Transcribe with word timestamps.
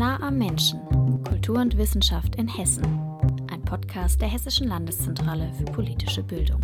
Nah 0.00 0.18
am 0.22 0.38
Menschen. 0.38 0.80
Kultur 1.28 1.58
und 1.58 1.76
Wissenschaft 1.76 2.36
in 2.36 2.48
Hessen. 2.48 2.82
Ein 3.52 3.60
Podcast 3.66 4.18
der 4.22 4.28
Hessischen 4.28 4.66
Landeszentrale 4.66 5.52
für 5.52 5.66
politische 5.66 6.22
Bildung. 6.22 6.62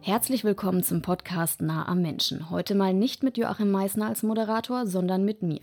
Herzlich 0.00 0.44
willkommen 0.44 0.82
zum 0.82 1.02
Podcast 1.02 1.60
Nah 1.60 1.86
am 1.86 2.00
Menschen. 2.00 2.48
Heute 2.48 2.74
mal 2.74 2.94
nicht 2.94 3.22
mit 3.22 3.36
Joachim 3.36 3.70
Meissner 3.70 4.06
als 4.06 4.22
Moderator, 4.22 4.86
sondern 4.86 5.26
mit 5.26 5.42
mir. 5.42 5.60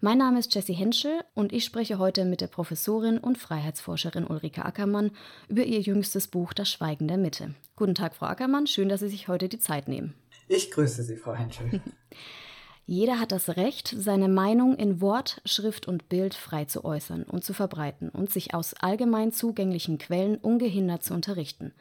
Mein 0.00 0.16
Name 0.16 0.38
ist 0.38 0.54
Jessie 0.54 0.72
Henschel 0.72 1.20
und 1.34 1.52
ich 1.52 1.66
spreche 1.66 1.98
heute 1.98 2.24
mit 2.24 2.40
der 2.40 2.46
Professorin 2.46 3.18
und 3.18 3.36
Freiheitsforscherin 3.36 4.26
Ulrike 4.26 4.64
Ackermann 4.64 5.10
über 5.48 5.64
ihr 5.64 5.80
jüngstes 5.80 6.28
Buch 6.28 6.54
Das 6.54 6.70
Schweigen 6.70 7.08
der 7.08 7.18
Mitte. 7.18 7.54
Guten 7.76 7.94
Tag, 7.94 8.14
Frau 8.14 8.24
Ackermann, 8.24 8.66
schön, 8.66 8.88
dass 8.88 9.00
Sie 9.00 9.08
sich 9.10 9.28
heute 9.28 9.50
die 9.50 9.58
Zeit 9.58 9.86
nehmen. 9.86 10.14
Ich 10.52 10.72
grüße 10.72 11.04
Sie, 11.04 11.16
Frau 11.16 11.32
Henschel. 11.32 11.80
Jeder 12.84 13.20
hat 13.20 13.30
das 13.30 13.50
Recht, 13.50 13.94
seine 13.96 14.26
Meinung 14.26 14.74
in 14.74 15.00
Wort, 15.00 15.40
Schrift 15.44 15.86
und 15.86 16.08
Bild 16.08 16.34
frei 16.34 16.64
zu 16.64 16.84
äußern 16.84 17.22
und 17.22 17.44
zu 17.44 17.54
verbreiten 17.54 18.08
und 18.08 18.30
sich 18.30 18.52
aus 18.52 18.74
allgemein 18.74 19.30
zugänglichen 19.30 19.98
Quellen 19.98 20.34
ungehindert 20.38 21.04
zu 21.04 21.14
unterrichten. 21.14 21.72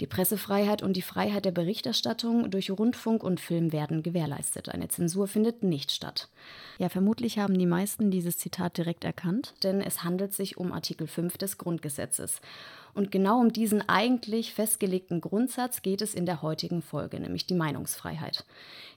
Die 0.00 0.08
Pressefreiheit 0.08 0.82
und 0.82 0.94
die 0.94 1.02
Freiheit 1.02 1.44
der 1.44 1.52
Berichterstattung 1.52 2.50
durch 2.50 2.72
Rundfunk 2.72 3.22
und 3.22 3.38
Film 3.38 3.70
werden 3.70 4.02
gewährleistet. 4.02 4.68
Eine 4.68 4.88
Zensur 4.88 5.28
findet 5.28 5.62
nicht 5.62 5.92
statt. 5.92 6.28
Ja, 6.78 6.88
vermutlich 6.88 7.38
haben 7.38 7.56
die 7.56 7.66
meisten 7.66 8.10
dieses 8.10 8.36
Zitat 8.36 8.78
direkt 8.78 9.04
erkannt, 9.04 9.54
denn 9.62 9.80
es 9.80 10.02
handelt 10.02 10.34
sich 10.34 10.56
um 10.56 10.72
Artikel 10.72 11.06
5 11.06 11.38
des 11.38 11.58
Grundgesetzes. 11.58 12.40
Und 12.98 13.12
genau 13.12 13.38
um 13.38 13.52
diesen 13.52 13.88
eigentlich 13.88 14.52
festgelegten 14.52 15.20
Grundsatz 15.20 15.82
geht 15.82 16.02
es 16.02 16.14
in 16.14 16.26
der 16.26 16.42
heutigen 16.42 16.82
Folge, 16.82 17.20
nämlich 17.20 17.46
die 17.46 17.54
Meinungsfreiheit. 17.54 18.44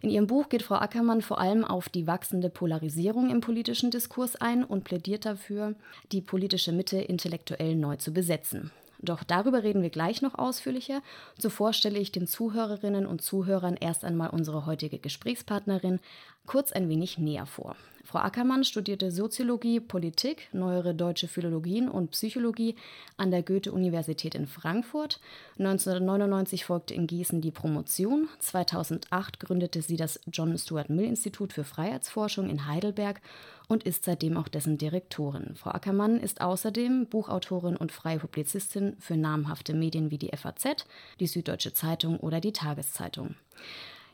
In 0.01 0.09
ihrem 0.09 0.25
Buch 0.25 0.49
geht 0.49 0.63
Frau 0.63 0.77
Ackermann 0.77 1.21
vor 1.21 1.39
allem 1.39 1.63
auf 1.63 1.87
die 1.87 2.07
wachsende 2.07 2.49
Polarisierung 2.49 3.29
im 3.29 3.41
politischen 3.41 3.91
Diskurs 3.91 4.35
ein 4.35 4.63
und 4.63 4.85
plädiert 4.85 5.27
dafür, 5.27 5.75
die 6.11 6.21
politische 6.21 6.71
Mitte 6.71 6.97
intellektuell 6.97 7.75
neu 7.75 7.95
zu 7.97 8.11
besetzen. 8.11 8.71
Doch 8.97 9.23
darüber 9.23 9.61
reden 9.61 9.83
wir 9.83 9.91
gleich 9.91 10.23
noch 10.23 10.33
ausführlicher. 10.33 11.03
Zuvor 11.37 11.71
stelle 11.71 11.99
ich 11.99 12.11
den 12.11 12.25
Zuhörerinnen 12.25 13.05
und 13.05 13.21
Zuhörern 13.21 13.77
erst 13.79 14.03
einmal 14.03 14.31
unsere 14.31 14.65
heutige 14.65 14.97
Gesprächspartnerin 14.97 15.99
kurz 16.47 16.71
ein 16.71 16.89
wenig 16.89 17.19
näher 17.19 17.45
vor. 17.45 17.75
Frau 18.11 18.19
Ackermann 18.19 18.65
studierte 18.65 19.09
Soziologie, 19.09 19.79
Politik, 19.79 20.49
neuere 20.51 20.93
deutsche 20.93 21.29
Philologien 21.29 21.87
und 21.87 22.11
Psychologie 22.11 22.75
an 23.15 23.31
der 23.31 23.41
Goethe-Universität 23.41 24.35
in 24.35 24.47
Frankfurt. 24.47 25.21
1999 25.59 26.65
folgte 26.65 26.93
in 26.93 27.07
Gießen 27.07 27.39
die 27.39 27.51
Promotion. 27.51 28.27
2008 28.39 29.39
gründete 29.39 29.81
sie 29.81 29.95
das 29.95 30.19
John 30.29 30.57
Stuart 30.57 30.89
Mill 30.89 31.05
Institut 31.05 31.53
für 31.53 31.63
Freiheitsforschung 31.63 32.49
in 32.49 32.67
Heidelberg 32.67 33.21
und 33.69 33.83
ist 33.83 34.03
seitdem 34.03 34.35
auch 34.35 34.49
dessen 34.49 34.77
Direktorin. 34.77 35.55
Frau 35.55 35.69
Ackermann 35.69 36.19
ist 36.19 36.41
außerdem 36.41 37.07
Buchautorin 37.07 37.77
und 37.77 37.93
freie 37.93 38.19
Publizistin 38.19 38.97
für 38.99 39.15
namhafte 39.15 39.73
Medien 39.73 40.11
wie 40.11 40.17
die 40.17 40.35
FAZ, 40.35 40.85
die 41.21 41.27
Süddeutsche 41.27 41.71
Zeitung 41.71 42.19
oder 42.19 42.41
die 42.41 42.51
Tageszeitung. 42.51 43.35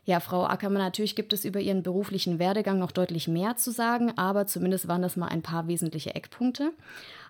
Ja, 0.08 0.20
Frau 0.20 0.46
Ackermann, 0.46 0.80
natürlich 0.80 1.16
gibt 1.16 1.34
es 1.34 1.44
über 1.44 1.60
Ihren 1.60 1.82
beruflichen 1.82 2.38
Werdegang 2.38 2.78
noch 2.78 2.92
deutlich 2.92 3.28
mehr 3.28 3.56
zu 3.56 3.70
sagen, 3.70 4.16
aber 4.16 4.46
zumindest 4.46 4.88
waren 4.88 5.02
das 5.02 5.16
mal 5.16 5.26
ein 5.26 5.42
paar 5.42 5.68
wesentliche 5.68 6.14
Eckpunkte. 6.14 6.72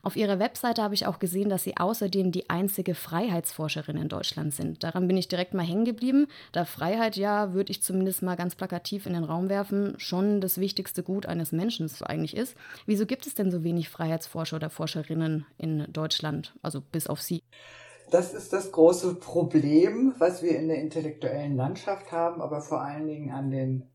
Auf 0.04 0.14
Ihrer 0.14 0.38
Webseite 0.38 0.80
habe 0.84 0.94
ich 0.94 1.04
auch 1.04 1.18
gesehen, 1.18 1.48
dass 1.48 1.64
Sie 1.64 1.76
außerdem 1.76 2.30
die 2.30 2.48
einzige 2.50 2.94
Freiheitsforscherin 2.94 3.96
in 3.96 4.08
Deutschland 4.08 4.54
sind. 4.54 4.84
Daran 4.84 5.08
bin 5.08 5.16
ich 5.16 5.26
direkt 5.26 5.54
mal 5.54 5.66
hängen 5.66 5.86
geblieben, 5.86 6.28
da 6.52 6.64
Freiheit 6.64 7.16
ja, 7.16 7.52
würde 7.52 7.72
ich 7.72 7.82
zumindest 7.82 8.22
mal 8.22 8.36
ganz 8.36 8.54
plakativ 8.54 9.06
in 9.06 9.14
den 9.14 9.24
Raum 9.24 9.48
werfen, 9.48 9.94
schon 9.98 10.40
das 10.40 10.58
wichtigste 10.58 11.02
Gut 11.02 11.26
eines 11.26 11.50
Menschen 11.50 11.90
eigentlich 12.02 12.36
ist. 12.36 12.56
Wieso 12.86 13.06
gibt 13.06 13.26
es 13.26 13.34
denn 13.34 13.50
so 13.50 13.64
wenig 13.64 13.88
Freiheitsforscher 13.88 14.54
oder 14.54 14.70
Forscherinnen 14.70 15.46
in 15.56 15.92
Deutschland, 15.92 16.54
also 16.62 16.80
bis 16.80 17.08
auf 17.08 17.20
Sie? 17.22 17.42
Das 18.10 18.32
ist 18.32 18.52
das 18.52 18.72
große 18.72 19.16
Problem, 19.16 20.14
was 20.18 20.42
wir 20.42 20.56
in 20.58 20.68
der 20.68 20.80
intellektuellen 20.80 21.56
Landschaft 21.56 22.10
haben, 22.10 22.40
aber 22.40 22.60
vor 22.60 22.80
allen 22.80 23.06
Dingen 23.06 23.30
an 23.30 23.50
den 23.50 23.88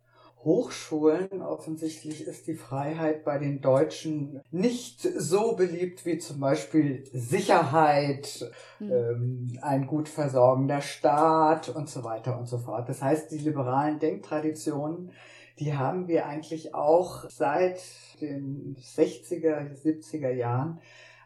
Hochschulen. 0.43 1.41
Offensichtlich 1.41 2.27
ist 2.27 2.47
die 2.47 2.55
Freiheit 2.55 3.23
bei 3.23 3.37
den 3.37 3.61
Deutschen 3.61 4.41
nicht 4.51 5.01
so 5.01 5.55
beliebt 5.55 6.05
wie 6.05 6.17
zum 6.17 6.39
Beispiel 6.39 7.05
Sicherheit, 7.13 8.51
mhm. 8.79 8.91
ähm, 8.91 9.59
ein 9.61 9.87
gut 9.87 10.09
versorgender 10.09 10.81
Staat 10.81 11.69
und 11.69 11.89
so 11.89 12.03
weiter 12.03 12.37
und 12.37 12.47
so 12.47 12.57
fort. 12.57 12.89
Das 12.89 13.01
heißt, 13.01 13.31
die 13.31 13.37
liberalen 13.37 13.99
Denktraditionen, 13.99 15.11
die 15.59 15.73
haben 15.75 16.07
wir 16.07 16.25
eigentlich 16.25 16.75
auch 16.75 17.29
seit 17.29 17.81
den 18.19 18.75
60er, 18.79 19.81
70er 19.81 20.31
Jahren 20.31 20.79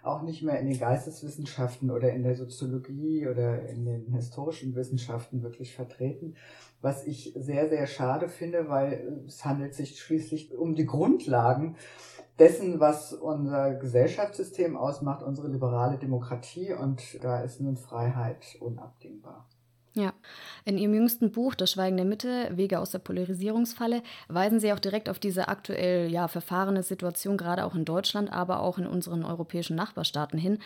auch 0.07 0.21
nicht 0.21 0.43
mehr 0.43 0.59
in 0.59 0.67
den 0.67 0.79
Geisteswissenschaften 0.79 1.91
oder 1.91 2.11
in 2.13 2.23
der 2.23 2.35
Soziologie 2.35 3.27
oder 3.27 3.67
in 3.67 3.85
den 3.85 4.13
historischen 4.13 4.75
Wissenschaften 4.75 5.43
wirklich 5.43 5.75
vertreten, 5.75 6.35
was 6.81 7.05
ich 7.05 7.33
sehr, 7.35 7.69
sehr 7.69 7.87
schade 7.87 8.29
finde, 8.29 8.69
weil 8.69 9.23
es 9.27 9.43
handelt 9.45 9.73
sich 9.73 9.99
schließlich 9.99 10.55
um 10.55 10.75
die 10.75 10.85
Grundlagen 10.85 11.75
dessen, 12.39 12.79
was 12.79 13.13
unser 13.13 13.75
Gesellschaftssystem 13.75 14.77
ausmacht, 14.77 15.23
unsere 15.23 15.47
liberale 15.47 15.97
Demokratie 15.97 16.73
und 16.73 17.23
da 17.23 17.41
ist 17.41 17.59
nun 17.61 17.77
Freiheit 17.77 18.57
unabdingbar. 18.59 19.47
Ja, 19.97 20.13
in 20.63 20.77
Ihrem 20.77 20.93
jüngsten 20.93 21.31
Buch 21.31 21.55
Das 21.55 21.71
Schweigen 21.71 21.97
der 21.97 22.05
Mitte, 22.05 22.51
Wege 22.55 22.79
aus 22.79 22.91
der 22.91 22.99
Polarisierungsfalle, 22.99 24.03
weisen 24.27 24.59
Sie 24.59 24.71
auch 24.71 24.77
direkt 24.77 25.09
auf 25.09 25.17
diese 25.17 25.47
aktuell 25.47 26.11
ja 26.11 26.27
verfahrene 26.27 26.83
Situation, 26.83 27.35
gerade 27.35 27.65
auch 27.65 27.73
in 27.73 27.83
Deutschland, 27.83 28.31
aber 28.31 28.59
auch 28.59 28.77
in 28.77 28.85
unseren 28.85 29.25
europäischen 29.25 29.75
Nachbarstaaten 29.75 30.37
hin. 30.37 30.59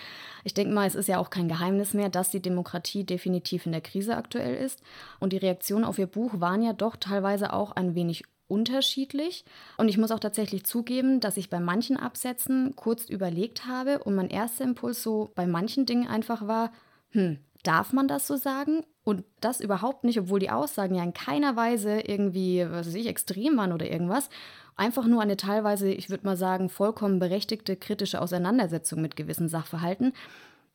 Ich 0.44 0.54
denke 0.54 0.74
mal, 0.74 0.86
es 0.86 0.96
ist 0.96 1.08
ja 1.08 1.18
auch 1.18 1.30
kein 1.30 1.48
Geheimnis 1.48 1.94
mehr, 1.94 2.10
dass 2.10 2.30
die 2.30 2.42
Demokratie 2.42 3.06
definitiv 3.06 3.66
in 3.66 3.72
der 3.72 3.80
Krise 3.80 4.18
aktuell 4.18 4.54
ist. 4.56 4.82
Und 5.22 5.32
die 5.32 5.38
Reaktionen 5.38 5.86
auf 5.86 5.98
Ihr 5.98 6.08
Buch 6.08 6.42
waren 6.42 6.62
ja 6.62 6.74
doch 6.74 6.98
teilweise 6.98 7.54
auch 7.54 7.72
ein 7.72 7.96
wenig 7.96 8.24
unterschiedlich. 8.50 9.46
Und 9.78 9.88
ich 9.88 9.98
muss 9.98 10.12
auch 10.12 10.20
tatsächlich 10.20 10.66
zugeben, 10.66 11.22
dass 11.22 11.38
ich 11.38 11.50
bei 11.50 11.62
manchen 11.62 11.96
Absätzen 11.96 12.76
kurz 12.76 13.06
überlegt 13.06 13.66
habe 13.66 14.00
und 14.00 14.14
mein 14.14 14.30
erster 14.30 14.66
Impuls 14.66 15.02
so 15.02 15.32
bei 15.36 15.48
manchen 15.48 15.86
Dingen 15.86 16.10
einfach 16.10 16.48
war, 16.48 16.74
hm, 17.12 17.40
Darf 17.64 17.94
man 17.94 18.08
das 18.08 18.28
so 18.28 18.38
sagen? 18.38 18.84
Und 19.04 19.24
das 19.40 19.62
überhaupt 19.62 20.04
nicht, 20.04 20.20
obwohl 20.20 20.40
die 20.40 20.52
Aussagen 20.52 20.94
ja 20.94 21.04
in 21.04 21.14
keiner 21.14 21.56
Weise 21.56 22.02
irgendwie, 22.02 22.66
was 22.70 22.88
weiß 22.88 22.96
ich, 22.96 23.08
extrem 23.08 23.58
waren 23.58 23.74
oder 23.74 23.90
irgendwas. 23.90 24.30
Einfach 24.76 25.08
nur 25.08 25.22
eine 25.22 25.38
teilweise, 25.38 25.92
ich 25.92 26.10
würde 26.10 26.26
mal 26.26 26.38
sagen, 26.38 26.70
vollkommen 26.70 27.20
berechtigte 27.20 27.76
kritische 27.76 28.22
Auseinandersetzung 28.22 29.02
mit 29.02 29.16
gewissen 29.16 29.50
Sachverhalten. 29.50 30.14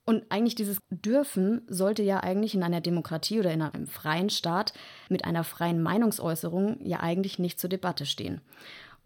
Und 0.04 0.24
eigentlich 0.28 0.54
dieses 0.54 0.78
Dürfen 0.90 1.62
sollte 1.68 2.02
ja 2.02 2.20
eigentlich 2.20 2.54
in 2.54 2.62
einer 2.62 2.80
Demokratie 2.80 3.40
oder 3.40 3.52
in 3.52 3.62
einem 3.62 3.86
freien 3.86 4.30
Staat 4.30 4.72
mit 5.08 5.24
einer 5.24 5.42
freien 5.42 5.82
Meinungsäußerung 5.82 6.78
ja 6.84 7.00
eigentlich 7.00 7.38
nicht 7.38 7.58
zur 7.58 7.70
Debatte 7.70 8.06
stehen. 8.06 8.40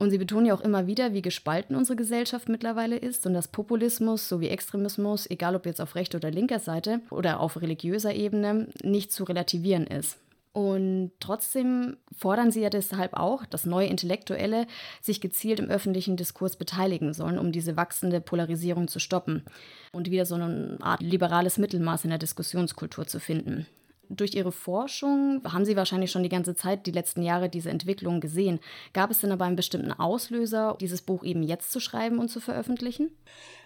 Und 0.00 0.10
sie 0.10 0.16
betonen 0.16 0.46
ja 0.46 0.54
auch 0.54 0.62
immer 0.62 0.86
wieder, 0.86 1.12
wie 1.12 1.20
gespalten 1.20 1.76
unsere 1.76 1.94
Gesellschaft 1.94 2.48
mittlerweile 2.48 2.96
ist 2.96 3.26
und 3.26 3.34
dass 3.34 3.48
Populismus 3.48 4.30
sowie 4.30 4.48
Extremismus, 4.48 5.28
egal 5.28 5.54
ob 5.54 5.66
jetzt 5.66 5.80
auf 5.80 5.94
rechter 5.94 6.16
oder 6.16 6.30
linker 6.30 6.58
Seite 6.58 7.02
oder 7.10 7.38
auf 7.38 7.60
religiöser 7.60 8.14
Ebene, 8.14 8.68
nicht 8.82 9.12
zu 9.12 9.24
relativieren 9.24 9.86
ist. 9.86 10.16
Und 10.52 11.12
trotzdem 11.20 11.98
fordern 12.16 12.50
sie 12.50 12.62
ja 12.62 12.70
deshalb 12.70 13.12
auch, 13.12 13.44
dass 13.44 13.66
neue 13.66 13.88
Intellektuelle 13.88 14.66
sich 15.02 15.20
gezielt 15.20 15.60
im 15.60 15.68
öffentlichen 15.68 16.16
Diskurs 16.16 16.56
beteiligen 16.56 17.12
sollen, 17.12 17.38
um 17.38 17.52
diese 17.52 17.76
wachsende 17.76 18.22
Polarisierung 18.22 18.88
zu 18.88 19.00
stoppen 19.00 19.44
und 19.92 20.10
wieder 20.10 20.24
so 20.24 20.36
eine 20.36 20.78
Art 20.80 21.02
liberales 21.02 21.58
Mittelmaß 21.58 22.04
in 22.04 22.10
der 22.10 22.18
Diskussionskultur 22.18 23.06
zu 23.06 23.20
finden 23.20 23.66
durch 24.10 24.34
Ihre 24.34 24.52
Forschung 24.52 25.40
haben 25.44 25.64
Sie 25.64 25.76
wahrscheinlich 25.76 26.10
schon 26.10 26.22
die 26.22 26.28
ganze 26.28 26.54
Zeit, 26.54 26.86
die 26.86 26.90
letzten 26.90 27.22
Jahre, 27.22 27.48
diese 27.48 27.70
Entwicklung 27.70 28.20
gesehen. 28.20 28.60
Gab 28.92 29.10
es 29.10 29.20
denn 29.20 29.32
aber 29.32 29.44
einen 29.44 29.56
bestimmten 29.56 29.92
Auslöser, 29.92 30.76
dieses 30.80 31.00
Buch 31.00 31.22
eben 31.24 31.42
jetzt 31.42 31.70
zu 31.70 31.80
schreiben 31.80 32.18
und 32.18 32.28
zu 32.28 32.40
veröffentlichen? 32.40 33.10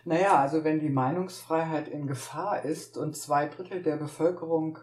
Naja, 0.04 0.36
also 0.36 0.64
wenn 0.64 0.80
die 0.80 0.90
Meinungsfreiheit 0.90 1.88
in 1.88 2.06
Gefahr 2.06 2.64
ist 2.64 2.98
und 2.98 3.16
zwei 3.16 3.46
Drittel 3.46 3.82
der 3.82 3.96
Bevölkerung 3.96 4.78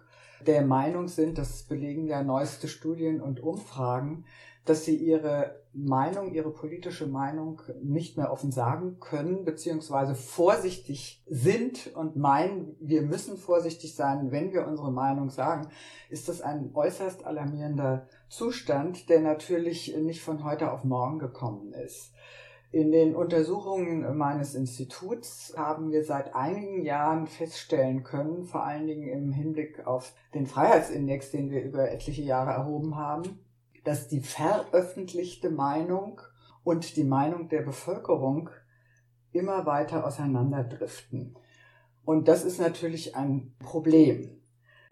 der 0.46 0.64
Meinung 0.64 1.08
sind, 1.08 1.38
das 1.38 1.64
belegen 1.64 2.08
ja 2.08 2.24
neueste 2.24 2.68
Studien 2.68 3.22
und 3.22 3.42
Umfragen, 3.42 4.26
dass 4.66 4.86
sie 4.86 4.96
ihre 4.96 5.61
Meinung, 5.74 6.34
ihre 6.34 6.52
politische 6.52 7.08
Meinung 7.08 7.62
nicht 7.82 8.18
mehr 8.18 8.32
offen 8.32 8.52
sagen 8.52 9.00
können, 9.00 9.46
beziehungsweise 9.46 10.16
vorsichtig 10.16 11.24
sind 11.28 11.96
und 11.96 12.18
meinen, 12.18 12.76
wir 12.82 13.04
müssen 13.04 13.38
vorsichtig 13.38 13.96
sein, 13.96 14.32
wenn 14.32 14.52
wir 14.52 14.68
unsere 14.68 14.92
Meinung 14.92 15.30
sagen, 15.30 15.70
ist 16.10 16.28
das 16.28 16.42
ein 16.42 16.72
äußerst 16.74 17.26
alarmierender 17.26 18.08
Zustand, 18.28 19.10
der 19.10 19.22
natürlich 19.22 19.96
nicht 19.98 20.22
von 20.22 20.44
heute 20.44 20.72
auf 20.72 20.84
morgen 20.84 21.20
gekommen 21.20 21.72
ist. 21.74 22.12
In 22.74 22.92
den 22.92 23.16
Untersuchungen 23.16 24.18
meines 24.18 24.56
Instituts 24.56 25.54
haben 25.58 25.92
wir 25.92 26.06
seit 26.06 26.36
einigen 26.36 26.84
Jahren 26.84 27.28
feststellen 27.28 28.04
können, 28.04 28.46
vor 28.46 28.64
allen 28.64 28.88
Dingen 28.88 29.10
im 29.10 29.32
Hinblick 29.32 29.86
auf 29.86 30.14
den 30.34 30.46
Freiheitsindex, 30.46 31.32
den 31.32 31.50
wir 31.50 31.64
über 31.64 31.92
etliche 31.92 32.22
Jahre 32.22 32.52
erhoben 32.52 32.96
haben, 32.96 33.40
dass 33.84 34.08
die 34.08 34.22
veröffentlichte 34.22 35.50
Meinung 35.50 36.22
und 36.64 36.96
die 36.96 37.04
Meinung 37.04 37.50
der 37.50 37.62
Bevölkerung 37.62 38.50
immer 39.32 39.66
weiter 39.66 40.06
auseinanderdriften. 40.06 41.36
Und 42.06 42.28
das 42.28 42.44
ist 42.44 42.60
natürlich 42.60 43.16
ein 43.16 43.54
Problem 43.60 44.42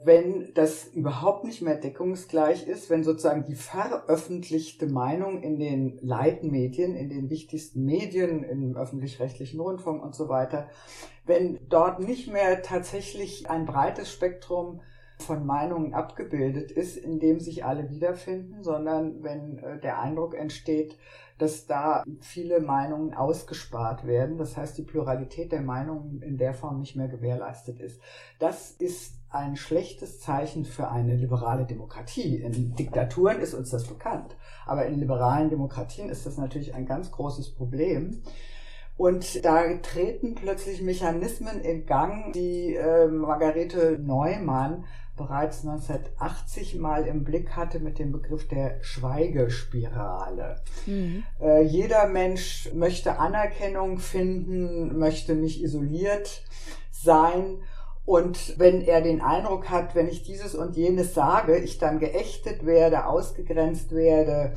wenn 0.02 0.54
das 0.54 0.86
überhaupt 0.88 1.44
nicht 1.44 1.62
mehr 1.62 1.76
deckungsgleich 1.76 2.66
ist, 2.66 2.90
wenn 2.90 3.04
sozusagen 3.04 3.44
die 3.44 3.56
veröffentlichte 3.56 4.88
Meinung 4.88 5.44
in 5.44 5.60
den 5.60 6.00
Leitmedien, 6.02 6.96
in 6.96 7.10
den 7.10 7.30
wichtigsten 7.30 7.84
Medien, 7.84 8.44
im 8.44 8.78
öffentlich-rechtlichen 8.78 9.60
Rundfunk 9.60 10.02
und 10.02 10.16
so 10.16 10.30
weiter, 10.30 10.70
wenn 11.26 11.60
dort 11.68 12.00
nicht 12.00 12.32
mehr 12.32 12.62
tatsächlich 12.62 13.50
ein 13.50 13.66
breites 13.66 14.12
Spektrum 14.12 14.82
von 15.19 15.45
Meinungen 15.45 15.94
abgebildet 15.94 16.71
ist, 16.71 16.98
in 16.98 17.19
dem 17.19 17.39
sich 17.39 17.66
alle 17.66 17.89
wiederfinden, 17.89 18.63
sondern 18.63 19.24
wenn 19.24 19.60
äh, 19.60 19.80
der 19.80 20.00
Eindruck 20.00 20.33
entsteht, 20.33 20.98
dass 21.38 21.66
da 21.66 22.04
viele 22.19 22.60
Meinungen 22.60 23.13
ausgespart 23.13 24.06
werden. 24.06 24.38
Das 24.38 24.57
heißt, 24.57 24.77
die 24.77 24.83
Pluralität 24.83 25.51
der 25.51 25.62
Meinungen 25.62 26.21
in 26.21 26.38
der 26.38 26.54
Form 26.54 26.80
nicht 26.80 26.95
mehr 26.95 27.07
gewährleistet 27.07 27.80
ist. 27.80 28.01
Das 28.39 28.71
ist 28.71 29.16
ein 29.30 29.56
schlechtes 29.56 30.19
Zeichen 30.19 30.66
für 30.66 30.89
eine 30.89 31.16
liberale 31.16 31.66
Demokratie. 31.66 32.38
In 32.38 32.75
Diktaturen 32.75 33.39
ist 33.39 33.54
uns 33.54 33.69
das 33.69 33.86
bekannt, 33.86 34.36
aber 34.66 34.86
in 34.86 35.00
liberalen 35.00 35.50
Demokratien 35.50 36.10
ist 36.10 36.25
das 36.25 36.38
natürlich 36.38 36.74
ein 36.74 36.86
ganz 36.86 37.12
großes 37.12 37.56
Problem. 37.56 38.21
Und 38.98 39.45
da 39.45 39.63
treten 39.75 40.36
plötzlich 40.36 40.81
Mechanismen 40.81 41.62
in 41.62 41.86
Gang, 41.86 42.33
die 42.33 42.75
äh, 42.75 43.07
Margarete 43.07 43.98
Neumann 43.98 44.83
bereits 45.19 45.68
1980 45.68 46.75
mal 46.80 47.06
im 47.06 47.24
Blick 47.24 47.56
hatte 47.57 47.80
mit 47.80 48.00
dem 48.00 48.12
Begriff 48.12 48.48
der 48.48 48.81
Schweigespirale. 48.81 50.62
Mhm. 50.88 51.24
Äh, 51.39 51.63
jeder 51.63 52.07
Mensch 52.07 52.69
möchte 52.74 53.19
Anerkennung 53.19 54.00
finden, 54.00 54.98
möchte 54.98 55.36
nicht 55.36 55.62
isoliert 55.62 56.44
sein. 56.92 57.60
Und 58.06 58.57
wenn 58.57 58.81
er 58.81 59.01
den 59.01 59.21
Eindruck 59.21 59.69
hat, 59.69 59.94
wenn 59.94 60.07
ich 60.07 60.24
dieses 60.24 60.56
und 60.56 60.75
jenes 60.75 61.13
sage, 61.13 61.57
ich 61.57 61.77
dann 61.77 62.00
geächtet 62.00 62.66
werde, 62.66 63.06
ausgegrenzt 63.06 63.92
werde, 63.92 64.54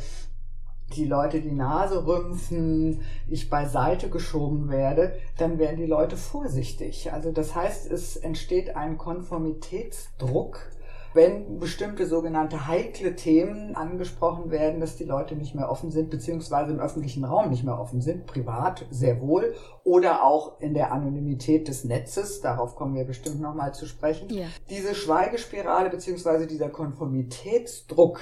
die 0.96 1.06
Leute 1.06 1.40
die 1.40 1.52
Nase 1.52 2.06
rümpfen, 2.06 3.02
ich 3.28 3.50
beiseite 3.50 4.08
geschoben 4.08 4.70
werde, 4.70 5.14
dann 5.38 5.58
werden 5.58 5.76
die 5.76 5.86
Leute 5.86 6.16
vorsichtig. 6.16 7.12
Also 7.12 7.32
das 7.32 7.54
heißt, 7.54 7.90
es 7.90 8.16
entsteht 8.16 8.76
ein 8.76 8.98
Konformitätsdruck, 8.98 10.70
wenn 11.14 11.58
bestimmte 11.58 12.06
sogenannte 12.06 12.66
heikle 12.66 13.14
Themen 13.16 13.76
angesprochen 13.76 14.50
werden, 14.50 14.80
dass 14.80 14.96
die 14.96 15.04
Leute 15.04 15.36
nicht 15.36 15.54
mehr 15.54 15.70
offen 15.70 15.90
sind, 15.90 16.10
beziehungsweise 16.10 16.72
im 16.72 16.80
öffentlichen 16.80 17.24
Raum 17.24 17.50
nicht 17.50 17.64
mehr 17.64 17.78
offen 17.78 18.00
sind, 18.00 18.26
privat 18.26 18.86
sehr 18.90 19.20
wohl 19.20 19.54
oder 19.84 20.24
auch 20.24 20.60
in 20.60 20.74
der 20.74 20.92
Anonymität 20.92 21.68
des 21.68 21.84
Netzes, 21.84 22.40
darauf 22.40 22.76
kommen 22.76 22.94
wir 22.94 23.04
bestimmt 23.04 23.40
nochmal 23.40 23.74
zu 23.74 23.86
sprechen. 23.86 24.28
Ja. 24.30 24.46
Diese 24.70 24.94
Schweigespirale 24.94 25.90
beziehungsweise 25.90 26.46
dieser 26.46 26.70
Konformitätsdruck, 26.70 28.20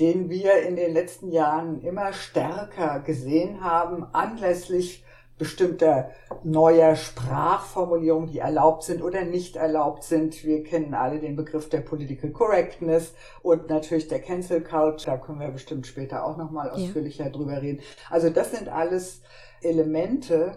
den 0.00 0.28
wir 0.28 0.62
in 0.62 0.76
den 0.76 0.92
letzten 0.92 1.30
Jahren 1.30 1.80
immer 1.82 2.12
stärker 2.12 3.00
gesehen 3.00 3.62
haben, 3.62 4.04
anlässlich 4.12 5.04
bestimmter 5.36 6.10
neuer 6.44 6.94
Sprachformulierungen, 6.94 8.30
die 8.30 8.38
erlaubt 8.38 8.84
sind 8.84 9.02
oder 9.02 9.24
nicht 9.24 9.56
erlaubt 9.56 10.04
sind. 10.04 10.44
Wir 10.44 10.62
kennen 10.62 10.94
alle 10.94 11.18
den 11.18 11.34
Begriff 11.34 11.68
der 11.68 11.80
Political 11.80 12.30
Correctness 12.30 13.14
und 13.42 13.68
natürlich 13.68 14.06
der 14.06 14.20
Cancel 14.20 14.60
Culture. 14.62 15.16
Da 15.16 15.16
können 15.16 15.40
wir 15.40 15.48
bestimmt 15.48 15.86
später 15.86 16.24
auch 16.24 16.36
nochmal 16.36 16.70
ausführlicher 16.70 17.24
ja. 17.24 17.30
drüber 17.30 17.60
reden. 17.60 17.82
Also 18.10 18.30
das 18.30 18.52
sind 18.52 18.68
alles 18.68 19.22
Elemente, 19.60 20.52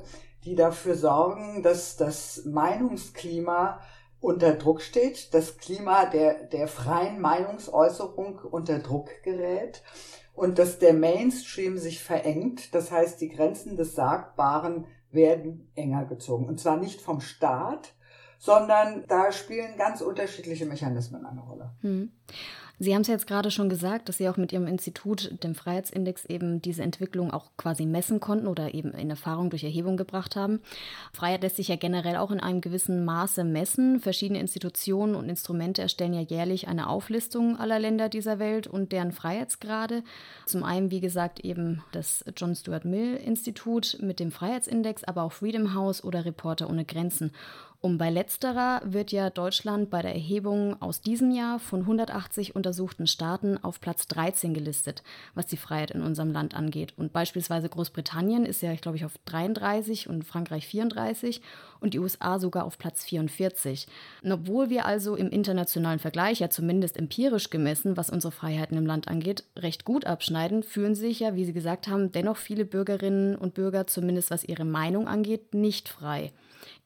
die 0.46 0.56
dafür 0.56 0.96
sorgen, 0.96 1.64
dass 1.64 1.98
das 1.98 2.44
Meinungsklima 2.46 3.80
unter 4.20 4.54
Druck 4.54 4.82
steht, 4.82 5.34
das 5.34 5.58
Klima 5.58 6.06
der, 6.06 6.46
der 6.46 6.68
freien 6.68 7.20
Meinungsäußerung 7.22 8.40
unter 8.40 8.80
Druck 8.80 9.10
gerät 9.24 9.84
und 10.34 10.60
dass 10.60 10.80
der 10.80 10.94
Mainstream 10.94 11.78
sich 11.78 12.04
verengt. 12.04 12.74
Das 12.74 12.92
heißt, 12.92 13.20
die 13.22 13.30
Grenzen 13.30 13.76
des 13.76 13.96
Sagbaren 13.96 14.86
werden 15.12 15.72
enger 15.76 16.06
gezogen. 16.06 16.46
Und 16.46 16.60
zwar 16.60 16.78
nicht 16.78 17.02
vom 17.02 17.22
Staat, 17.22 17.96
sondern 18.38 19.04
da 19.08 19.32
spielen 19.32 19.78
ganz 19.78 20.02
unterschiedliche 20.02 20.66
Mechanismen 20.66 21.26
eine 21.26 21.42
Rolle. 21.42 21.72
Hm. 21.82 22.12
Sie 22.80 22.94
haben 22.94 23.02
es 23.02 23.08
jetzt 23.08 23.26
gerade 23.26 23.50
schon 23.50 23.70
gesagt, 23.70 24.08
dass 24.08 24.18
Sie 24.18 24.30
auch 24.30 24.38
mit 24.38 24.54
Ihrem 24.54 24.68
Institut, 24.68 25.44
dem 25.44 25.56
Freiheitsindex, 25.56 26.26
eben 26.26 26.62
diese 26.62 26.84
Entwicklung 26.84 27.32
auch 27.32 27.50
quasi 27.58 27.88
messen 27.88 28.20
konnten 28.20 28.46
oder 28.46 28.76
eben 28.76 28.92
in 28.92 29.10
Erfahrung 29.10 29.50
durch 29.50 29.64
Erhebung 29.64 29.98
gebracht 29.98 30.36
haben. 30.36 30.60
Freiheit 31.12 31.42
lässt 31.42 31.56
sich 31.56 31.70
ja 31.70 31.76
generell 31.76 32.18
auch 32.18 32.30
in 32.30 32.40
einem 32.40 32.62
gewissen 32.62 33.04
Maße 33.04 33.44
messen. 33.44 34.00
Verschiedene 34.00 34.40
Institutionen 34.40 35.16
und 35.16 35.28
Instrumente 35.28 35.82
erstellen 35.82 36.14
ja 36.14 36.22
jährlich 36.22 36.68
eine 36.68 36.88
Auflistung 36.88 37.58
aller 37.58 37.80
Länder 37.80 38.10
dieser 38.10 38.38
Welt 38.38 38.68
und 38.68 38.92
deren 38.92 39.12
Freiheitsgrade. 39.12 40.04
Zum 40.46 40.64
einen, 40.64 40.92
wie 40.92 41.02
gesagt, 41.02 41.40
eben 41.40 41.84
das 41.94 42.24
John 42.36 42.54
Stuart 42.54 42.86
Mill 42.86 43.16
Institut 43.16 43.98
mit 44.02 44.20
dem 44.20 44.32
Freiheitsindex, 44.32 45.04
aber 45.04 45.24
auch 45.24 45.32
Freedom 45.32 45.74
House 45.74 46.04
oder 46.04 46.26
Reporter 46.26 46.70
ohne 46.70 46.86
Grenzen. 46.86 47.32
Und 47.80 48.00
bei 48.00 48.10
letzterer 48.10 48.82
wird 48.86 49.12
ja 49.12 49.30
Deutschland 49.30 49.92
bei 49.92 50.02
der 50.02 50.14
Erhebung 50.14 50.82
aus 50.82 51.00
diesem 51.00 51.30
Jahr 51.30 51.60
von 51.60 51.82
180 51.82 52.56
untersuchten 52.56 53.06
Staaten 53.06 53.64
auf 53.64 53.80
Platz 53.80 54.08
13 54.08 54.56
gelistet, 54.56 55.04
was 55.36 55.46
die 55.46 55.58
Freiheit 55.58 55.92
in 55.92 56.02
unserem 56.02 56.32
Land 56.32 56.56
angeht. 56.56 56.94
Und 56.98 57.14
beispielsweise 57.14 57.70
Großbritannien 57.70 58.48
ist 58.48 58.64
ja, 58.64 58.72
ich 58.72 58.82
glaube 58.82 58.98
ich, 58.98 59.06
auf 59.06 59.20
33 59.26 60.10
und 60.10 60.24
Frankreich 60.24 60.66
34 60.66 61.42
und 61.80 61.94
die 61.94 62.00
USA 62.00 62.40
sogar 62.40 62.66
auf 62.66 62.80
Platz 62.80 63.04
44. 63.06 63.88
Und 64.24 64.32
obwohl 64.32 64.72
wir 64.72 64.88
also 64.88 65.16
im 65.16 65.30
internationalen 65.30 66.00
Vergleich, 66.00 66.40
ja 66.40 66.50
zumindest 66.50 66.98
empirisch 66.98 67.52
gemessen, 67.52 67.96
was 67.96 68.10
unsere 68.10 68.32
Freiheiten 68.32 68.76
im 68.76 68.88
Land 68.88 69.08
angeht, 69.08 69.44
recht 69.56 69.86
gut 69.86 70.06
abschneiden, 70.06 70.64
fühlen 70.64 70.96
sich 70.96 71.20
ja, 71.20 71.36
wie 71.36 71.46
Sie 71.46 71.54
gesagt 71.54 71.88
haben, 71.88 72.12
dennoch 72.12 72.38
viele 72.38 72.66
Bürgerinnen 72.66 73.36
und 73.36 73.54
Bürger, 73.54 73.86
zumindest 73.86 74.32
was 74.32 74.44
ihre 74.44 74.66
Meinung 74.66 75.08
angeht, 75.08 75.54
nicht 75.54 75.90
frei. 75.90 76.32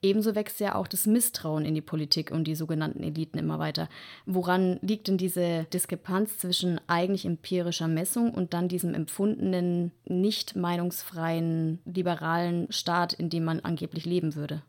Ebenso 0.04 0.34
wächst 0.34 0.60
ja 0.60 0.74
auch 0.74 0.88
das 0.88 1.06
Misstrauen 1.06 1.64
in 1.64 1.76
die 1.76 1.82
Politik 1.82 2.32
und 2.32 2.46
die 2.46 2.56
sogenannten 2.56 3.04
Eliten 3.04 3.38
immer 3.38 3.60
weiter. 3.60 3.88
Woran 4.26 4.80
liegt 4.82 5.08
denn 5.08 5.20
diese 5.20 5.66
Diskrepanz 5.66 6.40
zwischen 6.40 6.82
eigentlich 6.88 7.24
empirischer 7.24 7.88
Messung 7.88 8.34
und 8.34 8.56
dann 8.56 8.68
diesem 8.68 8.96
empfundenen, 8.96 9.92
nicht 10.06 10.56
meinungsfreien, 10.56 11.82
liberalen 11.86 12.72
Staat, 12.72 13.14
in 13.14 13.30
dem 13.30 13.44
man 13.44 13.60
angeblich 13.60 14.06
leben 14.06 14.34
würde? 14.34 14.64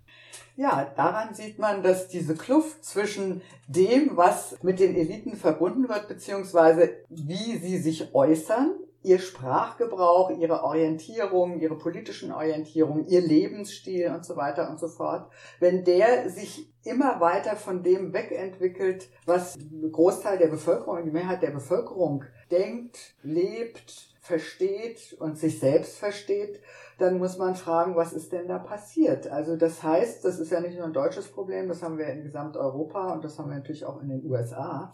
Ja, 0.57 0.93
daran 0.97 1.35
sieht 1.35 1.59
man, 1.59 1.83
dass 1.83 2.09
diese 2.09 2.35
Kluft 2.35 2.85
zwischen 2.85 3.41
dem, 3.69 4.19
was 4.19 4.62
mit 4.62 4.81
den 4.81 4.95
Eliten 4.95 5.37
verbunden 5.37 5.89
wird, 5.89 6.09
beziehungsweise 6.09 6.91
wie 7.09 7.57
sie 7.57 7.79
sich 7.79 8.15
äußern, 8.15 8.73
ihr 9.03 9.19
Sprachgebrauch, 9.19 10.31
ihre 10.31 10.63
Orientierung, 10.63 11.59
ihre 11.61 11.77
politischen 11.77 12.33
Orientierung, 12.33 13.07
ihr 13.07 13.21
Lebensstil 13.21 14.09
und 14.09 14.25
so 14.25 14.37
weiter 14.37 14.71
und 14.71 14.79
so 14.79 14.89
fort, 14.89 15.31
wenn 15.61 15.85
der 15.85 16.31
sich 16.31 16.73
immer 16.85 17.21
weiter 17.21 17.57
von 17.57 17.83
dem 17.83 18.13
wegentwickelt, 18.13 19.09
was 19.27 19.57
ein 19.57 19.91
Großteil 19.91 20.39
der 20.39 20.49
Bevölkerung, 20.49 21.05
die 21.05 21.11
Mehrheit 21.11 21.43
der 21.43 21.51
Bevölkerung 21.51 22.25
denkt, 22.51 23.15
lebt, 23.23 24.13
versteht 24.21 25.17
und 25.19 25.37
sich 25.37 25.59
selbst 25.59 25.99
versteht, 25.99 26.61
dann 26.99 27.19
muss 27.19 27.39
man 27.39 27.57
fragen, 27.57 27.97
was 27.97 28.13
ist 28.13 28.31
denn 28.33 28.47
da 28.47 28.59
passiert? 28.59 29.27
Also 29.27 29.57
das 29.57 29.83
heißt, 29.83 30.25
das 30.25 30.39
ist 30.39 30.53
ja 30.53 30.61
nicht 30.61 30.77
nur 30.77 30.87
ein 30.87 30.93
deutsches 30.93 31.27
Problem, 31.27 31.67
das 31.67 31.83
haben 31.83 31.99
wir 31.99 32.07
in 32.07 32.23
Gesamteuropa 32.23 33.15
und 33.15 33.25
das 33.25 33.39
haben 33.39 33.51
wir 33.51 33.57
natürlich 33.57 33.85
auch 33.85 34.01
in 34.01 34.09
den 34.09 34.25
USA 34.25 34.93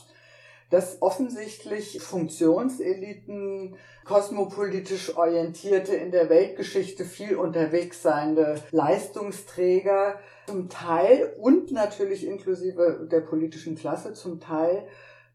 dass 0.70 1.00
offensichtlich 1.00 2.00
Funktionseliten, 2.00 3.76
kosmopolitisch 4.04 5.16
orientierte, 5.16 5.94
in 5.96 6.10
der 6.10 6.28
Weltgeschichte 6.28 7.04
viel 7.04 7.37
unterwegs 7.37 8.02
seiende 8.02 8.60
Leistungsträger 8.70 10.18
zum 10.46 10.68
Teil 10.68 11.34
und 11.40 11.72
natürlich 11.72 12.26
inklusive 12.26 13.08
der 13.10 13.20
politischen 13.20 13.76
Klasse 13.76 14.12
zum 14.12 14.40
Teil 14.40 14.87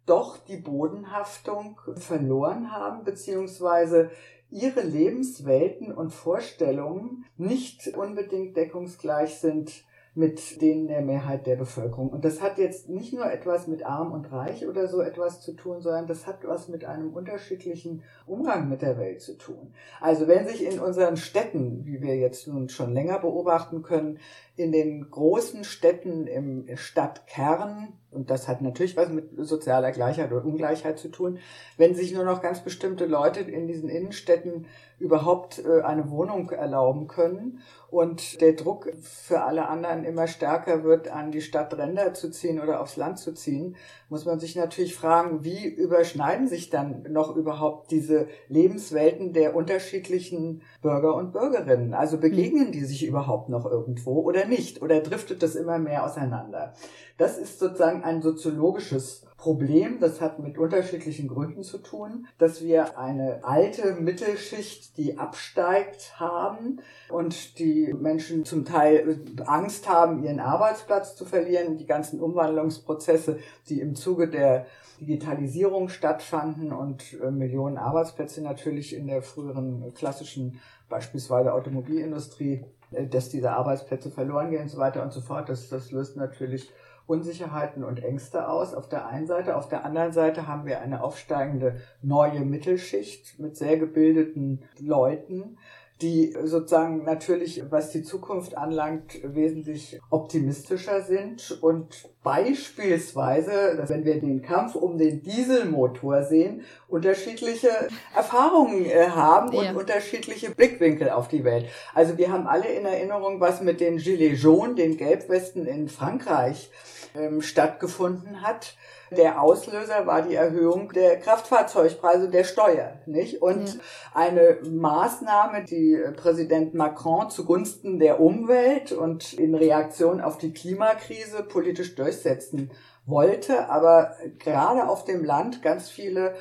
doch 0.05 0.37
die 0.37 0.57
Bodenhaftung 0.57 1.79
verloren 1.95 2.71
haben, 2.71 3.03
beziehungsweise 3.03 4.11
ihre 4.49 4.81
Lebenswelten 4.81 5.91
und 5.91 6.11
Vorstellungen 6.11 7.25
nicht 7.37 7.95
unbedingt 7.95 8.55
deckungsgleich 8.55 9.35
sind 9.39 9.83
mit 10.15 10.61
denen 10.61 10.87
der 10.87 11.01
Mehrheit 11.01 11.47
der 11.47 11.55
Bevölkerung. 11.55 12.09
Und 12.09 12.23
das 12.23 12.41
hat 12.41 12.59
jetzt 12.59 12.87
nicht 12.87 13.13
nur 13.13 13.31
etwas 13.31 13.67
mit 13.67 13.83
arm 13.83 14.11
und 14.11 14.31
reich 14.31 14.67
oder 14.67 14.87
so 14.87 15.01
etwas 15.01 15.41
zu 15.41 15.53
tun, 15.53 15.81
sondern 15.81 16.05
das 16.05 16.27
hat 16.27 16.47
was 16.47 16.67
mit 16.67 16.85
einem 16.85 17.09
unterschiedlichen 17.13 18.03
Umgang 18.27 18.69
mit 18.69 18.83
der 18.83 18.99
Welt 18.99 19.21
zu 19.21 19.37
tun. 19.37 19.73
Also 19.99 20.27
wenn 20.27 20.47
sich 20.47 20.63
in 20.63 20.79
unseren 20.79 21.17
Städten, 21.17 21.85
wie 21.85 22.01
wir 22.01 22.15
jetzt 22.15 22.47
nun 22.47 22.69
schon 22.69 22.93
länger 22.93 23.19
beobachten 23.19 23.81
können, 23.81 24.19
in 24.55 24.71
den 24.71 25.09
großen 25.09 25.63
Städten 25.63 26.27
im 26.27 26.67
Stadtkern 26.75 27.93
und 28.13 28.29
das 28.29 28.47
hat 28.47 28.61
natürlich 28.61 28.95
was 28.95 29.09
mit 29.09 29.29
sozialer 29.37 29.91
Gleichheit 29.91 30.31
oder 30.31 30.45
Ungleichheit 30.45 30.99
zu 30.99 31.09
tun, 31.09 31.39
wenn 31.77 31.95
sich 31.95 32.13
nur 32.13 32.23
noch 32.23 32.41
ganz 32.41 32.61
bestimmte 32.61 33.05
Leute 33.05 33.41
in 33.41 33.67
diesen 33.67 33.89
Innenstädten 33.89 34.67
überhaupt 34.99 35.63
äh, 35.65 35.81
eine 35.81 36.09
Wohnung 36.09 36.49
erlauben 36.51 37.07
können 37.07 37.59
und 37.89 38.41
der 38.41 38.53
Druck 38.53 38.89
für 39.01 39.41
alle 39.41 39.67
anderen 39.67 40.03
immer 40.03 40.27
stärker 40.27 40.83
wird, 40.83 41.09
an 41.09 41.31
die 41.31 41.41
Stadtränder 41.41 42.13
zu 42.13 42.31
ziehen 42.31 42.59
oder 42.59 42.81
aufs 42.81 42.97
Land 42.97 43.19
zu 43.19 43.33
ziehen, 43.33 43.75
muss 44.09 44.25
man 44.25 44.39
sich 44.39 44.55
natürlich 44.55 44.95
fragen, 44.95 45.43
wie 45.43 45.67
überschneiden 45.67 46.47
sich 46.47 46.69
dann 46.69 47.03
noch 47.09 47.35
überhaupt 47.35 47.91
diese 47.91 48.27
Lebenswelten 48.47 49.33
der 49.33 49.55
unterschiedlichen 49.55 50.61
Bürger 50.81 51.15
und 51.15 51.33
Bürgerinnen? 51.33 51.93
Also 51.93 52.17
begegnen 52.17 52.71
die 52.71 52.85
sich 52.85 53.05
überhaupt 53.05 53.49
noch 53.49 53.65
irgendwo 53.65 54.21
oder 54.21 54.45
nicht? 54.45 54.81
Oder 54.81 55.01
driftet 55.01 55.43
das 55.43 55.55
immer 55.55 55.77
mehr 55.77 56.05
auseinander? 56.05 56.73
Das 57.17 57.37
ist 57.37 57.59
sozusagen 57.59 58.02
ein 58.03 58.21
soziologisches 58.21 59.25
Problem, 59.37 59.99
das 59.99 60.21
hat 60.21 60.39
mit 60.39 60.57
unterschiedlichen 60.57 61.27
Gründen 61.27 61.63
zu 61.63 61.79
tun, 61.79 62.27
dass 62.37 62.63
wir 62.63 62.97
eine 62.97 63.43
alte 63.43 63.95
Mittelschicht, 63.95 64.97
die 64.97 65.17
absteigt 65.17 66.17
haben 66.17 66.79
und 67.09 67.59
die 67.59 67.93
Menschen 67.93 68.45
zum 68.45 68.63
Teil 68.63 69.19
Angst 69.45 69.89
haben, 69.89 70.23
ihren 70.23 70.39
Arbeitsplatz 70.39 71.17
zu 71.17 71.25
verlieren, 71.25 71.77
die 71.77 71.85
ganzen 71.85 72.21
Umwandlungsprozesse, 72.21 73.39
die 73.67 73.81
im 73.81 73.95
Zuge 73.95 74.29
der 74.29 74.65
Digitalisierung 75.01 75.89
stattfanden 75.89 76.71
und 76.71 77.19
äh, 77.21 77.29
Millionen 77.29 77.77
Arbeitsplätze 77.77 78.41
natürlich 78.41 78.95
in 78.95 79.07
der 79.07 79.21
früheren 79.21 79.93
klassischen, 79.93 80.61
beispielsweise 80.87 81.53
Automobilindustrie, 81.53 82.63
äh, 82.91 83.07
dass 83.07 83.27
diese 83.27 83.51
Arbeitsplätze 83.51 84.09
verloren 84.09 84.51
gehen 84.51 84.61
und 84.61 84.69
so 84.69 84.77
weiter 84.77 85.03
und 85.03 85.11
so 85.11 85.19
fort. 85.19 85.49
Das, 85.49 85.67
das 85.67 85.91
löst 85.91 86.15
natürlich 86.15 86.71
Unsicherheiten 87.05 87.83
und 87.83 88.03
Ängste 88.03 88.47
aus 88.47 88.73
auf 88.73 88.87
der 88.87 89.07
einen 89.07 89.27
Seite. 89.27 89.57
Auf 89.57 89.67
der 89.67 89.85
anderen 89.85 90.11
Seite 90.11 90.47
haben 90.47 90.65
wir 90.65 90.81
eine 90.81 91.03
aufsteigende 91.03 91.81
neue 92.01 92.41
Mittelschicht 92.41 93.39
mit 93.39 93.57
sehr 93.57 93.77
gebildeten 93.77 94.63
Leuten, 94.79 95.57
die 96.01 96.35
sozusagen 96.43 97.05
natürlich, 97.05 97.63
was 97.69 97.91
die 97.91 98.03
Zukunft 98.03 98.57
anlangt, 98.57 99.19
wesentlich 99.23 99.99
optimistischer 100.09 101.01
sind 101.01 101.57
und 101.61 102.09
beispielsweise, 102.23 103.83
wenn 103.87 104.03
wir 104.03 104.19
den 104.19 104.41
Kampf 104.41 104.75
um 104.75 104.97
den 104.97 105.23
Dieselmotor 105.23 106.23
sehen, 106.23 106.63
unterschiedliche 106.89 107.69
Erfahrungen 108.15 108.85
äh, 108.85 109.07
haben 109.09 109.55
und 109.55 109.63
ja. 109.63 109.73
unterschiedliche 109.73 110.51
Blickwinkel 110.51 111.09
auf 111.09 111.27
die 111.27 111.43
Welt. 111.43 111.67
Also 111.93 112.17
wir 112.17 112.31
haben 112.31 112.47
alle 112.47 112.67
in 112.67 112.85
Erinnerung, 112.85 113.39
was 113.39 113.61
mit 113.61 113.79
den 113.79 113.97
Gilets 113.97 114.41
jaunes, 114.41 114.75
den 114.75 114.97
Gelbwesten 114.97 115.65
in 115.65 115.87
Frankreich 115.87 116.69
ähm, 117.15 117.41
stattgefunden 117.41 118.41
hat 118.41 118.75
der 119.17 119.41
Auslöser 119.41 120.05
war 120.05 120.21
die 120.21 120.35
Erhöhung 120.35 120.91
der 120.91 121.19
Kraftfahrzeugpreise 121.19 122.29
der 122.29 122.43
Steuer, 122.43 122.93
nicht? 123.05 123.41
Und 123.41 123.75
ja. 123.75 123.79
eine 124.13 124.57
Maßnahme, 124.69 125.63
die 125.63 125.97
Präsident 126.15 126.73
Macron 126.73 127.29
zugunsten 127.29 127.99
der 127.99 128.19
Umwelt 128.19 128.91
und 128.91 129.33
in 129.33 129.55
Reaktion 129.55 130.21
auf 130.21 130.37
die 130.37 130.53
Klimakrise 130.53 131.43
politisch 131.43 131.95
durchsetzen 131.95 132.71
wollte, 133.05 133.69
aber 133.69 134.15
gerade 134.39 134.87
auf 134.87 135.03
dem 135.03 135.25
Land 135.25 135.61
ganz 135.61 135.89
viele 135.89 136.35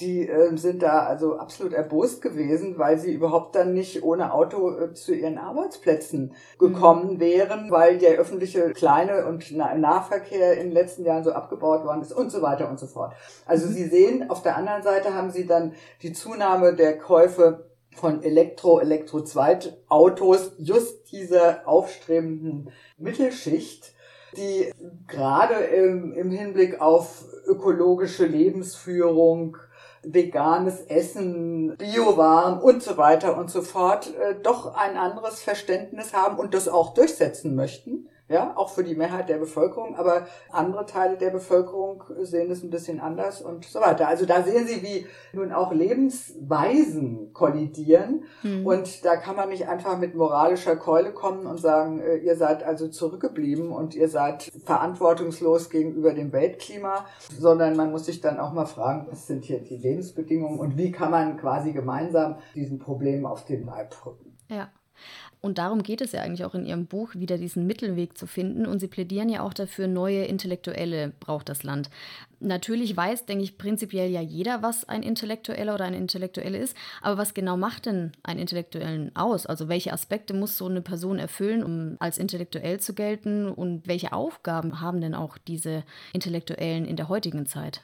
die 0.00 0.28
äh, 0.28 0.56
sind 0.56 0.82
da 0.82 1.04
also 1.04 1.36
absolut 1.36 1.72
erbost 1.72 2.20
gewesen, 2.20 2.78
weil 2.78 2.98
sie 2.98 3.12
überhaupt 3.12 3.54
dann 3.54 3.74
nicht 3.74 4.02
ohne 4.02 4.32
Auto 4.32 4.76
äh, 4.76 4.92
zu 4.92 5.14
ihren 5.14 5.38
Arbeitsplätzen 5.38 6.34
gekommen 6.58 7.14
mhm. 7.14 7.20
wären, 7.20 7.70
weil 7.70 7.98
der 7.98 8.18
öffentliche 8.18 8.72
kleine 8.72 9.26
und 9.26 9.52
Nahverkehr 9.52 10.54
in 10.54 10.68
den 10.68 10.72
letzten 10.72 11.04
Jahren 11.04 11.22
so 11.22 11.32
abgebaut 11.32 11.84
worden 11.84 12.02
ist 12.02 12.12
und 12.12 12.30
so 12.30 12.42
weiter 12.42 12.68
und 12.68 12.80
so 12.80 12.86
fort. 12.86 13.14
Also 13.46 13.66
mhm. 13.68 13.72
Sie 13.72 13.84
sehen, 13.84 14.30
auf 14.30 14.42
der 14.42 14.56
anderen 14.56 14.82
Seite 14.82 15.14
haben 15.14 15.30
Sie 15.30 15.46
dann 15.46 15.74
die 16.02 16.12
Zunahme 16.12 16.74
der 16.74 16.98
Käufe 16.98 17.70
von 17.94 18.24
Elektro, 18.24 18.80
Elektro-Zweitautos 18.80 20.54
just 20.58 21.12
dieser 21.12 21.68
aufstrebenden 21.68 22.70
Mittelschicht 22.98 23.94
die 24.36 24.72
gerade 25.06 25.54
im, 25.54 26.12
im 26.12 26.30
Hinblick 26.30 26.80
auf 26.80 27.24
ökologische 27.46 28.26
Lebensführung 28.26 29.56
veganes 30.06 30.80
Essen, 30.82 31.76
Biowaren 31.76 32.60
und 32.60 32.82
so 32.82 32.96
weiter 32.96 33.36
und 33.36 33.50
so 33.50 33.62
fort 33.62 34.14
äh, 34.14 34.34
doch 34.42 34.74
ein 34.74 34.96
anderes 34.96 35.42
Verständnis 35.42 36.12
haben 36.12 36.38
und 36.38 36.54
das 36.54 36.68
auch 36.68 36.94
durchsetzen 36.94 37.54
möchten 37.54 38.08
ja, 38.28 38.56
auch 38.56 38.70
für 38.70 38.82
die 38.82 38.94
Mehrheit 38.94 39.28
der 39.28 39.36
Bevölkerung, 39.36 39.96
aber 39.96 40.26
andere 40.50 40.86
Teile 40.86 41.18
der 41.18 41.30
Bevölkerung 41.30 42.04
sehen 42.22 42.50
es 42.50 42.62
ein 42.62 42.70
bisschen 42.70 42.98
anders 42.98 43.42
und 43.42 43.66
so 43.66 43.80
weiter. 43.80 44.08
Also 44.08 44.24
da 44.24 44.42
sehen 44.42 44.66
Sie, 44.66 44.82
wie 44.82 45.06
nun 45.34 45.52
auch 45.52 45.72
Lebensweisen 45.72 47.34
kollidieren 47.34 48.24
mhm. 48.42 48.66
und 48.66 49.04
da 49.04 49.16
kann 49.16 49.36
man 49.36 49.50
nicht 49.50 49.68
einfach 49.68 49.98
mit 49.98 50.14
moralischer 50.14 50.76
Keule 50.76 51.12
kommen 51.12 51.46
und 51.46 51.58
sagen, 51.58 52.00
äh, 52.00 52.16
ihr 52.16 52.36
seid 52.36 52.62
also 52.62 52.88
zurückgeblieben 52.88 53.70
und 53.70 53.94
ihr 53.94 54.08
seid 54.08 54.50
verantwortungslos 54.64 55.68
gegenüber 55.68 56.14
dem 56.14 56.32
Weltklima, 56.32 57.04
sondern 57.38 57.76
man 57.76 57.90
muss 57.90 58.06
sich 58.06 58.22
dann 58.22 58.40
auch 58.40 58.52
mal 58.52 58.66
fragen, 58.66 59.06
was 59.10 59.26
sind 59.26 59.44
hier 59.44 59.60
die 59.60 59.76
Lebensbedingungen 59.76 60.58
und 60.58 60.78
wie 60.78 60.92
kann 60.92 61.10
man 61.10 61.36
quasi 61.36 61.72
gemeinsam 61.72 62.36
diesen 62.54 62.78
Problemen 62.78 63.26
auf 63.26 63.44
den 63.44 63.66
Leib 63.66 63.90
drücken. 63.90 64.38
Ja. 64.48 64.70
Und 65.44 65.58
darum 65.58 65.82
geht 65.82 66.00
es 66.00 66.12
ja 66.12 66.22
eigentlich 66.22 66.46
auch 66.46 66.54
in 66.54 66.64
Ihrem 66.64 66.86
Buch, 66.86 67.10
wieder 67.14 67.36
diesen 67.36 67.66
Mittelweg 67.66 68.16
zu 68.16 68.26
finden. 68.26 68.64
Und 68.64 68.80
Sie 68.80 68.88
plädieren 68.88 69.28
ja 69.28 69.42
auch 69.42 69.52
dafür, 69.52 69.88
neue 69.88 70.24
Intellektuelle 70.24 71.12
braucht 71.20 71.50
das 71.50 71.64
Land. 71.64 71.90
Natürlich 72.40 72.96
weiß, 72.96 73.26
denke 73.26 73.44
ich, 73.44 73.58
prinzipiell 73.58 74.10
ja 74.10 74.22
jeder, 74.22 74.62
was 74.62 74.88
ein 74.88 75.02
Intellektueller 75.02 75.74
oder 75.74 75.84
eine 75.84 75.98
Intellektuelle 75.98 76.56
ist. 76.56 76.74
Aber 77.02 77.18
was 77.18 77.34
genau 77.34 77.58
macht 77.58 77.84
denn 77.84 78.12
einen 78.22 78.40
Intellektuellen 78.40 79.14
aus? 79.14 79.44
Also 79.44 79.68
welche 79.68 79.92
Aspekte 79.92 80.32
muss 80.32 80.56
so 80.56 80.66
eine 80.66 80.80
Person 80.80 81.18
erfüllen, 81.18 81.62
um 81.62 81.96
als 82.00 82.16
intellektuell 82.16 82.80
zu 82.80 82.94
gelten? 82.94 83.46
Und 83.46 83.86
welche 83.86 84.14
Aufgaben 84.14 84.80
haben 84.80 85.02
denn 85.02 85.14
auch 85.14 85.36
diese 85.36 85.84
Intellektuellen 86.14 86.86
in 86.86 86.96
der 86.96 87.10
heutigen 87.10 87.44
Zeit? 87.44 87.82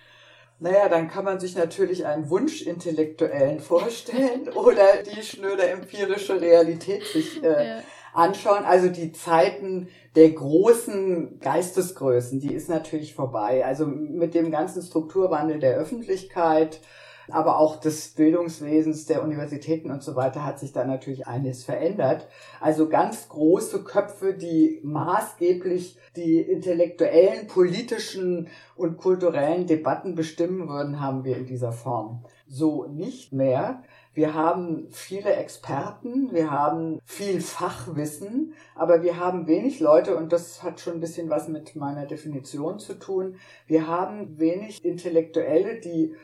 Naja, 0.63 0.91
dann 0.91 1.09
kann 1.09 1.25
man 1.25 1.41
sich 1.41 1.57
natürlich 1.57 2.05
einen 2.05 2.29
Wunschintellektuellen 2.29 3.61
vorstellen 3.61 4.49
oder 4.55 5.03
die 5.03 5.23
schnöde 5.23 5.67
empirische 5.67 6.39
Realität 6.39 7.03
sich 7.05 7.43
äh, 7.43 7.79
ja. 7.79 7.83
anschauen. 8.13 8.65
Also 8.65 8.89
die 8.89 9.13
Zeiten 9.13 9.89
der 10.17 10.31
großen 10.31 11.41
Geistesgrößen, 11.41 12.41
die 12.41 12.53
ist 12.53 12.69
natürlich 12.69 13.15
vorbei. 13.15 13.65
Also 13.65 13.87
mit 13.87 14.35
dem 14.35 14.51
ganzen 14.51 14.83
Strukturwandel 14.83 15.61
der 15.61 15.77
Öffentlichkeit, 15.77 16.81
aber 17.33 17.59
auch 17.59 17.77
des 17.77 18.11
Bildungswesens 18.15 19.07
der 19.07 19.23
Universitäten 19.23 19.91
und 19.91 20.03
so 20.03 20.17
weiter 20.17 20.45
hat 20.45 20.59
sich 20.59 20.73
da 20.73 20.85
natürlich 20.85 21.27
einiges 21.27 21.65
verändert. 21.65 22.29
Also 22.61 22.89
ganz 22.89 23.29
große 23.29 23.85
Köpfe, 23.85 24.35
die 24.35 24.81
maßgeblich 24.83 25.99
die 26.17 26.41
intellektuellen, 26.41 27.47
politischen 27.47 28.49
und 28.77 28.97
kulturellen 28.97 29.67
Debatten 29.67 30.15
bestimmen 30.15 30.69
würden, 30.69 31.01
haben 31.01 31.25
wir 31.25 31.37
in 31.37 31.47
dieser 31.47 31.73
Form 31.73 32.25
so 32.47 32.87
nicht 32.87 33.33
mehr. 33.33 33.83
Wir 34.13 34.35
haben 34.35 34.89
viele 34.91 35.35
Experten, 35.35 36.33
wir 36.33 36.51
haben 36.51 36.99
viel 37.05 37.41
Fachwissen, 37.41 38.55
aber 38.75 39.03
wir 39.03 39.21
haben 39.21 39.47
wenig 39.47 39.79
Leute, 39.79 40.17
und 40.17 40.33
das 40.33 40.65
hat 40.65 40.81
schon 40.81 40.95
ein 40.95 41.01
bisschen 41.01 41.31
was 41.31 41.47
mit 41.47 41.77
meiner 41.77 42.07
Definition 42.07 42.81
zu 42.81 42.99
tun, 42.99 43.37
wir 43.69 43.87
haben 43.87 44.37
wenig 44.41 44.85
Intellektuelle, 44.85 45.79
die 45.79 46.17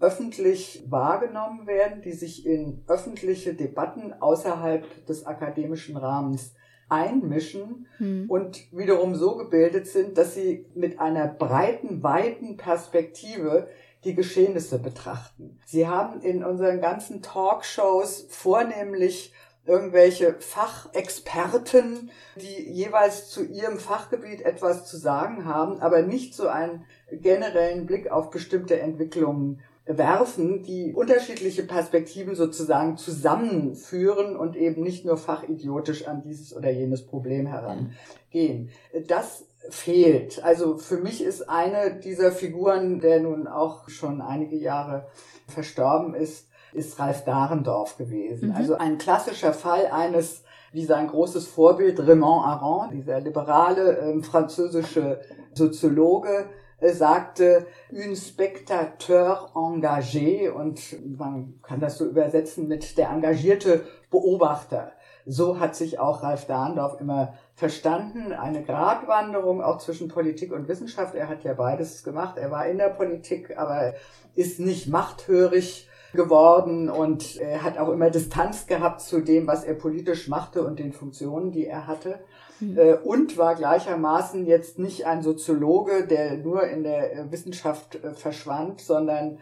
öffentlich 0.00 0.84
wahrgenommen 0.88 1.66
werden, 1.66 2.02
die 2.02 2.12
sich 2.12 2.46
in 2.46 2.82
öffentliche 2.88 3.54
Debatten 3.54 4.14
außerhalb 4.18 5.06
des 5.06 5.26
akademischen 5.26 5.96
Rahmens 5.96 6.54
einmischen 6.88 7.86
hm. 7.98 8.28
und 8.28 8.66
wiederum 8.72 9.14
so 9.14 9.36
gebildet 9.36 9.86
sind, 9.86 10.18
dass 10.18 10.34
sie 10.34 10.66
mit 10.74 10.98
einer 10.98 11.28
breiten, 11.28 12.02
weiten 12.02 12.56
Perspektive 12.56 13.68
die 14.04 14.14
Geschehnisse 14.14 14.78
betrachten. 14.78 15.58
Sie 15.66 15.86
haben 15.86 16.20
in 16.22 16.42
unseren 16.42 16.80
ganzen 16.80 17.22
Talkshows 17.22 18.26
vornehmlich 18.30 19.32
irgendwelche 19.66 20.34
Fachexperten, 20.40 22.10
die 22.36 22.72
jeweils 22.72 23.28
zu 23.28 23.44
ihrem 23.44 23.78
Fachgebiet 23.78 24.40
etwas 24.40 24.86
zu 24.86 24.96
sagen 24.96 25.44
haben, 25.44 25.80
aber 25.80 26.02
nicht 26.02 26.34
so 26.34 26.48
einen 26.48 26.86
generellen 27.12 27.86
Blick 27.86 28.10
auf 28.10 28.30
bestimmte 28.30 28.80
Entwicklungen 28.80 29.60
werfen, 29.96 30.62
die 30.62 30.92
unterschiedliche 30.94 31.62
Perspektiven 31.62 32.34
sozusagen 32.34 32.96
zusammenführen 32.96 34.36
und 34.36 34.56
eben 34.56 34.82
nicht 34.82 35.04
nur 35.04 35.16
fachidiotisch 35.16 36.06
an 36.06 36.22
dieses 36.22 36.56
oder 36.56 36.70
jenes 36.70 37.06
Problem 37.06 37.46
herangehen. 37.46 38.70
Das 39.08 39.44
fehlt. 39.68 40.42
Also 40.42 40.76
für 40.76 40.98
mich 40.98 41.22
ist 41.22 41.48
eine 41.48 41.94
dieser 42.00 42.32
Figuren, 42.32 43.00
der 43.00 43.20
nun 43.20 43.46
auch 43.46 43.88
schon 43.88 44.20
einige 44.20 44.56
Jahre 44.56 45.06
verstorben 45.46 46.14
ist, 46.14 46.48
ist 46.72 46.98
Ralf 46.98 47.24
Dahrendorf 47.24 47.96
gewesen. 47.96 48.50
Mhm. 48.50 48.54
Also 48.54 48.76
ein 48.76 48.98
klassischer 48.98 49.52
Fall 49.52 49.86
eines 49.86 50.44
wie 50.72 50.84
sein 50.84 51.08
großes 51.08 51.48
Vorbild 51.48 51.98
Raymond 51.98 52.46
Aron, 52.46 52.90
dieser 52.92 53.20
liberale 53.20 53.98
äh, 53.98 54.22
französische 54.22 55.20
Soziologe, 55.52 56.46
sagte 56.80 57.66
un 57.92 58.16
spectateur 58.16 59.50
engagé 59.54 60.50
und 60.50 60.80
man 61.18 61.60
kann 61.62 61.80
das 61.80 61.98
so 61.98 62.06
übersetzen 62.06 62.68
mit 62.68 62.96
der 62.96 63.10
engagierte 63.10 63.84
Beobachter. 64.10 64.92
So 65.26 65.60
hat 65.60 65.76
sich 65.76 65.98
auch 65.98 66.22
Ralf 66.22 66.46
Dahndorf 66.46 67.00
immer 67.00 67.34
verstanden, 67.54 68.32
eine 68.32 68.62
Gratwanderung 68.62 69.62
auch 69.62 69.78
zwischen 69.78 70.08
Politik 70.08 70.52
und 70.52 70.66
Wissenschaft. 70.66 71.14
Er 71.14 71.28
hat 71.28 71.44
ja 71.44 71.52
beides 71.52 72.02
gemacht. 72.02 72.38
Er 72.38 72.50
war 72.50 72.66
in 72.66 72.78
der 72.78 72.88
Politik, 72.88 73.56
aber 73.58 73.94
ist 74.34 74.60
nicht 74.60 74.88
machthörig 74.88 75.88
geworden 76.12 76.88
und 76.88 77.36
er 77.36 77.62
hat 77.62 77.78
auch 77.78 77.90
immer 77.90 78.10
Distanz 78.10 78.66
gehabt 78.66 79.00
zu 79.00 79.20
dem, 79.20 79.46
was 79.46 79.64
er 79.64 79.74
politisch 79.74 80.28
machte 80.28 80.64
und 80.64 80.78
den 80.78 80.92
Funktionen, 80.92 81.52
die 81.52 81.66
er 81.66 81.86
hatte. 81.86 82.18
Mhm. 82.60 82.78
Und 83.04 83.38
war 83.38 83.54
gleichermaßen 83.54 84.46
jetzt 84.46 84.78
nicht 84.78 85.06
ein 85.06 85.22
Soziologe, 85.22 86.06
der 86.06 86.36
nur 86.38 86.64
in 86.68 86.82
der 86.82 87.12
äh, 87.12 87.32
Wissenschaft 87.32 87.96
äh, 87.96 88.14
verschwand, 88.14 88.80
sondern 88.80 89.38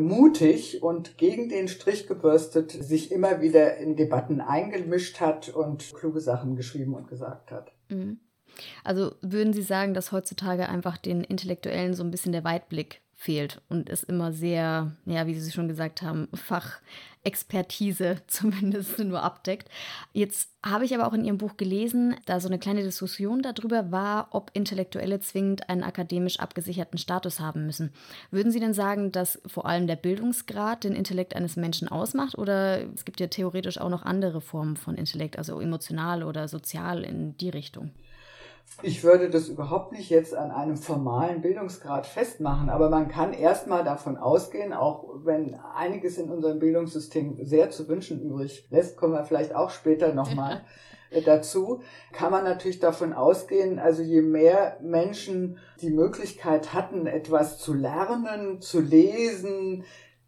mutig 0.00 0.82
und 0.82 1.18
gegen 1.18 1.50
den 1.50 1.68
Strich 1.68 2.06
gebürstet 2.08 2.72
sich 2.72 3.12
immer 3.12 3.42
wieder 3.42 3.76
in 3.76 3.94
Debatten 3.94 4.40
eingemischt 4.40 5.20
hat 5.20 5.50
und 5.50 5.92
kluge 5.94 6.20
Sachen 6.20 6.56
geschrieben 6.56 6.94
und 6.94 7.08
gesagt 7.08 7.52
hat. 7.52 7.72
Mhm. 7.90 8.18
Also 8.84 9.12
würden 9.20 9.52
Sie 9.52 9.62
sagen, 9.62 9.92
dass 9.92 10.12
heutzutage 10.12 10.70
einfach 10.70 10.96
den 10.96 11.22
Intellektuellen 11.22 11.92
so 11.92 12.02
ein 12.02 12.10
bisschen 12.10 12.32
der 12.32 12.42
Weitblick 12.42 13.02
fehlt 13.18 13.62
und 13.70 13.88
es 13.88 14.02
immer 14.02 14.32
sehr, 14.32 14.92
ja, 15.06 15.26
wie 15.26 15.34
Sie 15.34 15.50
schon 15.50 15.68
gesagt 15.68 16.02
haben, 16.02 16.28
Fachexpertise 16.34 18.18
zumindest 18.26 18.98
nur 18.98 19.22
abdeckt. 19.22 19.70
Jetzt 20.12 20.50
habe 20.62 20.84
ich 20.84 20.94
aber 20.94 21.08
auch 21.08 21.14
in 21.14 21.24
Ihrem 21.24 21.38
Buch 21.38 21.56
gelesen, 21.56 22.14
da 22.26 22.40
so 22.40 22.48
eine 22.48 22.58
kleine 22.58 22.82
Diskussion 22.82 23.40
darüber 23.40 23.90
war, 23.90 24.28
ob 24.32 24.50
Intellektuelle 24.52 25.18
zwingend 25.18 25.70
einen 25.70 25.82
akademisch 25.82 26.40
abgesicherten 26.40 26.98
Status 26.98 27.40
haben 27.40 27.64
müssen. 27.64 27.90
Würden 28.30 28.52
Sie 28.52 28.60
denn 28.60 28.74
sagen, 28.74 29.12
dass 29.12 29.40
vor 29.46 29.64
allem 29.64 29.86
der 29.86 29.96
Bildungsgrad 29.96 30.84
den 30.84 30.94
Intellekt 30.94 31.34
eines 31.34 31.56
Menschen 31.56 31.88
ausmacht 31.88 32.36
oder 32.36 32.82
es 32.94 33.06
gibt 33.06 33.18
ja 33.18 33.28
theoretisch 33.28 33.78
auch 33.78 33.90
noch 33.90 34.04
andere 34.04 34.42
Formen 34.42 34.76
von 34.76 34.94
Intellekt, 34.94 35.38
also 35.38 35.58
emotional 35.58 36.22
oder 36.22 36.48
sozial 36.48 37.02
in 37.02 37.34
die 37.38 37.50
Richtung? 37.50 37.92
Ich 38.82 39.02
würde 39.02 39.30
das 39.30 39.48
überhaupt 39.48 39.92
nicht 39.92 40.10
jetzt 40.10 40.34
an 40.34 40.50
einem 40.50 40.76
formalen 40.76 41.40
Bildungsgrad 41.40 42.06
festmachen, 42.06 42.68
aber 42.68 42.90
man 42.90 43.08
kann 43.08 43.32
erstmal 43.32 43.84
davon 43.84 44.18
ausgehen, 44.18 44.74
auch 44.74 45.08
wenn 45.24 45.54
einiges 45.74 46.18
in 46.18 46.30
unserem 46.30 46.58
Bildungssystem 46.58 47.38
sehr 47.42 47.70
zu 47.70 47.88
wünschen 47.88 48.20
übrig 48.20 48.66
lässt, 48.70 48.98
kommen 48.98 49.14
wir 49.14 49.24
vielleicht 49.24 49.54
auch 49.54 49.70
später 49.70 50.12
nochmal 50.12 50.62
dazu, 51.24 51.80
kann 52.12 52.30
man 52.30 52.44
natürlich 52.44 52.78
davon 52.78 53.14
ausgehen, 53.14 53.78
also 53.78 54.02
je 54.02 54.20
mehr 54.20 54.78
Menschen 54.82 55.58
die 55.80 55.90
Möglichkeit 55.90 56.74
hatten, 56.74 57.06
etwas 57.06 57.58
zu 57.58 57.72
lernen, 57.72 58.60
zu 58.60 58.80
lesen, 58.80 59.84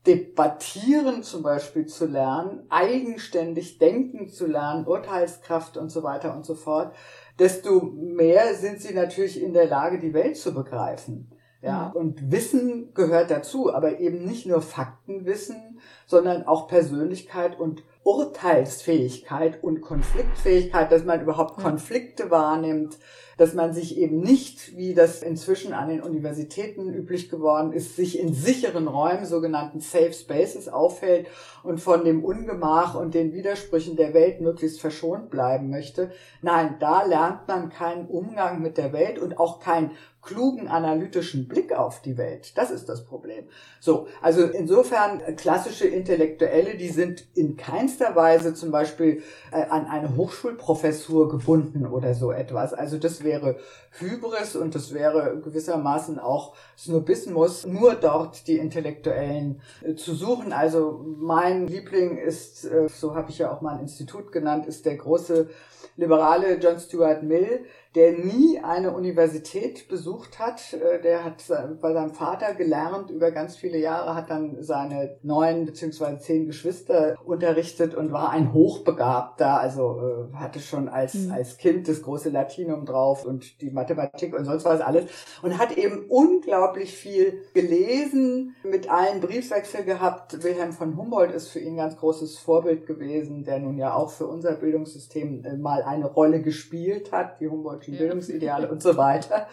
debattieren 0.06 1.22
zum 1.22 1.42
Beispiel 1.42 1.84
zu 1.84 2.06
lernen, 2.06 2.64
eigenständig 2.70 3.78
denken 3.78 4.30
zu 4.30 4.46
lernen, 4.46 4.86
Urteilskraft 4.86 5.76
und 5.76 5.90
so 5.90 6.02
weiter 6.02 6.34
und 6.34 6.46
so 6.46 6.54
fort, 6.54 6.94
desto 7.38 7.80
mehr 7.80 8.54
sind 8.54 8.80
sie 8.80 8.94
natürlich 8.94 9.42
in 9.42 9.52
der 9.52 9.66
Lage, 9.66 9.98
die 9.98 10.14
Welt 10.14 10.36
zu 10.36 10.54
begreifen. 10.54 11.30
Ja, 11.60 11.88
mhm. 11.88 12.00
und 12.00 12.30
Wissen 12.30 12.94
gehört 12.94 13.30
dazu, 13.30 13.72
aber 13.74 13.98
eben 13.98 14.24
nicht 14.24 14.46
nur 14.46 14.62
Faktenwissen, 14.62 15.80
sondern 16.06 16.46
auch 16.46 16.68
Persönlichkeit 16.68 17.58
und 17.58 17.82
Urteilsfähigkeit 18.04 19.62
und 19.62 19.80
Konfliktfähigkeit, 19.80 20.90
dass 20.90 21.04
man 21.04 21.20
überhaupt 21.20 21.60
Konflikte 21.60 22.30
wahrnimmt, 22.30 22.98
dass 23.38 23.54
man 23.54 23.72
sich 23.72 23.96
eben 23.96 24.20
nicht, 24.20 24.76
wie 24.76 24.94
das 24.94 25.22
inzwischen 25.22 25.72
an 25.72 25.88
den 25.88 26.02
Universitäten 26.02 26.92
üblich 26.92 27.30
geworden 27.30 27.72
ist, 27.72 27.94
sich 27.94 28.18
in 28.18 28.34
sicheren 28.34 28.88
Räumen, 28.88 29.26
sogenannten 29.26 29.80
Safe 29.80 30.12
Spaces 30.12 30.68
aufhält 30.68 31.28
und 31.62 31.80
von 31.80 32.04
dem 32.04 32.24
Ungemach 32.24 32.94
und 32.94 33.14
den 33.14 33.32
Widersprüchen 33.32 33.96
der 33.96 34.12
Welt 34.12 34.40
möglichst 34.40 34.80
verschont 34.80 35.30
bleiben 35.30 35.70
möchte. 35.70 36.10
Nein, 36.42 36.76
da 36.80 37.04
lernt 37.04 37.46
man 37.46 37.68
keinen 37.68 38.08
Umgang 38.08 38.60
mit 38.60 38.76
der 38.76 38.92
Welt 38.92 39.18
und 39.20 39.38
auch 39.38 39.60
kein 39.60 39.92
klugen 40.28 40.68
analytischen 40.68 41.48
Blick 41.48 41.72
auf 41.72 42.02
die 42.02 42.18
Welt. 42.18 42.52
Das 42.56 42.70
ist 42.70 42.88
das 42.88 43.06
Problem. 43.06 43.44
So, 43.80 44.08
also 44.20 44.42
insofern 44.42 45.20
äh, 45.20 45.32
klassische 45.32 45.86
Intellektuelle, 45.86 46.76
die 46.76 46.90
sind 46.90 47.24
in 47.34 47.56
keinster 47.56 48.14
Weise 48.14 48.52
zum 48.52 48.70
Beispiel 48.70 49.22
äh, 49.50 49.62
an 49.62 49.86
eine 49.86 50.16
Hochschulprofessur 50.16 51.30
gebunden 51.30 51.86
oder 51.86 52.12
so 52.14 52.30
etwas. 52.30 52.74
Also 52.74 52.98
das 52.98 53.24
wäre 53.24 53.56
Hybris 53.92 54.54
und 54.54 54.74
das 54.74 54.92
wäre 54.92 55.40
gewissermaßen 55.42 56.18
auch 56.18 56.54
Snobismus, 56.76 57.66
nur 57.66 57.94
dort 57.94 58.46
die 58.48 58.58
Intellektuellen 58.58 59.62
äh, 59.82 59.94
zu 59.94 60.14
suchen. 60.14 60.52
Also 60.52 61.04
mein 61.18 61.66
Liebling 61.68 62.18
ist, 62.18 62.66
äh, 62.66 62.88
so 62.88 63.14
habe 63.14 63.30
ich 63.30 63.38
ja 63.38 63.50
auch 63.50 63.62
mein 63.62 63.80
Institut 63.80 64.30
genannt, 64.30 64.66
ist 64.66 64.84
der 64.84 64.96
große 64.96 65.48
liberale 65.96 66.58
John 66.58 66.78
Stuart 66.78 67.22
Mill, 67.22 67.64
der 67.94 68.12
nie 68.12 68.60
eine 68.60 68.92
Universität 68.94 69.88
besucht 69.88 70.38
hat. 70.38 70.74
Äh, 70.74 71.00
der 71.00 71.24
hat 71.24 71.44
bei 71.80 71.92
seinem 71.92 72.10
Vater 72.10 72.54
gelernt 72.54 73.10
über 73.10 73.30
ganz 73.30 73.56
viele 73.56 73.78
Jahre, 73.78 74.14
hat 74.14 74.30
dann 74.30 74.62
seine 74.62 75.16
neun 75.22 75.64
beziehungsweise 75.64 76.18
zehn 76.18 76.46
Geschwister 76.46 77.16
unterrichtet 77.24 77.94
und 77.94 78.12
war 78.12 78.30
ein 78.30 78.52
Hochbegabter. 78.52 79.58
Also 79.58 80.28
äh, 80.32 80.36
hatte 80.36 80.60
schon 80.60 80.88
als, 80.88 81.14
mhm. 81.14 81.32
als 81.32 81.56
Kind 81.56 81.88
das 81.88 82.02
große 82.02 82.30
Latinum 82.30 82.84
drauf 82.84 83.24
und 83.24 83.60
die 83.60 83.70
Mathematik 83.70 84.34
und 84.36 84.44
sonst 84.44 84.64
was 84.64 84.80
alles. 84.80 85.06
Und 85.42 85.58
hat 85.58 85.76
eben 85.76 86.06
unglaublich 86.08 86.94
viel 86.94 87.42
gelesen, 87.54 88.54
mit 88.64 88.90
allen 88.90 89.20
Briefwechsel 89.20 89.84
gehabt. 89.84 90.42
Wilhelm 90.42 90.72
von 90.72 90.96
Humboldt 90.96 91.32
ist 91.32 91.48
für 91.48 91.60
ihn 91.60 91.74
ein 91.74 91.76
ganz 91.78 91.96
großes 91.96 92.38
Vorbild 92.38 92.86
gewesen, 92.86 93.44
der 93.44 93.58
nun 93.58 93.78
ja 93.78 93.94
auch 93.94 94.10
für 94.10 94.26
unser 94.26 94.52
Bildungssystem 94.52 95.44
äh, 95.44 95.56
mal 95.56 95.82
eine 95.82 96.06
Rolle 96.06 96.42
gespielt 96.42 97.12
hat, 97.12 97.40
die 97.40 97.48
Humboldt 97.48 97.77
deutschen 97.78 97.96
Bildungsideale 97.96 98.70
und 98.70 98.82
so 98.82 98.96
weiter. 98.96 99.46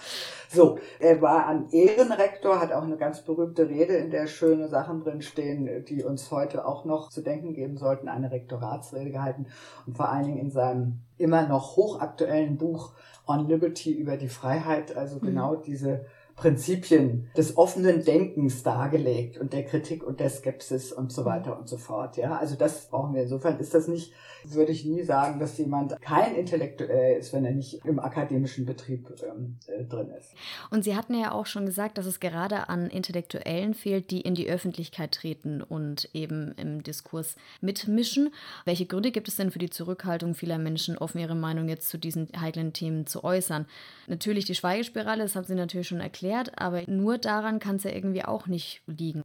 So, 0.49 0.79
er 0.99 1.21
war 1.21 1.47
ein 1.47 1.69
Ehrenrektor, 1.71 2.59
hat 2.59 2.71
auch 2.71 2.83
eine 2.83 2.97
ganz 2.97 3.21
berühmte 3.21 3.67
Rede, 3.67 3.95
in 3.95 4.11
der 4.11 4.27
schöne 4.27 4.67
Sachen 4.67 5.03
drin 5.03 5.21
stehen, 5.21 5.85
die 5.85 6.03
uns 6.03 6.31
heute 6.31 6.65
auch 6.65 6.85
noch 6.85 7.09
zu 7.09 7.21
denken 7.21 7.53
geben 7.53 7.77
sollten, 7.77 8.07
eine 8.07 8.31
Rektoratsrede 8.31 9.11
gehalten 9.11 9.47
und 9.85 9.97
vor 9.97 10.09
allen 10.09 10.25
Dingen 10.25 10.37
in 10.37 10.51
seinem 10.51 10.99
immer 11.17 11.47
noch 11.47 11.75
hochaktuellen 11.75 12.57
Buch 12.57 12.93
On 13.27 13.47
Liberty 13.47 13.91
über 13.91 14.17
die 14.17 14.29
Freiheit, 14.29 14.95
also 14.95 15.17
mhm. 15.17 15.25
genau 15.25 15.55
diese 15.55 16.05
Prinzipien 16.35 17.29
des 17.37 17.57
offenen 17.57 18.03
Denkens 18.03 18.61
dargelegt 18.61 19.37
und 19.37 19.53
der 19.53 19.63
Kritik 19.63 20.03
und 20.03 20.19
der 20.19 20.29
Skepsis 20.29 20.91
und 20.91 21.11
so 21.11 21.23
weiter 21.23 21.57
und 21.57 21.69
so 21.69 21.77
fort. 21.77 22.17
Ja, 22.17 22.35
also 22.37 22.55
das 22.55 22.89
brauchen 22.89 23.15
wir. 23.15 23.23
Insofern 23.23 23.57
ist 23.57 23.73
das 23.73 23.87
nicht, 23.87 24.11
würde 24.43 24.73
ich 24.73 24.83
nie 24.83 25.01
sagen, 25.03 25.39
dass 25.39 25.57
jemand 25.57 25.99
kein 26.01 26.35
Intellektuell 26.35 27.17
ist, 27.17 27.31
wenn 27.31 27.45
er 27.45 27.53
nicht 27.53 27.85
im 27.85 27.99
akademischen 27.99 28.65
Betrieb 28.65 29.09
ähm, 29.23 29.57
äh, 29.67 29.85
drin 29.85 30.09
ist. 30.09 30.33
Und 30.69 30.83
Sie 30.83 30.95
hatten 30.95 31.13
ja 31.13 31.31
auch 31.31 31.45
schon 31.45 31.65
gesagt, 31.65 31.97
dass 31.97 32.05
es 32.05 32.19
gerade 32.19 32.67
an 32.67 32.87
Intellektuellen 32.87 33.73
fehlt, 33.73 34.11
die 34.11 34.21
in 34.21 34.35
die 34.35 34.49
Öffentlichkeit 34.49 35.13
treten 35.13 35.61
und 35.61 36.09
eben 36.13 36.53
im 36.57 36.83
Diskurs 36.83 37.37
mitmischen. 37.61 38.33
Welche 38.65 38.85
Gründe 38.85 39.11
gibt 39.11 39.29
es 39.29 39.37
denn 39.37 39.51
für 39.51 39.59
die 39.59 39.69
Zurückhaltung 39.69 40.35
vieler 40.35 40.57
Menschen, 40.57 40.97
offen 40.97 41.19
ihre 41.19 41.35
Meinung 41.35 41.69
jetzt 41.69 41.87
zu 41.87 41.97
diesen 41.97 42.27
heiklen 42.39 42.73
Themen 42.73 43.07
zu 43.07 43.23
äußern? 43.23 43.65
Natürlich 44.07 44.43
die 44.43 44.55
Schweigespirale, 44.55 45.23
das 45.23 45.35
haben 45.37 45.45
Sie 45.45 45.55
natürlich 45.55 45.87
schon 45.87 46.01
erklärt 46.01 46.24
erklärt, 46.25 46.51
aber 46.57 46.81
nur 46.87 47.17
daran 47.17 47.59
kann 47.59 47.77
es 47.77 47.83
ja 47.83 47.91
irgendwie 47.91 48.23
auch 48.23 48.47
nicht 48.47 48.81
liegen. 48.87 49.23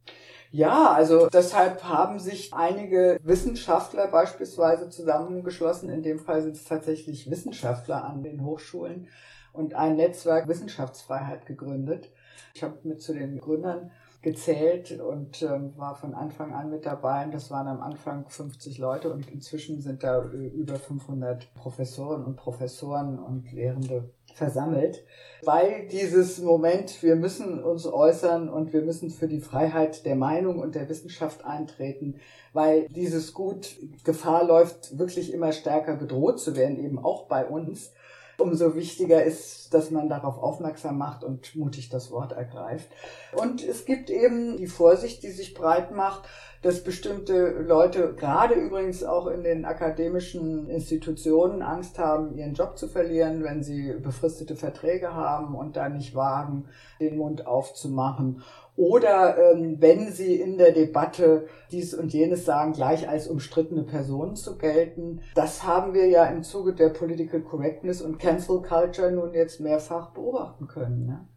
Ja, 0.51 0.91
also 0.91 1.27
deshalb 1.27 1.83
haben 1.83 2.19
sich 2.19 2.53
einige 2.53 3.19
Wissenschaftler 3.23 4.07
beispielsweise 4.07 4.89
zusammengeschlossen. 4.89 5.89
In 5.89 6.03
dem 6.03 6.19
Fall 6.19 6.41
sind 6.41 6.55
es 6.55 6.65
tatsächlich 6.65 7.29
Wissenschaftler 7.29 8.03
an 8.05 8.23
den 8.23 8.43
Hochschulen 8.43 9.07
und 9.53 9.75
ein 9.75 9.95
Netzwerk 9.95 10.47
Wissenschaftsfreiheit 10.47 11.45
gegründet. 11.45 12.11
Ich 12.53 12.63
habe 12.63 12.77
mit 12.83 13.01
zu 13.01 13.13
den 13.13 13.39
Gründern 13.39 13.91
gezählt 14.21 14.99
und 14.99 15.41
ähm, 15.41 15.73
war 15.77 15.95
von 15.95 16.13
Anfang 16.13 16.53
an 16.53 16.69
mit 16.69 16.85
dabei. 16.85 17.25
Und 17.25 17.33
das 17.33 17.49
waren 17.49 17.67
am 17.67 17.81
Anfang 17.81 18.29
50 18.29 18.77
Leute 18.77 19.11
und 19.11 19.29
inzwischen 19.31 19.81
sind 19.81 20.03
da 20.03 20.23
äh, 20.23 20.47
über 20.47 20.75
500 20.75 21.51
Professoren 21.55 22.23
und 22.23 22.35
Professoren 22.35 23.17
und 23.17 23.51
Lehrende 23.51 24.11
versammelt, 24.33 25.03
weil 25.43 25.87
dieses 25.87 26.39
Moment, 26.39 27.01
wir 27.01 27.15
müssen 27.15 27.63
uns 27.63 27.85
äußern 27.85 28.49
und 28.49 28.73
wir 28.73 28.81
müssen 28.81 29.09
für 29.09 29.27
die 29.27 29.39
Freiheit 29.39 30.05
der 30.05 30.15
Meinung 30.15 30.59
und 30.59 30.75
der 30.75 30.87
Wissenschaft 30.89 31.45
eintreten, 31.45 32.19
weil 32.53 32.87
dieses 32.89 33.33
Gut 33.33 33.77
Gefahr 34.03 34.45
läuft, 34.45 34.97
wirklich 34.97 35.33
immer 35.33 35.51
stärker 35.51 35.95
bedroht 35.95 36.39
zu 36.39 36.55
werden, 36.55 36.83
eben 36.83 36.99
auch 36.99 37.27
bei 37.27 37.45
uns. 37.45 37.93
Umso 38.41 38.75
wichtiger 38.75 39.23
ist, 39.23 39.73
dass 39.73 39.91
man 39.91 40.09
darauf 40.09 40.37
aufmerksam 40.37 40.97
macht 40.97 41.23
und 41.23 41.55
mutig 41.55 41.89
das 41.89 42.11
Wort 42.11 42.33
ergreift. 42.33 42.89
Und 43.33 43.63
es 43.63 43.85
gibt 43.85 44.09
eben 44.09 44.57
die 44.57 44.67
Vorsicht, 44.67 45.23
die 45.23 45.31
sich 45.31 45.53
breit 45.53 45.91
macht, 45.95 46.23
dass 46.61 46.83
bestimmte 46.83 47.63
Leute, 47.63 48.13
gerade 48.13 48.53
übrigens 48.53 49.03
auch 49.03 49.27
in 49.27 49.43
den 49.43 49.65
akademischen 49.65 50.69
Institutionen, 50.69 51.61
Angst 51.63 51.97
haben, 51.97 52.37
ihren 52.37 52.53
Job 52.53 52.77
zu 52.77 52.87
verlieren, 52.87 53.43
wenn 53.43 53.63
sie 53.63 53.93
befristete 53.93 54.55
Verträge 54.55 55.13
haben 55.13 55.55
und 55.55 55.75
da 55.75 55.89
nicht 55.89 56.13
wagen, 56.13 56.65
den 56.99 57.17
Mund 57.17 57.47
aufzumachen. 57.47 58.43
Oder 58.81 59.37
ähm, 59.37 59.77
wenn 59.79 60.11
sie 60.11 60.41
in 60.41 60.57
der 60.57 60.71
Debatte 60.71 61.45
dies 61.69 61.93
und 61.93 62.13
jenes 62.13 62.45
sagen, 62.45 62.73
gleich 62.73 63.07
als 63.07 63.27
umstrittene 63.27 63.83
Personen 63.83 64.35
zu 64.35 64.57
gelten. 64.57 65.21
Das 65.35 65.63
haben 65.63 65.93
wir 65.93 66.07
ja 66.07 66.25
im 66.25 66.41
Zuge 66.41 66.73
der 66.73 66.89
Political 66.89 67.41
Correctness 67.41 68.01
und 68.01 68.17
Cancel 68.17 68.63
Culture 68.63 69.11
nun 69.11 69.35
jetzt 69.35 69.59
mehrfach 69.59 70.13
beobachten 70.13 70.67
können. 70.67 71.05
Ne? 71.05 71.27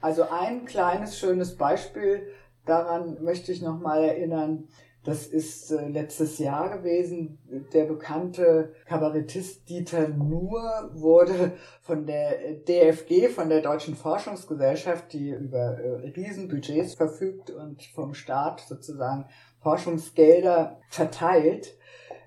Also 0.00 0.24
ein 0.28 0.64
kleines, 0.64 1.16
schönes 1.16 1.56
Beispiel 1.56 2.26
daran 2.66 3.22
möchte 3.22 3.52
ich 3.52 3.62
nochmal 3.62 4.02
erinnern. 4.02 4.66
Das 5.08 5.26
ist 5.26 5.70
äh, 5.70 5.88
letztes 5.88 6.38
Jahr 6.38 6.68
gewesen. 6.68 7.38
Der 7.72 7.84
bekannte 7.86 8.74
Kabarettist 8.84 9.66
Dieter 9.66 10.08
Nuhr 10.08 10.90
wurde 10.92 11.52
von 11.80 12.04
der 12.04 12.52
DFG, 12.68 13.30
von 13.30 13.48
der 13.48 13.62
Deutschen 13.62 13.96
Forschungsgesellschaft, 13.96 15.10
die 15.14 15.30
über 15.30 15.78
äh, 15.78 16.10
Riesenbudgets 16.10 16.92
verfügt 16.92 17.48
und 17.48 17.82
vom 17.94 18.12
Staat 18.12 18.60
sozusagen 18.68 19.24
Forschungsgelder 19.62 20.78
verteilt 20.90 21.74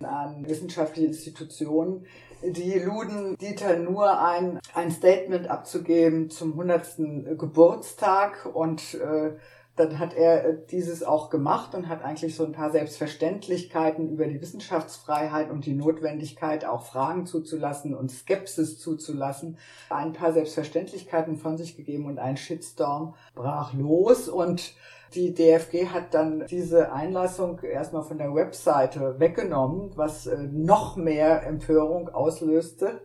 an 0.01 0.43
wissenschaftliche 0.49 1.09
Institutionen, 1.09 2.07
die 2.41 2.79
luden 2.79 3.37
Dieter 3.37 3.77
nur 3.77 4.19
ein, 4.19 4.59
ein 4.73 4.89
Statement 4.89 5.47
abzugeben 5.47 6.31
zum 6.31 6.53
100. 6.53 7.37
Geburtstag 7.37 8.49
und 8.51 8.95
äh, 8.95 9.33
dann 9.75 9.99
hat 9.99 10.13
er 10.13 10.45
äh, 10.45 10.57
dieses 10.69 11.03
auch 11.03 11.29
gemacht 11.29 11.73
und 11.75 11.87
hat 11.87 12.03
eigentlich 12.03 12.35
so 12.35 12.45
ein 12.45 12.51
paar 12.51 12.71
Selbstverständlichkeiten 12.71 14.09
über 14.09 14.25
die 14.25 14.41
Wissenschaftsfreiheit 14.41 15.49
und 15.49 15.65
die 15.65 15.73
Notwendigkeit, 15.73 16.65
auch 16.65 16.85
Fragen 16.85 17.25
zuzulassen 17.25 17.95
und 17.95 18.11
Skepsis 18.11 18.79
zuzulassen, 18.79 19.57
ein 19.89 20.13
paar 20.13 20.33
Selbstverständlichkeiten 20.33 21.37
von 21.37 21.57
sich 21.57 21.77
gegeben 21.77 22.05
und 22.05 22.19
ein 22.19 22.37
Shitstorm 22.37 23.15
brach 23.33 23.73
los 23.73 24.27
und 24.27 24.73
die 25.13 25.33
DFG 25.33 25.87
hat 25.87 26.13
dann 26.13 26.45
diese 26.49 26.91
Einlassung 26.91 27.59
erstmal 27.59 28.03
von 28.03 28.17
der 28.17 28.33
Webseite 28.33 29.19
weggenommen, 29.19 29.91
was 29.95 30.27
äh, 30.27 30.37
noch 30.51 30.95
mehr 30.95 31.45
Empörung 31.45 32.09
auslöste 32.09 33.01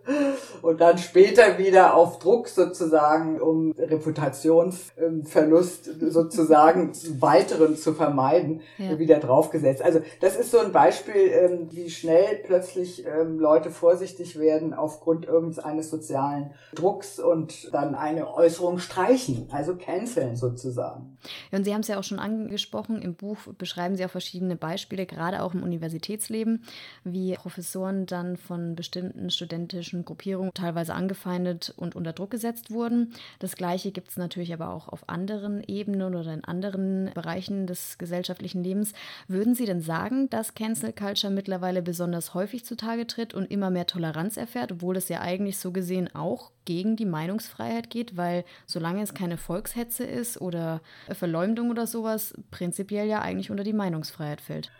und 0.62 0.80
dann 0.80 0.98
später 0.98 1.58
wieder 1.58 1.94
auf 1.94 2.18
Druck 2.18 2.48
sozusagen, 2.48 3.40
um 3.40 3.72
Reputationsverlust 3.72 6.12
sozusagen 6.12 6.92
weiteren 7.20 7.76
zu 7.76 7.92
vermeiden, 7.92 8.62
ja. 8.78 8.98
wieder 8.98 9.18
draufgesetzt. 9.18 9.82
Also 9.82 10.00
das 10.20 10.36
ist 10.36 10.50
so 10.50 10.58
ein 10.58 10.72
Beispiel, 10.72 11.30
ähm, 11.32 11.68
wie 11.70 11.90
schnell 11.90 12.40
plötzlich 12.44 13.04
ähm, 13.06 13.38
Leute 13.38 13.70
vorsichtig 13.70 14.38
werden 14.38 14.74
aufgrund 14.74 15.26
irgendeines 15.26 15.90
sozialen 15.90 16.52
Drucks 16.74 17.18
und 17.18 17.72
dann 17.74 17.94
eine 17.94 18.32
Äußerung 18.32 18.78
streichen, 18.78 19.48
also 19.50 19.76
canceln 19.76 20.36
sozusagen. 20.36 21.18
Und 21.52 21.64
Sie 21.64 21.72
haben 21.72 21.80
es 21.80 21.88
ja 21.88 21.95
auch 21.96 22.04
schon 22.04 22.18
angesprochen. 22.18 23.02
Im 23.02 23.14
Buch 23.14 23.38
beschreiben 23.58 23.96
Sie 23.96 24.04
auch 24.04 24.10
verschiedene 24.10 24.56
Beispiele, 24.56 25.06
gerade 25.06 25.42
auch 25.42 25.54
im 25.54 25.62
Universitätsleben, 25.62 26.62
wie 27.04 27.34
Professoren 27.34 28.06
dann 28.06 28.36
von 28.36 28.74
bestimmten 28.76 29.30
studentischen 29.30 30.04
Gruppierungen 30.04 30.52
teilweise 30.54 30.94
angefeindet 30.94 31.72
und 31.76 31.96
unter 31.96 32.12
Druck 32.12 32.30
gesetzt 32.30 32.70
wurden. 32.70 33.12
Das 33.38 33.56
Gleiche 33.56 33.92
gibt 33.92 34.10
es 34.10 34.16
natürlich 34.16 34.52
aber 34.52 34.70
auch 34.70 34.88
auf 34.88 35.08
anderen 35.08 35.62
Ebenen 35.64 36.14
oder 36.14 36.32
in 36.32 36.44
anderen 36.44 37.10
Bereichen 37.14 37.66
des 37.66 37.98
gesellschaftlichen 37.98 38.62
Lebens. 38.62 38.92
Würden 39.28 39.54
Sie 39.54 39.66
denn 39.66 39.80
sagen, 39.80 40.30
dass 40.30 40.54
Cancel 40.54 40.92
Culture 40.92 41.32
mittlerweile 41.32 41.82
besonders 41.82 42.34
häufig 42.34 42.64
zutage 42.64 43.06
tritt 43.06 43.34
und 43.34 43.50
immer 43.50 43.70
mehr 43.70 43.86
Toleranz 43.86 44.36
erfährt, 44.36 44.72
obwohl 44.72 44.96
es 44.96 45.08
ja 45.08 45.20
eigentlich 45.20 45.58
so 45.58 45.72
gesehen 45.72 46.14
auch 46.14 46.50
gegen 46.66 46.96
die 46.96 47.06
Meinungsfreiheit 47.06 47.88
geht, 47.88 48.18
weil 48.18 48.44
solange 48.66 49.02
es 49.02 49.14
keine 49.14 49.38
Volkshetze 49.38 50.04
ist 50.04 50.40
oder 50.40 50.82
Verleumdung 51.10 51.70
oder 51.70 51.86
sowas, 51.86 52.34
prinzipiell 52.50 53.06
ja 53.06 53.22
eigentlich 53.22 53.50
unter 53.50 53.64
die 53.64 53.72
Meinungsfreiheit 53.72 54.42
fällt. 54.42 54.70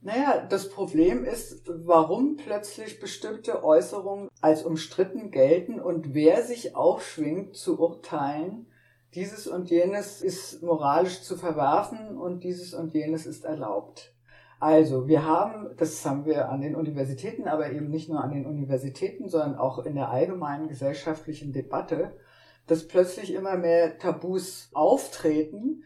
Naja, 0.00 0.44
das 0.48 0.68
Problem 0.68 1.24
ist, 1.24 1.62
warum 1.66 2.36
plötzlich 2.36 2.98
bestimmte 2.98 3.62
Äußerungen 3.62 4.28
als 4.40 4.64
umstritten 4.64 5.30
gelten 5.30 5.80
und 5.80 6.12
wer 6.12 6.42
sich 6.42 6.74
aufschwingt 6.74 7.56
zu 7.56 7.80
urteilen, 7.80 8.66
dieses 9.14 9.46
und 9.46 9.70
jenes 9.70 10.22
ist 10.22 10.62
moralisch 10.62 11.22
zu 11.22 11.36
verwerfen 11.36 12.16
und 12.16 12.42
dieses 12.42 12.74
und 12.74 12.94
jenes 12.94 13.26
ist 13.26 13.44
erlaubt. 13.44 14.11
Also, 14.62 15.08
wir 15.08 15.26
haben, 15.26 15.70
das 15.76 16.06
haben 16.06 16.24
wir 16.24 16.48
an 16.48 16.60
den 16.60 16.76
Universitäten, 16.76 17.48
aber 17.48 17.72
eben 17.72 17.90
nicht 17.90 18.08
nur 18.08 18.22
an 18.22 18.30
den 18.30 18.46
Universitäten, 18.46 19.28
sondern 19.28 19.56
auch 19.56 19.84
in 19.84 19.96
der 19.96 20.10
allgemeinen 20.10 20.68
gesellschaftlichen 20.68 21.52
Debatte, 21.52 22.12
dass 22.68 22.86
plötzlich 22.86 23.34
immer 23.34 23.56
mehr 23.56 23.98
Tabus 23.98 24.70
auftreten 24.72 25.82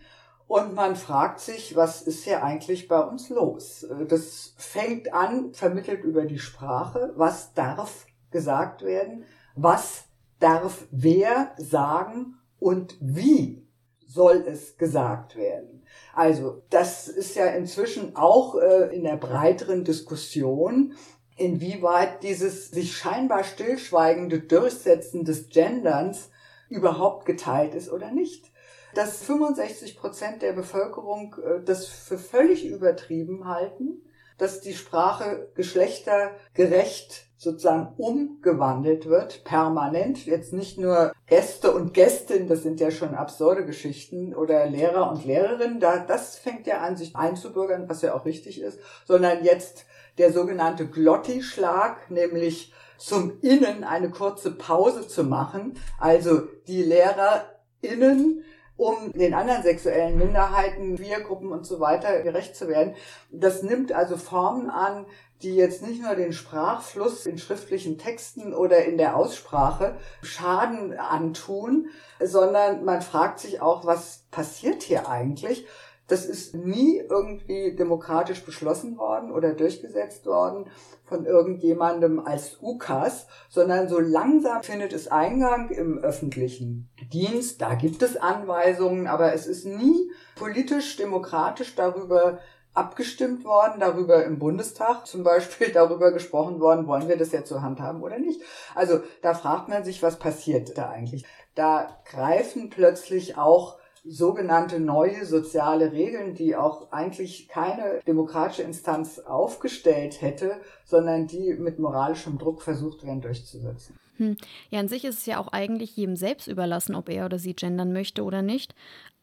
und 0.46 0.74
man 0.74 0.94
fragt 0.94 1.40
sich, 1.40 1.74
was 1.74 2.02
ist 2.02 2.24
hier 2.24 2.44
eigentlich 2.44 2.86
bei 2.86 3.00
uns 3.00 3.30
los? 3.30 3.86
Das 4.08 4.52
fängt 4.58 5.14
an, 5.14 5.54
vermittelt 5.54 6.04
über 6.04 6.26
die 6.26 6.38
Sprache, 6.38 7.14
was 7.16 7.54
darf 7.54 8.04
gesagt 8.30 8.82
werden, 8.82 9.24
was 9.54 10.04
darf 10.38 10.86
wer 10.90 11.52
sagen 11.56 12.34
und 12.58 12.98
wie 13.00 13.65
soll 14.07 14.45
es 14.47 14.77
gesagt 14.77 15.37
werden. 15.37 15.83
Also 16.14 16.62
das 16.71 17.09
ist 17.09 17.37
ja 17.37 17.47
inzwischen 17.47 18.16
auch 18.16 18.57
äh, 18.57 18.95
in 18.95 19.05
der 19.05 19.16
breiteren 19.16 19.85
Diskussion, 19.85 20.95
inwieweit 21.37 22.23
dieses 22.23 22.71
sich 22.71 22.97
scheinbar 22.97 23.45
stillschweigende 23.45 24.40
Durchsetzen 24.40 25.25
des 25.25 25.49
Genderns 25.51 26.31
überhaupt 26.69 27.27
geteilt 27.27 27.75
ist 27.75 27.90
oder 27.90 28.11
nicht. 28.11 28.51
Dass 28.95 29.23
65 29.25 29.99
Prozent 29.99 30.42
der 30.42 30.53
Bevölkerung 30.53 31.37
äh, 31.45 31.62
das 31.62 31.87
für 31.87 32.19
völlig 32.19 32.64
übertrieben 32.66 33.47
halten, 33.47 34.03
dass 34.38 34.61
die 34.61 34.75
Sprache 34.75 35.51
geschlechtergerecht 35.55 37.25
sozusagen 37.37 37.94
umgewandelt 37.96 39.07
wird, 39.07 39.44
permanent. 39.44 40.25
Jetzt 40.27 40.53
nicht 40.53 40.79
nur 40.79 41.12
Gäste 41.27 41.72
und 41.72 41.92
Gästin, 41.92 42.49
das 42.49 42.62
sind 42.62 42.81
ja 42.81 42.90
schon 42.90 43.14
absurde 43.14 43.66
Geschichten, 43.66 44.35
oder 44.35 44.66
Lehrer 44.66 45.11
und 45.11 45.25
Lehrerinnen, 45.25 45.81
da, 45.81 45.99
das 45.99 46.37
fängt 46.37 46.66
ja 46.66 46.79
an, 46.81 46.96
sich 46.96 47.14
einzubürgern, 47.14 47.88
was 47.88 48.03
ja 48.03 48.14
auch 48.14 48.25
richtig 48.25 48.61
ist, 48.61 48.79
sondern 49.05 49.44
jetzt 49.44 49.85
der 50.18 50.33
sogenannte 50.33 50.87
Glotti-Schlag, 50.87 52.11
nämlich 52.11 52.72
zum 52.96 53.40
Innen 53.42 53.85
eine 53.85 54.11
kurze 54.11 54.51
Pause 54.53 55.07
zu 55.07 55.25
machen, 55.25 55.75
also 56.01 56.40
die 56.66 56.83
LehrerInnen 56.83 58.42
um 58.77 59.12
den 59.12 59.33
anderen 59.33 59.62
sexuellen 59.62 60.18
Minderheiten, 60.18 60.96
Queergruppen 60.96 61.51
und 61.51 61.64
so 61.64 61.81
weiter 61.81 62.20
gerecht 62.20 62.57
zu 62.57 62.68
werden. 62.68 62.94
Das 63.31 63.62
nimmt 63.62 63.92
also 63.92 64.16
Formen 64.16 64.68
an, 64.68 65.07
die 65.42 65.55
jetzt 65.55 65.87
nicht 65.87 66.03
nur 66.03 66.14
den 66.14 66.33
Sprachfluss 66.33 67.27
in 67.27 67.38
schriftlichen 67.38 67.99
Texten 67.99 68.55
oder 68.55 68.85
in 68.85 68.96
der 68.96 69.16
Aussprache 69.16 69.96
Schaden 70.22 70.94
antun, 70.99 71.88
sondern 72.22 72.85
man 72.85 73.03
fragt 73.03 73.40
sich 73.40 73.61
auch, 73.61 73.85
was 73.85 74.25
passiert 74.31 74.83
hier 74.83 75.09
eigentlich? 75.09 75.66
Das 76.09 76.25
ist 76.25 76.55
nie 76.55 76.99
irgendwie 76.99 77.75
demokratisch 77.75 78.44
beschlossen 78.44 78.96
worden 78.96 79.33
oder 79.33 79.55
durchgesetzt 79.55 80.25
worden 80.27 80.70
von 81.05 81.27
irgendjemandem 81.27 82.20
als 82.20 82.59
UKAS, 82.62 83.27
sondern 83.49 83.88
so 83.88 83.99
langsam 83.99 84.62
findet 84.62 84.92
es 84.92 85.09
Eingang 85.09 85.70
im 85.70 85.99
öffentlichen 85.99 86.88
Dienst. 87.12 87.61
Da 87.61 87.75
gibt 87.75 88.03
es 88.03 88.16
Anweisungen, 88.16 89.09
aber 89.09 89.33
es 89.33 89.46
ist 89.46 89.66
nie 89.66 90.11
politisch, 90.37 90.96
demokratisch 90.96 91.75
darüber 91.75 92.38
abgestimmt 92.76 93.44
worden, 93.44 93.80
darüber 93.80 94.24
im 94.24 94.38
Bundestag 94.38 95.06
zum 95.06 95.24
Beispiel 95.24 95.68
darüber 95.74 96.12
gesprochen 96.12 96.60
worden, 96.60 96.86
wollen 96.86 97.08
wir 97.08 97.16
das 97.16 97.32
jetzt 97.32 97.48
zur 97.48 97.62
Hand 97.62 97.80
haben 97.80 98.02
oder 98.02 98.18
nicht. 98.18 98.40
Also 98.74 99.00
da 99.22 99.34
fragt 99.34 99.68
man 99.68 99.84
sich, 99.84 100.02
was 100.02 100.18
passiert 100.18 100.76
da 100.76 100.90
eigentlich. 100.90 101.24
Da 101.54 101.98
greifen 102.04 102.70
plötzlich 102.70 103.38
auch 103.38 103.78
sogenannte 104.08 104.78
neue 104.78 105.24
soziale 105.24 105.92
Regeln, 105.92 106.34
die 106.34 106.54
auch 106.54 106.92
eigentlich 106.92 107.48
keine 107.48 108.00
demokratische 108.06 108.62
Instanz 108.62 109.18
aufgestellt 109.18 110.20
hätte, 110.20 110.60
sondern 110.84 111.26
die 111.26 111.54
mit 111.54 111.78
moralischem 111.78 112.38
Druck 112.38 112.62
versucht 112.62 113.04
werden 113.04 113.20
durchzusetzen. 113.20 113.98
Hm. 114.18 114.36
Ja, 114.70 114.80
an 114.80 114.88
sich 114.88 115.04
ist 115.04 115.18
es 115.18 115.26
ja 115.26 115.38
auch 115.38 115.48
eigentlich 115.48 115.96
jedem 115.96 116.16
selbst 116.16 116.46
überlassen, 116.46 116.94
ob 116.94 117.08
er 117.08 117.26
oder 117.26 117.38
sie 117.38 117.54
gendern 117.54 117.92
möchte 117.92 118.22
oder 118.22 118.42
nicht. 118.42 118.74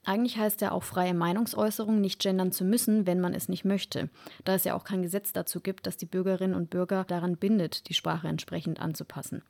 Eigentlich 0.06 0.38
heißt 0.38 0.62
ja 0.62 0.72
auch 0.72 0.84
freie 0.84 1.14
Meinungsäußerung 1.14 2.02
nicht 2.02 2.22
gendern 2.22 2.52
zu 2.52 2.66
müssen, 2.66 3.08
wenn 3.08 3.22
man 3.22 3.34
es 3.34 3.48
nicht 3.48 3.64
möchte, 3.64 4.10
da 4.44 4.56
es 4.56 4.66
ja 4.66 4.76
auch 4.76 4.84
kein 4.84 5.02
Gesetz 5.02 5.32
dazu 5.32 5.62
gibt, 5.62 5.88
das 5.88 5.98
die 5.98 6.06
Bürgerinnen 6.06 6.56
und 6.56 6.70
Bürger 6.70 7.06
daran 7.06 7.38
bindet, 7.38 7.88
die 7.88 7.94
Sprache 7.94 8.28
entsprechend 8.28 8.82
anzupassen. 8.82 9.44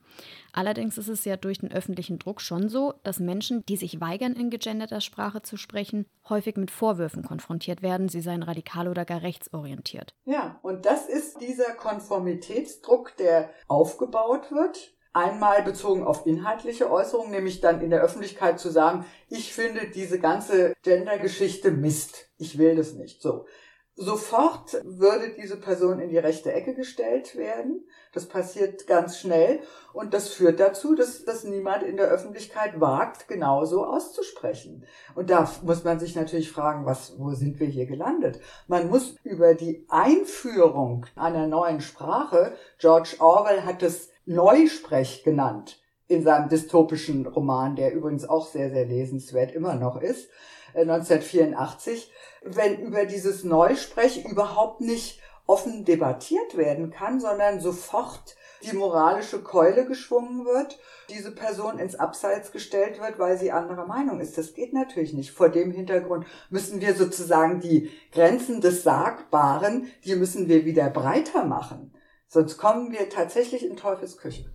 Allerdings 0.51 0.97
ist 0.97 1.07
es 1.07 1.25
ja 1.25 1.37
durch 1.37 1.59
den 1.59 1.71
öffentlichen 1.71 2.19
Druck 2.19 2.39
schon 2.39 2.69
so, 2.69 2.93
dass 3.03 3.19
Menschen, 3.19 3.65
die 3.65 3.77
sich 3.77 3.99
weigern, 3.99 4.33
in 4.33 4.51
gegenderter 4.51 5.01
Sprache 5.01 5.41
zu 5.41 5.57
sprechen, 5.57 6.05
häufig 6.29 6.55
mit 6.57 6.69
Vorwürfen 6.69 7.23
konfrontiert 7.23 7.81
werden, 7.81 8.07
sie 8.09 8.21
seien 8.21 8.43
radikal 8.43 8.87
oder 8.87 9.05
gar 9.05 9.23
rechtsorientiert. 9.23 10.13
Ja, 10.25 10.59
und 10.61 10.85
das 10.85 11.07
ist 11.07 11.41
dieser 11.41 11.73
Konformitätsdruck, 11.73 13.17
der 13.17 13.49
aufgebaut 13.67 14.51
wird 14.51 14.93
Einmal 15.13 15.62
bezogen 15.62 16.04
auf 16.04 16.26
inhaltliche 16.26 16.89
Äußerungen, 16.89 17.32
nämlich 17.32 17.62
dann 17.62 17.82
in 17.82 17.91
der 17.91 18.02
Öffentlichkeit 18.02 18.60
zu 18.60 18.69
sagen, 18.69 19.06
ich 19.30 19.54
finde 19.54 19.88
diese 19.93 20.19
ganze 20.19 20.73
Gender-Geschichte 20.82 21.69
Mist. 21.69 22.30
Ich 22.38 22.58
will 22.58 22.76
das 22.76 22.93
nicht. 22.93 23.21
So. 23.21 23.45
Sofort 23.95 24.73
würde 24.84 25.36
diese 25.39 25.56
Person 25.56 25.99
in 25.99 26.10
die 26.10 26.17
rechte 26.17 26.52
Ecke 26.52 26.73
gestellt 26.73 27.36
werden. 27.36 27.88
Das 28.12 28.26
passiert 28.26 28.88
ganz 28.88 29.19
schnell 29.19 29.60
und 29.93 30.15
das 30.15 30.30
führt 30.30 30.60
dazu, 30.60 30.95
dass, 30.95 31.26
dass 31.26 31.43
niemand 31.43 31.84
in 31.84 31.97
der 31.97 32.08
Öffentlichkeit 32.08 32.80
wagt, 32.80 33.28
genauso 33.28 33.86
auszusprechen. 33.86 34.84
Und 35.13 35.30
da 35.30 35.47
muss 35.62 35.84
man 35.84 35.99
sich 35.99 36.15
natürlich 36.15 36.52
fragen, 36.52 36.88
was, 36.88 37.19
wo 37.19 37.34
sind 37.34 37.60
wir 37.60 37.67
hier 37.67 37.86
gelandet? 37.86 38.39
Man 38.67 38.89
muss 38.89 39.15
über 39.23 39.54
die 39.54 39.86
Einführung 39.89 41.06
einer 41.15 41.45
neuen 41.45 41.80
Sprache, 41.80 42.56
George 42.80 43.17
Orwell 43.19 43.62
hat 43.62 43.84
es 43.84 44.10
Neusprech 44.25 45.23
genannt 45.23 45.81
in 46.07 46.23
seinem 46.23 46.49
dystopischen 46.49 47.25
Roman, 47.25 47.75
der 47.75 47.93
übrigens 47.93 48.27
auch 48.27 48.47
sehr, 48.47 48.69
sehr 48.69 48.86
lesenswert 48.86 49.51
immer 49.51 49.75
noch 49.75 50.01
ist, 50.01 50.29
1984, 50.75 52.12
äh, 52.43 52.49
wenn 52.55 52.79
über 52.79 53.05
dieses 53.05 53.43
Neusprech 53.43 54.25
überhaupt 54.25 54.81
nicht 54.81 55.19
offen 55.45 55.86
debattiert 55.86 56.55
werden 56.55 56.89
kann, 56.91 57.19
sondern 57.19 57.59
sofort 57.59 58.36
die 58.63 58.75
moralische 58.75 59.41
Keule 59.41 59.86
geschwungen 59.86 60.45
wird, 60.45 60.79
diese 61.09 61.31
Person 61.31 61.79
ins 61.79 61.95
Abseits 61.95 62.53
gestellt 62.53 63.01
wird, 63.01 63.19
weil 63.19 63.38
sie 63.38 63.51
anderer 63.51 63.86
Meinung 63.86 64.21
ist. 64.21 64.38
Das 64.38 64.53
geht 64.53 64.73
natürlich 64.73 65.13
nicht. 65.13 65.31
Vor 65.31 65.49
dem 65.49 65.71
Hintergrund 65.71 66.25
müssen 66.49 66.79
wir 66.79 66.95
sozusagen 66.95 67.59
die 67.59 67.91
Grenzen 68.13 68.62
des 68.62 68.83
Sagbaren, 68.83 69.88
die 70.05 70.15
müssen 70.15 70.47
wir 70.47 70.63
wieder 70.63 70.89
breiter 70.89 71.43
machen. 71.43 71.93
Sonst 72.34 72.58
kommen 72.58 72.91
wir 72.91 73.10
tatsächlich 73.10 73.63
in 73.63 73.78
Teufels 73.78 74.17
Küche. 74.17 74.46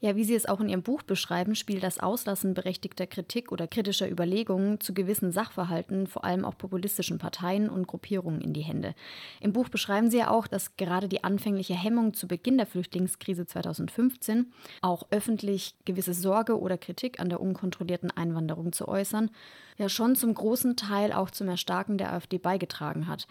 Ja, 0.00 0.16
wie 0.16 0.24
Sie 0.24 0.34
es 0.34 0.46
auch 0.46 0.58
in 0.58 0.68
Ihrem 0.68 0.82
Buch 0.82 1.02
beschreiben, 1.02 1.54
spielt 1.54 1.84
das 1.84 2.00
Auslassen 2.00 2.52
berechtigter 2.52 3.06
Kritik 3.06 3.52
oder 3.52 3.68
kritischer 3.68 4.10
Überlegungen 4.10 4.80
zu 4.80 4.92
gewissen 4.92 5.30
Sachverhalten, 5.30 6.08
vor 6.08 6.24
allem 6.24 6.44
auch 6.44 6.58
populistischen 6.58 7.18
Parteien 7.18 7.70
und 7.70 7.86
Gruppierungen 7.86 8.40
in 8.40 8.52
die 8.52 8.62
Hände. 8.62 8.92
Im 9.40 9.52
Buch 9.52 9.68
beschreiben 9.68 10.10
Sie 10.10 10.18
ja 10.18 10.30
auch, 10.30 10.48
dass 10.48 10.76
gerade 10.76 11.06
die 11.06 11.22
anfängliche 11.22 11.74
Hemmung 11.74 12.12
zu 12.12 12.26
Beginn 12.26 12.58
der 12.58 12.66
Flüchtlingskrise 12.66 13.46
2015, 13.46 14.52
auch 14.82 15.06
öffentlich 15.12 15.76
gewisse 15.84 16.14
Sorge 16.14 16.58
oder 16.58 16.76
Kritik 16.76 17.20
an 17.20 17.28
der 17.28 17.40
unkontrollierten 17.40 18.10
Einwanderung 18.10 18.72
zu 18.72 18.88
äußern, 18.88 19.30
ja 19.76 19.88
schon 19.88 20.16
zum 20.16 20.34
großen 20.34 20.74
Teil 20.74 21.12
auch 21.12 21.30
zum 21.30 21.48
Erstarken 21.48 21.98
der 21.98 22.12
AfD 22.12 22.38
beigetragen 22.38 23.06
hat 23.06 23.28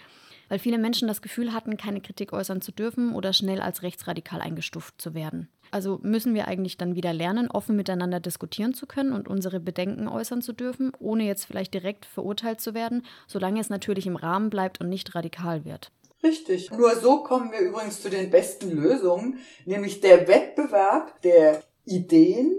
weil 0.50 0.60
viele 0.60 0.78
Menschen 0.78 1.08
das 1.08 1.22
Gefühl 1.22 1.54
hatten, 1.54 1.78
keine 1.78 2.02
Kritik 2.02 2.34
äußern 2.34 2.62
zu 2.62 2.72
dürfen 2.72 3.14
oder 3.14 3.34
schnell 3.34 3.62
als 3.62 3.84
rechtsradikal 3.84 4.42
eingestuft 4.42 5.02
zu 5.02 5.14
werden. 5.14 5.50
Also 5.72 6.00
müssen 6.02 6.34
wir 6.34 6.48
eigentlich 6.48 6.78
dann 6.78 6.96
wieder 6.96 7.14
lernen, 7.14 7.50
offen 7.52 7.76
miteinander 7.76 8.20
diskutieren 8.20 8.74
zu 8.74 8.86
können 8.86 9.12
und 9.12 9.28
unsere 9.28 9.60
Bedenken 9.60 10.08
äußern 10.08 10.42
zu 10.42 10.54
dürfen, 10.54 10.92
ohne 11.00 11.26
jetzt 11.26 11.46
vielleicht 11.46 11.74
direkt 11.74 12.06
verurteilt 12.06 12.62
zu 12.62 12.74
werden, 12.74 13.06
solange 13.28 13.60
es 13.60 13.70
natürlich 13.70 14.08
im 14.08 14.16
Rahmen 14.16 14.50
bleibt 14.50 14.80
und 14.80 14.90
nicht 14.90 15.14
radikal 15.16 15.66
wird. 15.66 15.92
Richtig. 16.24 16.72
Nur 16.72 16.96
so 16.96 17.24
kommen 17.24 17.52
wir 17.52 17.60
übrigens 17.60 18.02
zu 18.02 18.10
den 18.10 18.32
besten 18.32 18.72
Lösungen, 18.72 19.40
nämlich 19.66 20.02
der 20.02 20.28
Wettbewerb 20.28 21.22
der 21.22 21.62
Ideen, 21.86 22.58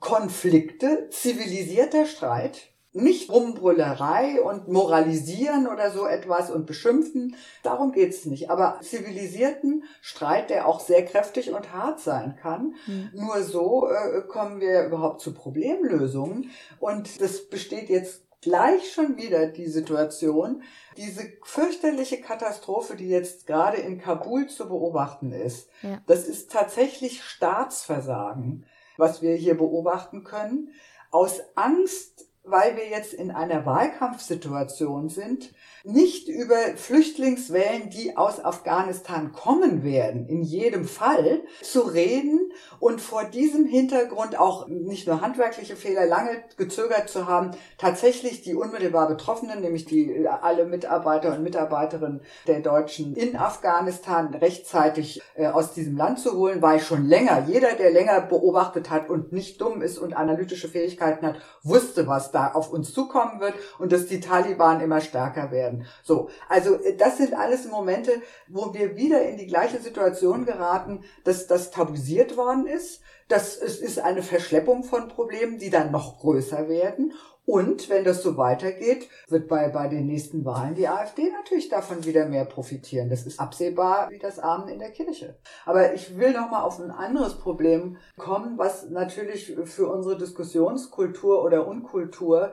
Konflikte, 0.00 1.08
zivilisierter 1.10 2.06
Streit 2.06 2.70
nicht 2.96 3.30
Rumbrüllerei 3.30 4.40
und 4.40 4.68
Moralisieren 4.68 5.66
oder 5.66 5.90
so 5.90 6.06
etwas 6.06 6.50
und 6.50 6.66
Beschimpfen. 6.66 7.36
Darum 7.62 7.92
geht's 7.92 8.24
nicht. 8.24 8.50
Aber 8.50 8.78
zivilisierten 8.80 9.84
Streit, 10.00 10.50
der 10.50 10.66
auch 10.66 10.80
sehr 10.80 11.04
kräftig 11.04 11.52
und 11.52 11.72
hart 11.72 12.00
sein 12.00 12.36
kann. 12.40 12.74
Mhm. 12.86 13.10
Nur 13.12 13.42
so 13.42 13.88
äh, 13.88 14.22
kommen 14.22 14.60
wir 14.60 14.86
überhaupt 14.86 15.20
zu 15.20 15.34
Problemlösungen. 15.34 16.50
Und 16.80 17.20
das 17.20 17.48
besteht 17.48 17.88
jetzt 17.88 18.22
gleich 18.40 18.92
schon 18.92 19.16
wieder 19.16 19.48
die 19.48 19.66
Situation, 19.66 20.62
diese 20.96 21.22
fürchterliche 21.42 22.20
Katastrophe, 22.20 22.96
die 22.96 23.08
jetzt 23.08 23.46
gerade 23.46 23.78
in 23.78 23.98
Kabul 23.98 24.46
zu 24.46 24.68
beobachten 24.68 25.32
ist. 25.32 25.68
Ja. 25.82 26.00
Das 26.06 26.26
ist 26.26 26.50
tatsächlich 26.50 27.22
Staatsversagen, 27.22 28.64
was 28.96 29.20
wir 29.20 29.34
hier 29.34 29.56
beobachten 29.56 30.24
können. 30.24 30.70
Aus 31.10 31.40
Angst 31.54 32.26
weil 32.46 32.76
wir 32.76 32.88
jetzt 32.88 33.12
in 33.12 33.30
einer 33.30 33.66
Wahlkampfsituation 33.66 35.08
sind, 35.08 35.52
nicht 35.86 36.28
über 36.28 36.56
Flüchtlingswellen, 36.74 37.90
die 37.90 38.16
aus 38.16 38.44
Afghanistan 38.44 39.30
kommen 39.32 39.84
werden, 39.84 40.26
in 40.26 40.42
jedem 40.42 40.84
Fall 40.84 41.42
zu 41.62 41.82
reden 41.82 42.50
und 42.80 43.00
vor 43.00 43.24
diesem 43.24 43.66
Hintergrund 43.66 44.36
auch 44.36 44.66
nicht 44.66 45.06
nur 45.06 45.20
handwerkliche 45.20 45.76
Fehler 45.76 46.06
lange 46.06 46.42
gezögert 46.56 47.08
zu 47.08 47.28
haben, 47.28 47.52
tatsächlich 47.78 48.42
die 48.42 48.56
unmittelbar 48.56 49.06
Betroffenen, 49.06 49.60
nämlich 49.60 49.84
die 49.84 50.26
alle 50.26 50.64
Mitarbeiter 50.64 51.34
und 51.34 51.44
Mitarbeiterinnen 51.44 52.20
der 52.48 52.60
Deutschen 52.60 53.14
in 53.14 53.36
Afghanistan 53.36 54.34
rechtzeitig 54.34 55.22
äh, 55.36 55.46
aus 55.46 55.72
diesem 55.72 55.96
Land 55.96 56.18
zu 56.18 56.36
holen, 56.36 56.62
weil 56.62 56.80
schon 56.80 57.06
länger, 57.06 57.44
jeder, 57.46 57.74
der 57.74 57.92
länger 57.92 58.22
beobachtet 58.22 58.90
hat 58.90 59.08
und 59.08 59.32
nicht 59.32 59.60
dumm 59.60 59.82
ist 59.82 59.98
und 59.98 60.14
analytische 60.14 60.68
Fähigkeiten 60.68 61.26
hat, 61.26 61.36
wusste, 61.62 62.08
was 62.08 62.32
da 62.32 62.52
auf 62.52 62.72
uns 62.72 62.92
zukommen 62.92 63.40
wird 63.40 63.54
und 63.78 63.92
dass 63.92 64.06
die 64.06 64.20
Taliban 64.20 64.80
immer 64.80 65.00
stärker 65.00 65.52
werden. 65.52 65.75
So, 66.02 66.28
also 66.48 66.74
äh, 66.82 66.96
das 66.96 67.18
sind 67.18 67.34
alles 67.34 67.66
Momente, 67.66 68.22
wo 68.48 68.72
wir 68.72 68.96
wieder 68.96 69.22
in 69.28 69.36
die 69.36 69.46
gleiche 69.46 69.78
Situation 69.78 70.44
geraten, 70.44 71.04
dass 71.24 71.46
das 71.46 71.70
tabuisiert 71.70 72.36
worden 72.36 72.66
ist, 72.66 73.00
dass 73.28 73.56
es 73.56 73.78
ist 73.78 73.98
eine 73.98 74.22
Verschleppung 74.22 74.84
von 74.84 75.08
Problemen, 75.08 75.58
die 75.58 75.70
dann 75.70 75.90
noch 75.90 76.20
größer 76.20 76.68
werden 76.68 77.12
und 77.46 77.88
wenn 77.88 78.02
das 78.02 78.22
so 78.22 78.36
weitergeht, 78.36 79.08
wird 79.28 79.46
bei, 79.46 79.68
bei 79.68 79.86
den 79.86 80.06
nächsten 80.06 80.44
Wahlen 80.44 80.74
die 80.74 80.88
AfD 80.88 81.30
natürlich 81.30 81.68
davon 81.68 82.04
wieder 82.04 82.26
mehr 82.26 82.44
profitieren. 82.44 83.08
Das 83.08 83.24
ist 83.24 83.38
absehbar 83.38 84.10
wie 84.10 84.18
das 84.18 84.40
Amen 84.40 84.68
in 84.68 84.80
der 84.80 84.90
Kirche. 84.90 85.36
Aber 85.64 85.94
ich 85.94 86.18
will 86.18 86.32
noch 86.32 86.50
mal 86.50 86.62
auf 86.62 86.80
ein 86.80 86.90
anderes 86.90 87.38
Problem 87.38 87.98
kommen, 88.16 88.58
was 88.58 88.90
natürlich 88.90 89.54
für 89.64 89.86
unsere 89.86 90.18
Diskussionskultur 90.18 91.42
oder 91.44 91.68
Unkultur 91.68 92.52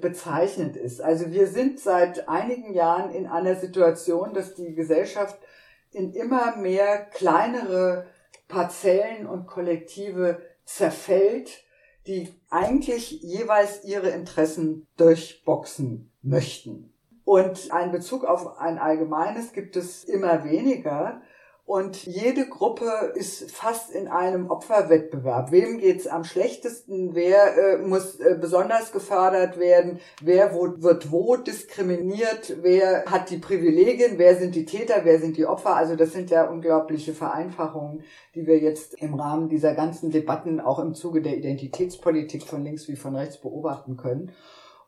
bezeichnend 0.00 0.76
ist. 0.76 1.00
Also 1.00 1.30
wir 1.30 1.46
sind 1.46 1.80
seit 1.80 2.28
einigen 2.28 2.74
Jahren 2.74 3.10
in 3.10 3.26
einer 3.26 3.54
Situation, 3.54 4.34
dass 4.34 4.54
die 4.54 4.74
Gesellschaft 4.74 5.38
in 5.92 6.12
immer 6.12 6.56
mehr 6.56 7.06
kleinere 7.12 8.06
Parzellen 8.48 9.26
und 9.26 9.46
Kollektive 9.46 10.42
zerfällt 10.64 11.64
die 12.08 12.34
eigentlich 12.48 13.20
jeweils 13.22 13.84
ihre 13.84 14.08
Interessen 14.08 14.88
durchboxen 14.96 16.10
möchten. 16.22 16.92
Und 17.24 17.70
ein 17.70 17.92
Bezug 17.92 18.24
auf 18.24 18.58
ein 18.58 18.78
allgemeines 18.78 19.52
gibt 19.52 19.76
es 19.76 20.04
immer 20.04 20.44
weniger. 20.44 21.20
Und 21.68 22.06
jede 22.06 22.48
Gruppe 22.48 23.12
ist 23.14 23.50
fast 23.50 23.90
in 23.90 24.08
einem 24.08 24.50
Opferwettbewerb. 24.50 25.52
Wem 25.52 25.76
geht's 25.76 26.06
am 26.06 26.24
schlechtesten? 26.24 27.14
Wer 27.14 27.58
äh, 27.58 27.76
muss 27.76 28.18
äh, 28.20 28.38
besonders 28.40 28.90
gefördert 28.90 29.58
werden? 29.58 30.00
Wer 30.22 30.54
wo, 30.54 30.82
wird 30.82 31.12
wo 31.12 31.36
diskriminiert? 31.36 32.62
Wer 32.62 33.04
hat 33.04 33.28
die 33.28 33.36
Privilegien? 33.36 34.16
Wer 34.16 34.36
sind 34.36 34.54
die 34.54 34.64
Täter? 34.64 35.00
Wer 35.02 35.20
sind 35.20 35.36
die 35.36 35.44
Opfer? 35.44 35.76
Also 35.76 35.94
das 35.94 36.14
sind 36.14 36.30
ja 36.30 36.48
unglaubliche 36.48 37.12
Vereinfachungen, 37.12 38.02
die 38.34 38.46
wir 38.46 38.58
jetzt 38.60 38.94
im 38.94 39.12
Rahmen 39.12 39.50
dieser 39.50 39.74
ganzen 39.74 40.10
Debatten 40.10 40.60
auch 40.60 40.78
im 40.78 40.94
Zuge 40.94 41.20
der 41.20 41.36
Identitätspolitik 41.36 42.44
von 42.44 42.64
links 42.64 42.88
wie 42.88 42.96
von 42.96 43.14
rechts 43.14 43.42
beobachten 43.42 43.98
können. 43.98 44.32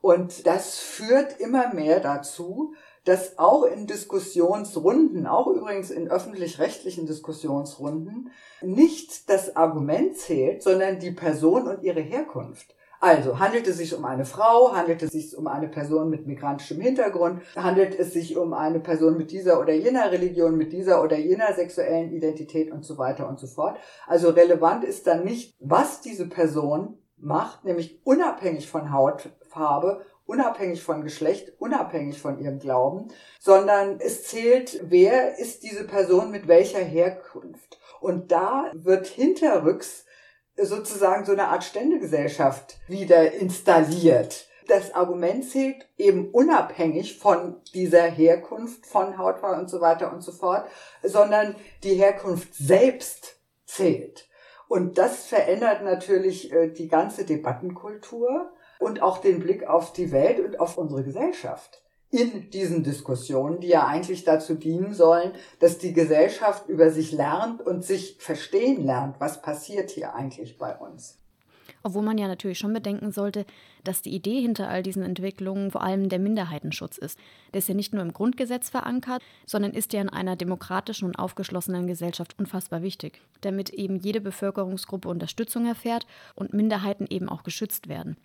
Und 0.00 0.46
das 0.46 0.78
führt 0.78 1.40
immer 1.40 1.74
mehr 1.74 2.00
dazu, 2.00 2.72
dass 3.10 3.40
auch 3.40 3.64
in 3.64 3.88
Diskussionsrunden, 3.88 5.26
auch 5.26 5.48
übrigens 5.48 5.90
in 5.90 6.08
öffentlich-rechtlichen 6.08 7.06
Diskussionsrunden, 7.06 8.30
nicht 8.62 9.28
das 9.28 9.56
Argument 9.56 10.16
zählt, 10.16 10.62
sondern 10.62 11.00
die 11.00 11.10
Person 11.10 11.66
und 11.66 11.82
ihre 11.82 12.02
Herkunft. 12.02 12.76
Also 13.00 13.40
handelt 13.40 13.66
es 13.66 13.78
sich 13.78 13.96
um 13.96 14.04
eine 14.04 14.24
Frau, 14.24 14.76
handelt 14.76 15.02
es 15.02 15.10
sich 15.10 15.36
um 15.36 15.48
eine 15.48 15.66
Person 15.66 16.08
mit 16.08 16.28
migrantischem 16.28 16.80
Hintergrund, 16.80 17.42
handelt 17.56 17.98
es 17.98 18.12
sich 18.12 18.36
um 18.36 18.52
eine 18.52 18.78
Person 18.78 19.16
mit 19.16 19.32
dieser 19.32 19.58
oder 19.58 19.72
jener 19.72 20.12
Religion, 20.12 20.56
mit 20.56 20.72
dieser 20.72 21.02
oder 21.02 21.18
jener 21.18 21.52
sexuellen 21.54 22.12
Identität 22.12 22.70
und 22.70 22.84
so 22.84 22.96
weiter 22.96 23.28
und 23.28 23.40
so 23.40 23.48
fort. 23.48 23.76
Also 24.06 24.30
relevant 24.30 24.84
ist 24.84 25.08
dann 25.08 25.24
nicht, 25.24 25.56
was 25.58 26.00
diese 26.00 26.28
Person 26.28 26.96
macht, 27.16 27.64
nämlich 27.64 28.00
unabhängig 28.04 28.68
von 28.70 28.92
Hautfarbe 28.92 30.02
unabhängig 30.30 30.82
von 30.82 31.02
Geschlecht, 31.02 31.52
unabhängig 31.58 32.20
von 32.20 32.38
ihrem 32.38 32.60
Glauben, 32.60 33.08
sondern 33.40 33.98
es 33.98 34.22
zählt, 34.28 34.80
wer 34.84 35.38
ist 35.38 35.64
diese 35.64 35.84
Person 35.84 36.30
mit 36.30 36.46
welcher 36.46 36.78
Herkunft. 36.78 37.80
Und 38.00 38.30
da 38.30 38.70
wird 38.72 39.08
hinterrücks 39.08 40.06
sozusagen 40.56 41.24
so 41.24 41.32
eine 41.32 41.48
Art 41.48 41.64
Ständegesellschaft 41.64 42.78
wieder 42.86 43.32
installiert. 43.32 44.46
Das 44.68 44.94
Argument 44.94 45.44
zählt 45.50 45.88
eben 45.98 46.30
unabhängig 46.30 47.18
von 47.18 47.60
dieser 47.74 48.04
Herkunft, 48.04 48.86
von 48.86 49.18
Hautfarbe 49.18 49.60
und 49.60 49.68
so 49.68 49.80
weiter 49.80 50.12
und 50.12 50.22
so 50.22 50.30
fort, 50.30 50.68
sondern 51.02 51.56
die 51.82 51.94
Herkunft 51.94 52.54
selbst 52.54 53.40
zählt. 53.66 54.28
Und 54.68 54.96
das 54.96 55.26
verändert 55.26 55.82
natürlich 55.82 56.52
äh, 56.52 56.68
die 56.68 56.86
ganze 56.86 57.24
Debattenkultur 57.24 58.52
und 58.80 59.02
auch 59.02 59.18
den 59.18 59.40
Blick 59.40 59.66
auf 59.66 59.92
die 59.92 60.10
Welt 60.10 60.40
und 60.40 60.58
auf 60.58 60.76
unsere 60.78 61.04
Gesellschaft 61.04 61.82
in 62.10 62.50
diesen 62.50 62.82
Diskussionen, 62.82 63.60
die 63.60 63.68
ja 63.68 63.86
eigentlich 63.86 64.24
dazu 64.24 64.54
dienen 64.54 64.94
sollen, 64.94 65.32
dass 65.60 65.78
die 65.78 65.92
Gesellschaft 65.92 66.68
über 66.68 66.90
sich 66.90 67.12
lernt 67.12 67.64
und 67.64 67.84
sich 67.84 68.16
verstehen 68.18 68.84
lernt, 68.84 69.20
was 69.20 69.42
passiert 69.42 69.90
hier 69.90 70.14
eigentlich 70.14 70.58
bei 70.58 70.76
uns. 70.76 71.18
Obwohl 71.82 72.02
man 72.02 72.18
ja 72.18 72.26
natürlich 72.26 72.58
schon 72.58 72.72
bedenken 72.72 73.12
sollte, 73.12 73.46
dass 73.84 74.02
die 74.02 74.14
Idee 74.14 74.40
hinter 74.40 74.68
all 74.68 74.82
diesen 74.82 75.02
Entwicklungen 75.02 75.70
vor 75.70 75.82
allem 75.82 76.08
der 76.08 76.18
Minderheitenschutz 76.18 76.98
ist. 76.98 77.18
Der 77.52 77.58
ist 77.58 77.68
ja 77.68 77.74
nicht 77.74 77.92
nur 77.92 78.02
im 78.02 78.12
Grundgesetz 78.12 78.70
verankert, 78.70 79.22
sondern 79.46 79.72
ist 79.72 79.92
ja 79.92 80.00
in 80.00 80.08
einer 80.08 80.36
demokratischen 80.36 81.06
und 81.06 81.18
aufgeschlossenen 81.18 81.86
Gesellschaft 81.86 82.38
unfassbar 82.38 82.82
wichtig, 82.82 83.20
damit 83.40 83.70
eben 83.70 83.96
jede 83.96 84.20
Bevölkerungsgruppe 84.20 85.08
Unterstützung 85.08 85.66
erfährt 85.66 86.06
und 86.34 86.52
Minderheiten 86.52 87.06
eben 87.08 87.28
auch 87.28 87.42
geschützt 87.42 87.88
werden. 87.88 88.16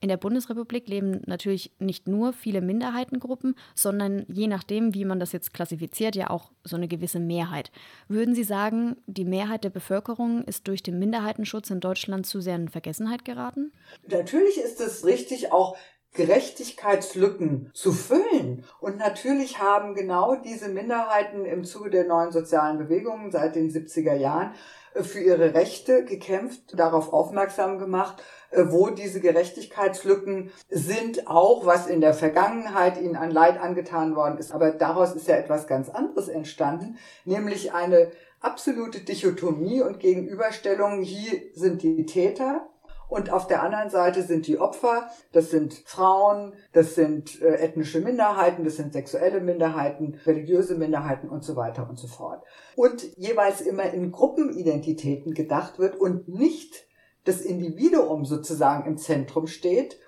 In 0.00 0.08
der 0.08 0.16
Bundesrepublik 0.16 0.88
leben 0.88 1.20
natürlich 1.26 1.70
nicht 1.78 2.08
nur 2.08 2.32
viele 2.32 2.60
Minderheitengruppen, 2.60 3.54
sondern 3.74 4.24
je 4.28 4.48
nachdem, 4.48 4.94
wie 4.94 5.04
man 5.04 5.20
das 5.20 5.32
jetzt 5.32 5.54
klassifiziert, 5.54 6.16
ja 6.16 6.30
auch 6.30 6.50
so 6.64 6.76
eine 6.76 6.88
gewisse 6.88 7.20
Mehrheit. 7.20 7.70
Würden 8.08 8.34
Sie 8.34 8.44
sagen, 8.44 8.96
die 9.06 9.24
Mehrheit 9.24 9.64
der 9.64 9.70
Bevölkerung 9.70 10.42
ist 10.44 10.66
durch 10.68 10.82
den 10.82 10.98
Minderheitenschutz 10.98 11.70
in 11.70 11.80
Deutschland 11.80 12.26
zu 12.26 12.40
sehr 12.40 12.56
in 12.56 12.68
Vergessenheit 12.68 13.24
geraten? 13.24 13.72
Natürlich 14.08 14.58
ist 14.58 14.80
es 14.82 15.04
richtig, 15.04 15.52
auch 15.52 15.76
Gerechtigkeitslücken 16.14 17.70
zu 17.72 17.92
füllen. 17.92 18.64
Und 18.80 18.98
natürlich 18.98 19.60
haben 19.60 19.94
genau 19.94 20.34
diese 20.36 20.68
Minderheiten 20.68 21.46
im 21.46 21.64
Zuge 21.64 21.88
der 21.88 22.06
neuen 22.06 22.32
sozialen 22.32 22.76
Bewegungen 22.76 23.30
seit 23.30 23.56
den 23.56 23.70
70er 23.70 24.14
Jahren 24.14 24.52
äh, 24.94 25.02
für 25.02 25.20
ihre 25.20 25.54
Rechte 25.54 26.04
gekämpft, 26.04 26.78
darauf 26.78 27.14
aufmerksam 27.14 27.78
gemacht, 27.78 28.22
äh, 28.50 28.64
wo 28.68 28.90
diese 28.90 29.20
Gerechtigkeitslücken 29.20 30.52
sind, 30.68 31.28
auch 31.28 31.64
was 31.64 31.86
in 31.86 32.02
der 32.02 32.12
Vergangenheit 32.12 33.00
ihnen 33.00 33.16
an 33.16 33.30
Leid 33.30 33.58
angetan 33.58 34.14
worden 34.14 34.36
ist. 34.36 34.52
Aber 34.52 34.70
daraus 34.72 35.14
ist 35.14 35.28
ja 35.28 35.36
etwas 35.36 35.66
ganz 35.66 35.88
anderes 35.88 36.28
entstanden, 36.28 36.98
nämlich 37.24 37.72
eine 37.72 38.12
absolute 38.40 39.00
Dichotomie 39.00 39.80
und 39.80 39.98
Gegenüberstellung. 39.98 41.00
Hier 41.00 41.40
sind 41.54 41.82
die 41.82 42.04
Täter 42.04 42.68
und 43.12 43.30
auf 43.30 43.46
der 43.46 43.62
anderen 43.62 43.90
Seite 43.90 44.22
sind 44.22 44.46
die 44.46 44.58
Opfer, 44.58 45.10
das 45.32 45.50
sind 45.50 45.74
Frauen, 45.84 46.54
das 46.72 46.94
sind 46.94 47.42
äh, 47.42 47.56
ethnische 47.56 48.00
Minderheiten, 48.00 48.64
das 48.64 48.76
sind 48.76 48.94
sexuelle 48.94 49.40
Minderheiten, 49.40 50.18
religiöse 50.24 50.76
Minderheiten 50.76 51.28
und 51.28 51.44
so 51.44 51.54
weiter 51.54 51.88
und 51.88 51.98
so 51.98 52.08
fort. 52.08 52.42
Und 52.74 53.04
jeweils 53.18 53.60
immer 53.60 53.92
in 53.92 54.12
Gruppenidentitäten 54.12 55.34
gedacht 55.34 55.78
wird 55.78 55.96
und 55.96 56.28
nicht 56.28 56.86
das 57.24 57.42
Individuum 57.42 58.24
sozusagen 58.24 58.88
im 58.88 58.96
Zentrum 58.96 59.46
steht. 59.46 60.00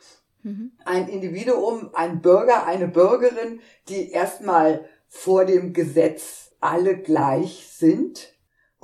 Mhm. 0.42 0.72
Ein 0.86 1.08
Individuum, 1.08 1.90
ein 1.92 2.22
Bürger, 2.22 2.66
eine 2.66 2.88
Bürgerin, 2.88 3.60
die 3.88 4.12
erstmal 4.12 4.86
vor 5.08 5.44
dem 5.44 5.74
Gesetz 5.74 6.52
alle 6.58 6.96
gleich 6.96 7.68
sind 7.70 8.33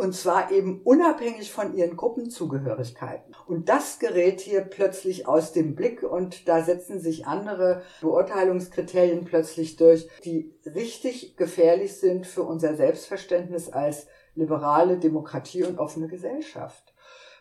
und 0.00 0.14
zwar 0.14 0.50
eben 0.50 0.80
unabhängig 0.82 1.52
von 1.52 1.74
ihren 1.76 1.94
Gruppenzugehörigkeiten. 1.94 3.36
Und 3.46 3.68
das 3.68 3.98
gerät 3.98 4.40
hier 4.40 4.62
plötzlich 4.62 5.28
aus 5.28 5.52
dem 5.52 5.74
Blick 5.74 6.02
und 6.02 6.48
da 6.48 6.62
setzen 6.62 7.00
sich 7.00 7.26
andere 7.26 7.82
Beurteilungskriterien 8.00 9.26
plötzlich 9.26 9.76
durch, 9.76 10.08
die 10.24 10.54
richtig 10.64 11.36
gefährlich 11.36 11.96
sind 11.98 12.26
für 12.26 12.44
unser 12.44 12.76
Selbstverständnis 12.76 13.68
als 13.68 14.06
liberale 14.34 14.96
Demokratie 14.96 15.64
und 15.64 15.78
offene 15.78 16.08
Gesellschaft. 16.08 16.94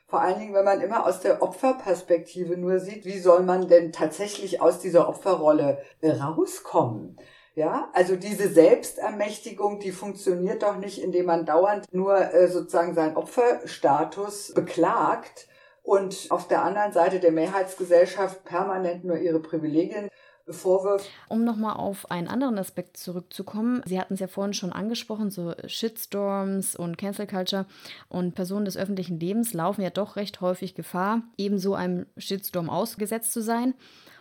Vor 0.07 0.19
allen 0.19 0.39
Dingen, 0.39 0.53
wenn 0.53 0.65
man 0.65 0.81
immer 0.81 1.05
aus 1.05 1.21
der 1.21 1.41
Opferperspektive 1.41 2.57
nur 2.57 2.79
sieht, 2.79 3.05
wie 3.05 3.19
soll 3.19 3.43
man 3.43 3.69
denn 3.69 3.93
tatsächlich 3.93 4.59
aus 4.59 4.79
dieser 4.79 5.07
Opferrolle 5.07 5.77
rauskommen? 6.03 7.15
Ja, 7.59 7.89
also 7.91 8.15
diese 8.15 8.47
Selbstermächtigung, 8.47 9.81
die 9.81 9.91
funktioniert 9.91 10.63
doch 10.63 10.77
nicht, 10.77 11.03
indem 11.03 11.25
man 11.25 11.45
dauernd 11.45 11.93
nur 11.93 12.15
äh, 12.33 12.47
sozusagen 12.47 12.93
seinen 12.93 13.17
Opferstatus 13.17 14.53
beklagt 14.53 15.49
und 15.83 16.27
auf 16.29 16.47
der 16.47 16.63
anderen 16.63 16.93
Seite 16.93 17.19
der 17.19 17.33
Mehrheitsgesellschaft 17.33 18.45
permanent 18.45 19.03
nur 19.03 19.17
ihre 19.17 19.41
Privilegien 19.41 20.07
vorwirft. 20.47 21.09
Um 21.27 21.43
nochmal 21.43 21.75
auf 21.75 22.09
einen 22.09 22.29
anderen 22.29 22.57
Aspekt 22.57 22.95
zurückzukommen, 22.95 23.81
Sie 23.85 23.99
hatten 23.99 24.13
es 24.13 24.21
ja 24.21 24.27
vorhin 24.27 24.53
schon 24.53 24.71
angesprochen, 24.71 25.29
so 25.29 25.53
Shitstorms 25.67 26.77
und 26.77 26.97
Cancel 26.97 27.27
Culture 27.27 27.65
und 28.07 28.35
Personen 28.35 28.63
des 28.63 28.77
öffentlichen 28.77 29.19
Lebens 29.19 29.51
laufen 29.51 29.81
ja 29.81 29.89
doch 29.89 30.15
recht 30.15 30.39
häufig 30.39 30.75
Gefahr, 30.75 31.23
ebenso 31.37 31.73
einem 31.73 32.05
Shitstorm 32.15 32.69
ausgesetzt 32.69 33.33
zu 33.33 33.41
sein. 33.41 33.73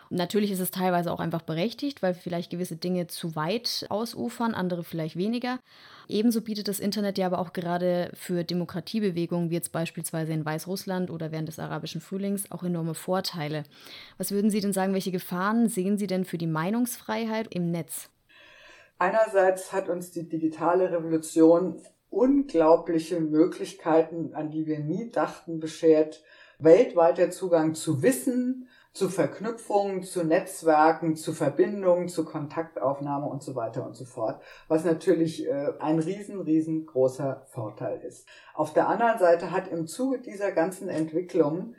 Natürlich 0.09 0.51
ist 0.51 0.59
es 0.59 0.71
teilweise 0.71 1.11
auch 1.11 1.19
einfach 1.19 1.43
berechtigt, 1.43 2.01
weil 2.01 2.15
vielleicht 2.15 2.49
gewisse 2.49 2.75
Dinge 2.75 3.07
zu 3.07 3.35
weit 3.35 3.85
ausufern, 3.89 4.55
andere 4.55 4.83
vielleicht 4.83 5.15
weniger. 5.15 5.59
Ebenso 6.07 6.41
bietet 6.41 6.67
das 6.67 6.79
Internet 6.79 7.19
ja 7.19 7.27
aber 7.27 7.37
auch 7.37 7.53
gerade 7.53 8.09
für 8.15 8.43
Demokratiebewegungen, 8.43 9.51
wie 9.51 9.55
jetzt 9.55 9.71
beispielsweise 9.71 10.33
in 10.33 10.43
Weißrussland 10.43 11.11
oder 11.11 11.31
während 11.31 11.47
des 11.47 11.59
arabischen 11.59 12.01
Frühlings, 12.01 12.51
auch 12.51 12.63
enorme 12.63 12.95
Vorteile. 12.95 13.63
Was 14.17 14.31
würden 14.31 14.49
Sie 14.49 14.61
denn 14.61 14.73
sagen, 14.73 14.93
welche 14.93 15.11
Gefahren 15.11 15.69
sehen 15.69 15.99
Sie 15.99 16.07
denn 16.07 16.25
für 16.25 16.39
die 16.39 16.47
Meinungsfreiheit 16.47 17.53
im 17.53 17.69
Netz? 17.69 18.09
Einerseits 18.97 19.71
hat 19.71 19.87
uns 19.87 20.11
die 20.11 20.27
digitale 20.27 20.91
Revolution 20.91 21.79
unglaubliche 22.09 23.19
Möglichkeiten, 23.19 24.33
an 24.33 24.49
die 24.49 24.65
wir 24.65 24.79
nie 24.79 25.11
dachten, 25.11 25.59
beschert. 25.59 26.23
Weltweiter 26.59 27.31
Zugang 27.31 27.73
zu 27.73 28.03
Wissen, 28.03 28.67
zu 28.91 29.07
Verknüpfungen, 29.07 30.03
zu 30.03 30.23
Netzwerken, 30.25 31.15
zu 31.15 31.31
Verbindungen, 31.31 32.09
zu 32.09 32.25
Kontaktaufnahme 32.25 33.27
und 33.27 33.41
so 33.41 33.55
weiter 33.55 33.85
und 33.85 33.95
so 33.95 34.03
fort, 34.03 34.41
was 34.67 34.83
natürlich 34.83 35.47
äh, 35.47 35.71
ein 35.79 35.99
riesen, 35.99 36.41
riesengroßer 36.41 37.45
Vorteil 37.47 38.01
ist. 38.01 38.27
Auf 38.53 38.73
der 38.73 38.89
anderen 38.89 39.19
Seite 39.19 39.51
hat 39.51 39.69
im 39.69 39.87
Zuge 39.87 40.19
dieser 40.19 40.51
ganzen 40.51 40.89
Entwicklung 40.89 41.75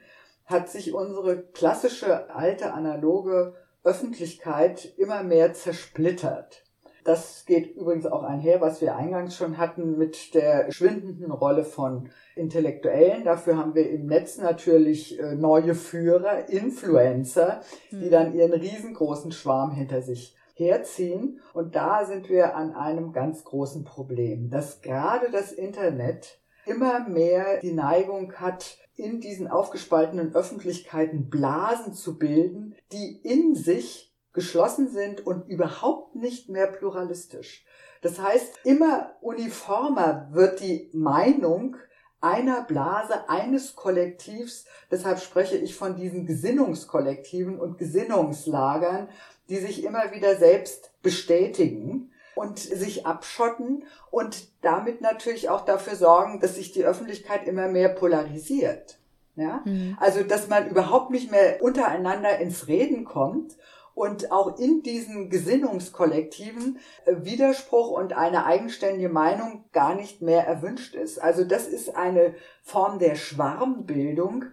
hat 0.47 0.69
sich 0.69 0.95
unsere 0.95 1.43
klassische 1.43 2.35
alte 2.35 2.73
analoge 2.73 3.55
Öffentlichkeit 3.85 4.95
immer 4.97 5.23
mehr 5.23 5.53
zersplittert. 5.53 6.65
Das 7.11 7.45
geht 7.45 7.75
übrigens 7.75 8.07
auch 8.07 8.23
einher, 8.23 8.61
was 8.61 8.81
wir 8.81 8.95
eingangs 8.95 9.35
schon 9.35 9.59
hatten 9.59 9.99
mit 9.99 10.33
der 10.33 10.71
schwindenden 10.71 11.33
Rolle 11.33 11.65
von 11.65 12.09
Intellektuellen. 12.37 13.25
Dafür 13.25 13.57
haben 13.57 13.75
wir 13.75 13.91
im 13.91 14.07
Netz 14.07 14.39
natürlich 14.39 15.19
äh, 15.19 15.35
neue 15.35 15.75
Führer, 15.75 16.49
Influencer, 16.49 17.63
die 17.91 18.05
hm. 18.05 18.11
dann 18.13 18.33
ihren 18.33 18.53
riesengroßen 18.53 19.33
Schwarm 19.33 19.73
hinter 19.73 20.03
sich 20.03 20.37
herziehen. 20.55 21.41
Und 21.53 21.75
da 21.75 22.05
sind 22.05 22.29
wir 22.29 22.55
an 22.55 22.77
einem 22.77 23.13
ganz 23.13 23.43
großen 23.43 23.83
Problem, 23.83 24.49
dass 24.49 24.81
gerade 24.81 25.33
das 25.33 25.51
Internet 25.51 26.39
immer 26.65 27.09
mehr 27.09 27.59
die 27.61 27.73
Neigung 27.73 28.35
hat, 28.35 28.79
in 28.95 29.21
diesen 29.21 29.49
aufgespaltenen 29.49 30.33
Öffentlichkeiten 30.33 31.29
Blasen 31.29 31.93
zu 31.93 32.19
bilden, 32.19 32.77
die 32.93 33.19
in 33.25 33.57
sich 33.57 34.10
geschlossen 34.33 34.89
sind 34.89 35.27
und 35.27 35.49
überhaupt 35.49 36.15
nicht 36.15 36.49
mehr 36.49 36.67
pluralistisch. 36.67 37.65
Das 38.03 38.21
heißt, 38.21 38.61
immer 38.65 39.13
uniformer 39.21 40.29
wird 40.33 40.61
die 40.61 40.89
Meinung 40.93 41.77
einer 42.21 42.63
Blase, 42.63 43.29
eines 43.29 43.77
Kollektivs. 43.77 44.67
Deshalb 44.91 45.21
spreche 45.21 45.57
ich 45.57 45.75
von 45.75 45.97
diesen 45.97 46.27
Gesinnungskollektiven 46.27 47.59
und 47.59 47.79
Gesinnungslagern, 47.79 49.09
die 49.49 49.57
sich 49.57 49.85
immer 49.85 50.13
wieder 50.13 50.37
selbst 50.37 50.93
bestätigen 51.03 52.13
und 52.35 52.59
sich 52.59 53.07
abschotten 53.07 53.85
und 54.11 54.49
damit 54.63 55.01
natürlich 55.01 55.49
auch 55.49 55.65
dafür 55.65 55.97
sorgen, 55.97 56.41
dass 56.41 56.55
sich 56.55 56.73
die 56.73 56.85
Öffentlichkeit 56.85 57.47
immer 57.47 57.69
mehr 57.69 57.89
polarisiert. 57.89 58.99
Ja? 59.37 59.63
Mhm. 59.65 59.97
Also, 60.01 60.23
dass 60.23 60.49
man 60.49 60.69
überhaupt 60.69 61.11
nicht 61.11 61.31
mehr 61.31 61.63
untereinander 61.63 62.39
ins 62.39 62.69
Reden 62.69 63.05
kommt 63.05 63.57
und 64.01 64.33
auch 64.33 64.59
in 64.59 64.83
diesen 64.83 65.29
Gesinnungskollektiven 65.29 66.79
äh, 67.05 67.17
Widerspruch 67.19 67.91
und 67.91 68.15
eine 68.15 68.47
eigenständige 68.47 69.11
Meinung 69.11 69.67
gar 69.73 69.95
nicht 69.95 70.23
mehr 70.23 70.47
erwünscht 70.47 70.95
ist. 70.95 71.19
Also 71.19 71.45
das 71.45 71.67
ist 71.67 71.95
eine 71.97 72.35
Form 72.63 72.99
der 72.99 73.15
Schwarmbildung, 73.15 74.47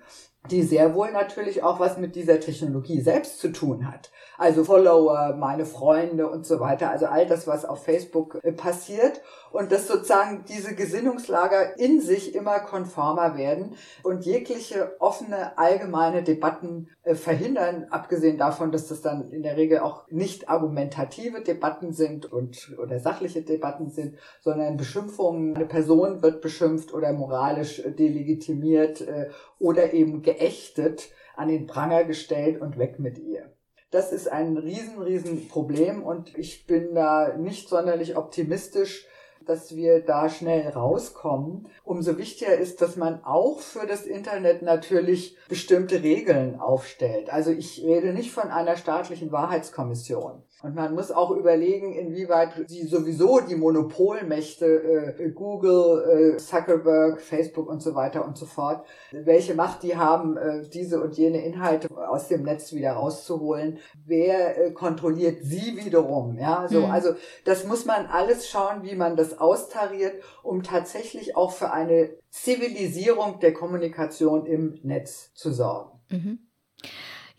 die 0.52 0.64
sehr 0.64 0.94
wohl 0.94 1.12
natürlich 1.12 1.64
auch 1.64 1.80
was 1.80 1.98
mit 1.98 2.16
dieser 2.16 2.40
Technologie 2.40 3.02
selbst 3.02 3.40
zu 3.40 3.52
tun 3.52 3.88
hat. 3.92 4.12
also 4.38 4.64
Follower, 4.64 5.36
meine 5.36 5.66
Freunde 5.66 6.30
und 6.30 6.46
so 6.46 6.60
weiter, 6.60 6.92
also 6.92 7.08
all 7.08 7.26
das, 7.26 7.48
was 7.48 7.66
auf 7.66 7.84
Facebook 7.84 8.40
äh, 8.44 8.52
passiert. 8.52 9.22
Und 9.52 9.72
dass 9.72 9.88
sozusagen 9.88 10.44
diese 10.48 10.76
Gesinnungslager 10.76 11.80
in 11.80 12.02
sich 12.02 12.36
immer 12.36 12.60
konformer 12.60 13.38
werden 13.38 13.76
und 14.04 14.26
jegliche 14.26 14.96
offene 15.00 15.58
allgemeine 15.58 16.22
Debatten 16.22 16.90
äh, 17.04 17.16
verhindern, 17.16 17.88
abgesehen 17.90 18.38
davon, 18.38 18.72
dass 18.72 18.88
das 18.88 19.02
dann 19.02 19.32
in 19.32 19.42
der 19.42 19.58
Regel 19.58 19.80
auch 19.80 20.06
nicht 20.10 20.50
argumentative 20.50 21.42
Debatten 21.42 21.94
sind 21.94 22.32
und 22.32 22.78
oder 22.78 23.00
sachliche 23.00 23.42
Debatten 23.42 23.90
sind, 23.90 24.18
sondern 24.42 24.78
Beschimpfungen, 24.78 25.56
eine 25.56 25.66
Person 25.66 26.22
wird 26.22 26.42
beschimpft 26.42 26.94
oder 26.94 27.14
moralisch 27.14 27.82
delegitimiert 27.98 29.02
äh, 29.02 29.30
oder 29.60 29.94
eben 29.94 30.22
geächtet, 30.22 31.10
an 31.36 31.50
den 31.50 31.68
Pranger 31.68 32.04
gestellt 32.04 32.62
und 32.62 32.78
weg 32.78 33.00
mit 33.00 33.18
ihr. 33.20 33.54
Das 33.92 34.12
ist 34.12 34.28
ein 34.30 34.58
riesen, 34.58 35.02
riesen 35.02 35.48
Problem 35.48 36.04
und 36.04 36.38
ich 36.38 36.68
bin 36.68 36.94
da 36.94 37.38
nicht 37.38 37.70
sonderlich 37.70 38.18
optimistisch, 38.18 39.08
dass 39.46 39.76
wir 39.76 40.02
da 40.02 40.30
schnell 40.30 40.68
rauskommen. 40.68 41.70
Umso 41.84 42.18
wichtiger 42.18 42.56
ist, 42.56 42.82
dass 42.82 42.98
man 42.98 43.24
auch 43.24 43.60
für 43.60 43.88
das 43.88 44.06
Internet 44.06 44.62
natürlich 44.62 45.38
bestimmte 45.48 46.04
Regeln 46.04 46.60
aufstellt. 46.60 47.30
Also 47.30 47.52
ich 47.52 47.82
rede 47.84 48.14
nicht 48.14 48.32
von 48.32 48.50
einer 48.50 48.76
staatlichen 48.76 49.32
Wahrheitskommission. 49.32 50.44
Und 50.64 50.74
man 50.74 50.96
muss 50.96 51.12
auch 51.12 51.30
überlegen, 51.30 51.94
inwieweit 51.94 52.68
sie 52.68 52.88
sowieso 52.88 53.42
die 53.42 53.56
Monopolmächte 53.56 55.16
äh, 55.20 55.30
Google, 55.30 56.34
äh, 56.34 56.38
Zuckerberg, 56.38 57.22
Facebook 57.22 57.70
und 57.70 57.84
so 57.84 57.94
weiter 57.94 58.26
und 58.26 58.40
so 58.40 58.48
fort, 58.48 58.84
welche 59.12 59.54
Macht 59.54 59.84
die 59.84 59.98
haben, 59.98 60.36
äh, 60.36 60.68
diese 60.68 61.00
und 61.00 61.16
jene 61.16 61.46
Inhalte 61.46 61.88
aus 62.10 62.28
dem 62.28 62.42
Netz 62.42 62.74
wieder 62.74 62.94
rauszuholen. 62.94 63.78
Wer 64.04 64.58
äh, 64.58 64.72
kontrolliert 64.72 65.44
sie 65.44 65.78
wiederum? 65.78 66.40
Ja, 66.40 66.68
so, 66.68 66.80
mhm. 66.80 66.92
also 66.92 67.14
das 67.46 67.64
muss 67.66 67.86
man 67.86 68.08
alles 68.08 68.50
schauen, 68.50 68.82
wie 68.82 68.96
man 68.96 69.16
das 69.16 69.38
austariert, 69.38 70.16
um 70.42 70.64
tatsächlich 70.64 71.36
auch 71.36 71.52
für 71.52 71.72
eine 71.72 72.10
Zivilisierung 72.32 73.40
der 73.40 73.54
Kommunikation 73.54 74.48
im 74.48 74.80
Netz 74.82 75.32
zu 75.36 75.52
sorgen. 75.52 76.00
Mhm. 76.10 76.47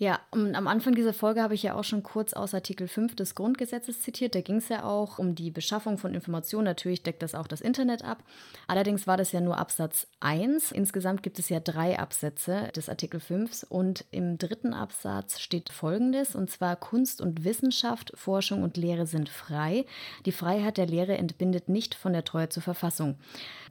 Ja, 0.01 0.21
und 0.31 0.55
am 0.55 0.69
Anfang 0.69 0.95
dieser 0.95 1.13
Folge 1.13 1.43
habe 1.43 1.55
ich 1.55 1.65
ja 1.65 1.75
auch 1.75 1.83
schon 1.83 2.05
kurz 2.05 2.33
aus 2.33 2.55
Artikel 2.55 2.87
5 2.87 3.17
des 3.17 3.35
Grundgesetzes 3.35 4.01
zitiert. 4.01 4.37
Da 4.37 4.43
ging 4.43 4.59
es 4.59 4.69
ja 4.69 4.85
auch 4.85 5.19
um 5.19 5.35
die 5.35 5.51
Beschaffung 5.51 5.99
von 5.99 6.15
Informationen. 6.15 6.67
Natürlich 6.67 7.03
deckt 7.03 7.21
das 7.21 7.35
auch 7.35 7.49
das 7.49 7.61
Internet 7.61 8.05
ab. 8.05 8.23
Allerdings 8.69 9.09
war 9.09 9.17
das 9.17 9.33
ja 9.33 9.41
nur 9.41 9.59
Absatz 9.59 10.07
1. 10.21 10.71
Insgesamt 10.71 11.25
gibt 11.25 11.41
es 11.41 11.49
ja 11.49 11.59
drei 11.59 11.99
Absätze 11.99 12.71
des 12.77 12.89
Artikel 12.89 13.19
5 13.19 13.67
und 13.71 14.05
im 14.13 14.39
dritten 14.39 14.73
Absatz 14.73 15.41
steht 15.41 15.69
folgendes, 15.69 16.37
und 16.37 16.49
zwar 16.49 16.77
Kunst 16.77 17.21
und 17.21 17.43
Wissenschaft, 17.43 18.13
Forschung 18.15 18.63
und 18.63 18.77
Lehre 18.77 19.09
sind 19.09 19.29
frei. 19.29 19.85
Die 20.27 20.33
Freiheit 20.33 20.77
der 20.77 20.87
Lehre 20.87 21.19
entbindet 21.19 21.69
nicht 21.69 21.97
von 21.97 22.13
der 22.13 22.25
Treue 22.25 22.49
zur 22.49 22.63
Verfassung. 22.63 23.19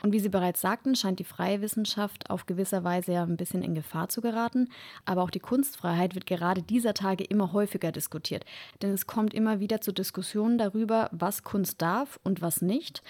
Und 0.03 0.11
wie 0.11 0.19
Sie 0.19 0.29
bereits 0.29 0.59
sagten, 0.59 0.93
scheint 0.95 1.19
die 1.19 1.23
freie 1.23 1.61
Wissenschaft 1.61 2.29
auf 2.29 2.45
gewisser 2.45 2.83
Weise 2.83 3.13
ja 3.13 3.23
ein 3.23 3.37
bisschen 3.37 3.63
in 3.63 3.75
Gefahr 3.75 4.09
zu 4.09 4.19
geraten. 4.19 4.69
Aber 5.05 5.23
auch 5.23 5.31
die 5.31 5.39
Kunstfreiheit 5.39 6.16
wird 6.17 6.25
gerade 6.25 6.63
dieser 6.63 6.95
Tage 6.95 7.23
immer 7.23 7.53
häufiger 7.53 7.91
diskutiert. 7.91 8.43
Denn 8.81 8.91
es 8.91 9.05
kommt 9.05 9.35
immer 9.35 9.59
wieder 9.59 9.81
zu 9.81 9.91
Diskussionen 9.91 10.57
darüber, 10.57 11.09
was 11.11 11.43
Kunst 11.43 11.79
darf 11.79 12.19
und 12.23 12.41
was 12.41 12.63
nicht. 12.63 13.03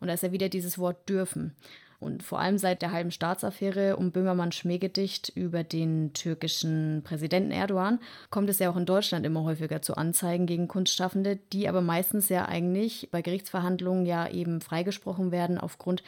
Und 0.00 0.08
da 0.08 0.14
ist 0.14 0.22
ja 0.22 0.32
wieder 0.32 0.48
dieses 0.48 0.78
Wort 0.78 1.06
dürfen. 1.06 1.54
Und 2.00 2.22
vor 2.22 2.38
allem 2.40 2.58
seit 2.58 2.82
der 2.82 2.92
halben 2.92 3.10
Staatsaffäre 3.10 3.96
um 3.96 4.12
Böhmermanns 4.12 4.56
Schmähgedicht 4.56 5.30
über 5.34 5.62
den 5.62 6.12
türkischen 6.12 7.02
Präsidenten 7.04 7.50
Erdogan 7.50 7.98
kommt 8.30 8.48
es 8.48 8.58
ja 8.58 8.70
auch 8.70 8.76
in 8.76 8.86
Deutschland 8.86 9.24
immer 9.24 9.44
häufiger 9.44 9.80
zu 9.80 9.96
Anzeigen 9.96 10.46
gegen 10.46 10.68
Kunstschaffende, 10.68 11.38
die 11.52 11.68
aber 11.68 11.82
meistens 11.82 12.28
ja 12.30 12.46
eigentlich 12.46 13.08
bei 13.10 13.22
Gerichtsverhandlungen 13.22 14.06
ja 14.06 14.28
eben 14.28 14.60
freigesprochen 14.60 15.32
werden 15.32 15.58
aufgrund 15.58 16.02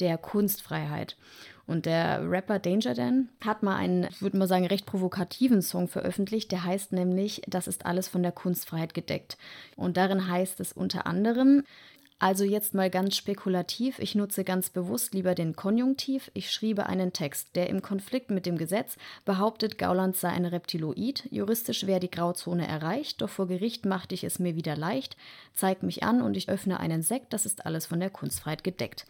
der 0.00 0.16
Kunstfreiheit. 0.18 1.16
Und 1.66 1.86
der 1.86 2.28
Rapper 2.28 2.58
Danger 2.58 2.94
Dan 2.94 3.28
hat 3.44 3.62
mal 3.62 3.76
einen, 3.76 4.08
würde 4.20 4.36
mal 4.36 4.48
sagen, 4.48 4.66
recht 4.66 4.86
provokativen 4.86 5.62
Song 5.62 5.88
veröffentlicht. 5.88 6.50
Der 6.52 6.64
heißt 6.64 6.92
nämlich, 6.92 7.42
das 7.46 7.66
ist 7.66 7.86
alles 7.86 8.08
von 8.08 8.22
der 8.22 8.32
Kunstfreiheit 8.32 8.94
gedeckt. 8.94 9.36
Und 9.76 9.96
darin 9.96 10.28
heißt 10.28 10.60
es 10.60 10.72
unter 10.72 11.06
anderem, 11.06 11.64
also 12.22 12.44
jetzt 12.44 12.72
mal 12.72 12.88
ganz 12.88 13.16
spekulativ, 13.16 13.98
ich 13.98 14.14
nutze 14.14 14.44
ganz 14.44 14.70
bewusst 14.70 15.12
lieber 15.12 15.34
den 15.34 15.56
Konjunktiv. 15.56 16.30
Ich 16.34 16.52
schriebe 16.52 16.86
einen 16.86 17.12
Text, 17.12 17.48
der 17.56 17.68
im 17.68 17.82
Konflikt 17.82 18.30
mit 18.30 18.46
dem 18.46 18.56
Gesetz 18.56 18.96
behauptet, 19.24 19.76
Gauland 19.76 20.14
sei 20.14 20.28
ein 20.28 20.46
Reptiloid. 20.46 21.26
Juristisch 21.32 21.84
wäre 21.84 21.98
die 21.98 22.12
Grauzone 22.12 22.68
erreicht, 22.68 23.22
doch 23.22 23.28
vor 23.28 23.48
Gericht 23.48 23.86
machte 23.86 24.14
ich 24.14 24.22
es 24.22 24.38
mir 24.38 24.54
wieder 24.54 24.76
leicht. 24.76 25.16
Zeig 25.52 25.82
mich 25.82 26.04
an 26.04 26.22
und 26.22 26.36
ich 26.36 26.48
öffne 26.48 26.78
einen 26.78 27.02
Sekt, 27.02 27.32
das 27.32 27.44
ist 27.44 27.66
alles 27.66 27.86
von 27.86 27.98
der 27.98 28.10
Kunstfreiheit 28.10 28.62
gedeckt. 28.62 29.04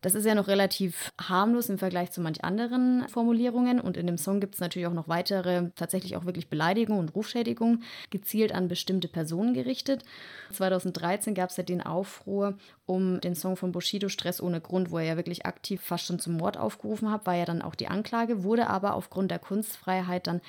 Das 0.00 0.14
ist 0.14 0.24
ja 0.24 0.36
noch 0.36 0.46
relativ 0.46 1.12
harmlos 1.20 1.68
im 1.68 1.78
Vergleich 1.78 2.12
zu 2.12 2.20
manch 2.20 2.44
anderen 2.44 3.08
Formulierungen. 3.08 3.80
Und 3.80 3.96
in 3.96 4.06
dem 4.06 4.16
Song 4.16 4.38
gibt 4.38 4.54
es 4.54 4.60
natürlich 4.60 4.86
auch 4.86 4.92
noch 4.92 5.08
weitere, 5.08 5.70
tatsächlich 5.74 6.16
auch 6.16 6.24
wirklich 6.24 6.48
Beleidigungen 6.48 7.00
und 7.00 7.14
Rufschädigungen, 7.16 7.82
gezielt 8.10 8.54
an 8.54 8.68
bestimmte 8.68 9.08
Personen 9.08 9.54
gerichtet. 9.54 10.04
2013 10.52 11.34
gab 11.34 11.50
es 11.50 11.56
ja 11.56 11.64
den 11.64 11.82
Aufruhr 11.82 12.56
um 12.86 13.20
den 13.20 13.34
Song 13.34 13.56
von 13.56 13.72
Bushido 13.72 14.08
Stress 14.08 14.40
ohne 14.40 14.60
Grund, 14.60 14.92
wo 14.92 14.98
er 14.98 15.04
ja 15.04 15.16
wirklich 15.16 15.46
aktiv 15.46 15.80
fast 15.82 16.06
schon 16.06 16.20
zum 16.20 16.36
Mord 16.36 16.56
aufgerufen 16.56 17.10
hat, 17.10 17.26
war 17.26 17.34
ja 17.34 17.44
dann 17.44 17.60
auch 17.60 17.74
die 17.74 17.88
Anklage, 17.88 18.44
wurde 18.44 18.68
aber 18.68 18.94
aufgrund 18.94 19.32
der 19.32 19.40
Kunstfreiheit 19.40 20.28
dann 20.28 20.40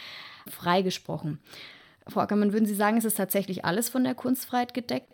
freigesprochen. 0.47 1.39
Frau 2.07 2.21
Ackermann, 2.21 2.53
würden 2.53 2.65
Sie 2.65 2.75
sagen, 2.75 2.97
es 2.97 3.05
ist 3.05 3.17
tatsächlich 3.17 3.65
alles 3.65 3.89
von 3.89 4.03
der 4.03 4.15
Kunstfreiheit 4.15 4.73
gedeckt? 4.73 5.11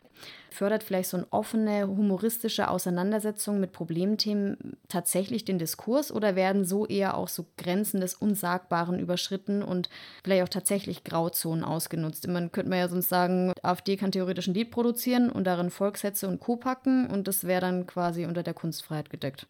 Fördert 0.50 0.84
vielleicht 0.84 1.10
so 1.10 1.18
eine 1.18 1.28
offene, 1.32 1.88
humoristische 1.88 2.70
Auseinandersetzung 2.70 3.60
mit 3.60 3.72
Problemthemen 3.72 4.78
tatsächlich 4.88 5.46
den 5.46 5.60
Diskurs 5.60 6.12
oder 6.12 6.36
werden 6.36 6.66
so 6.66 6.86
eher 6.86 7.18
auch 7.18 7.28
so 7.28 7.46
Grenzen 7.58 8.00
des 8.02 8.14
Unsagbaren 8.14 9.00
überschritten 9.00 9.64
und 9.64 9.90
vielleicht 10.24 10.44
auch 10.44 10.50
tatsächlich 10.50 11.04
Grauzonen 11.04 11.64
ausgenutzt? 11.64 12.28
Man 12.28 12.52
könnte 12.52 12.70
man 12.70 12.80
ja 12.80 12.88
sonst 12.88 13.10
sagen, 13.10 13.54
AfD 13.62 13.98
kann 13.98 14.12
theoretisch 14.12 14.48
ein 14.48 14.54
Lied 14.54 14.72
produzieren 14.72 15.30
und 15.30 15.46
darin 15.46 15.70
Volkssätze 15.70 16.28
und 16.28 16.40
Co. 16.40 16.56
packen 16.56 17.08
und 17.08 17.28
das 17.28 17.46
wäre 17.46 17.62
dann 17.62 17.86
quasi 17.88 18.26
unter 18.26 18.44
der 18.44 18.54
Kunstfreiheit 18.54 19.10
gedeckt 19.10 19.48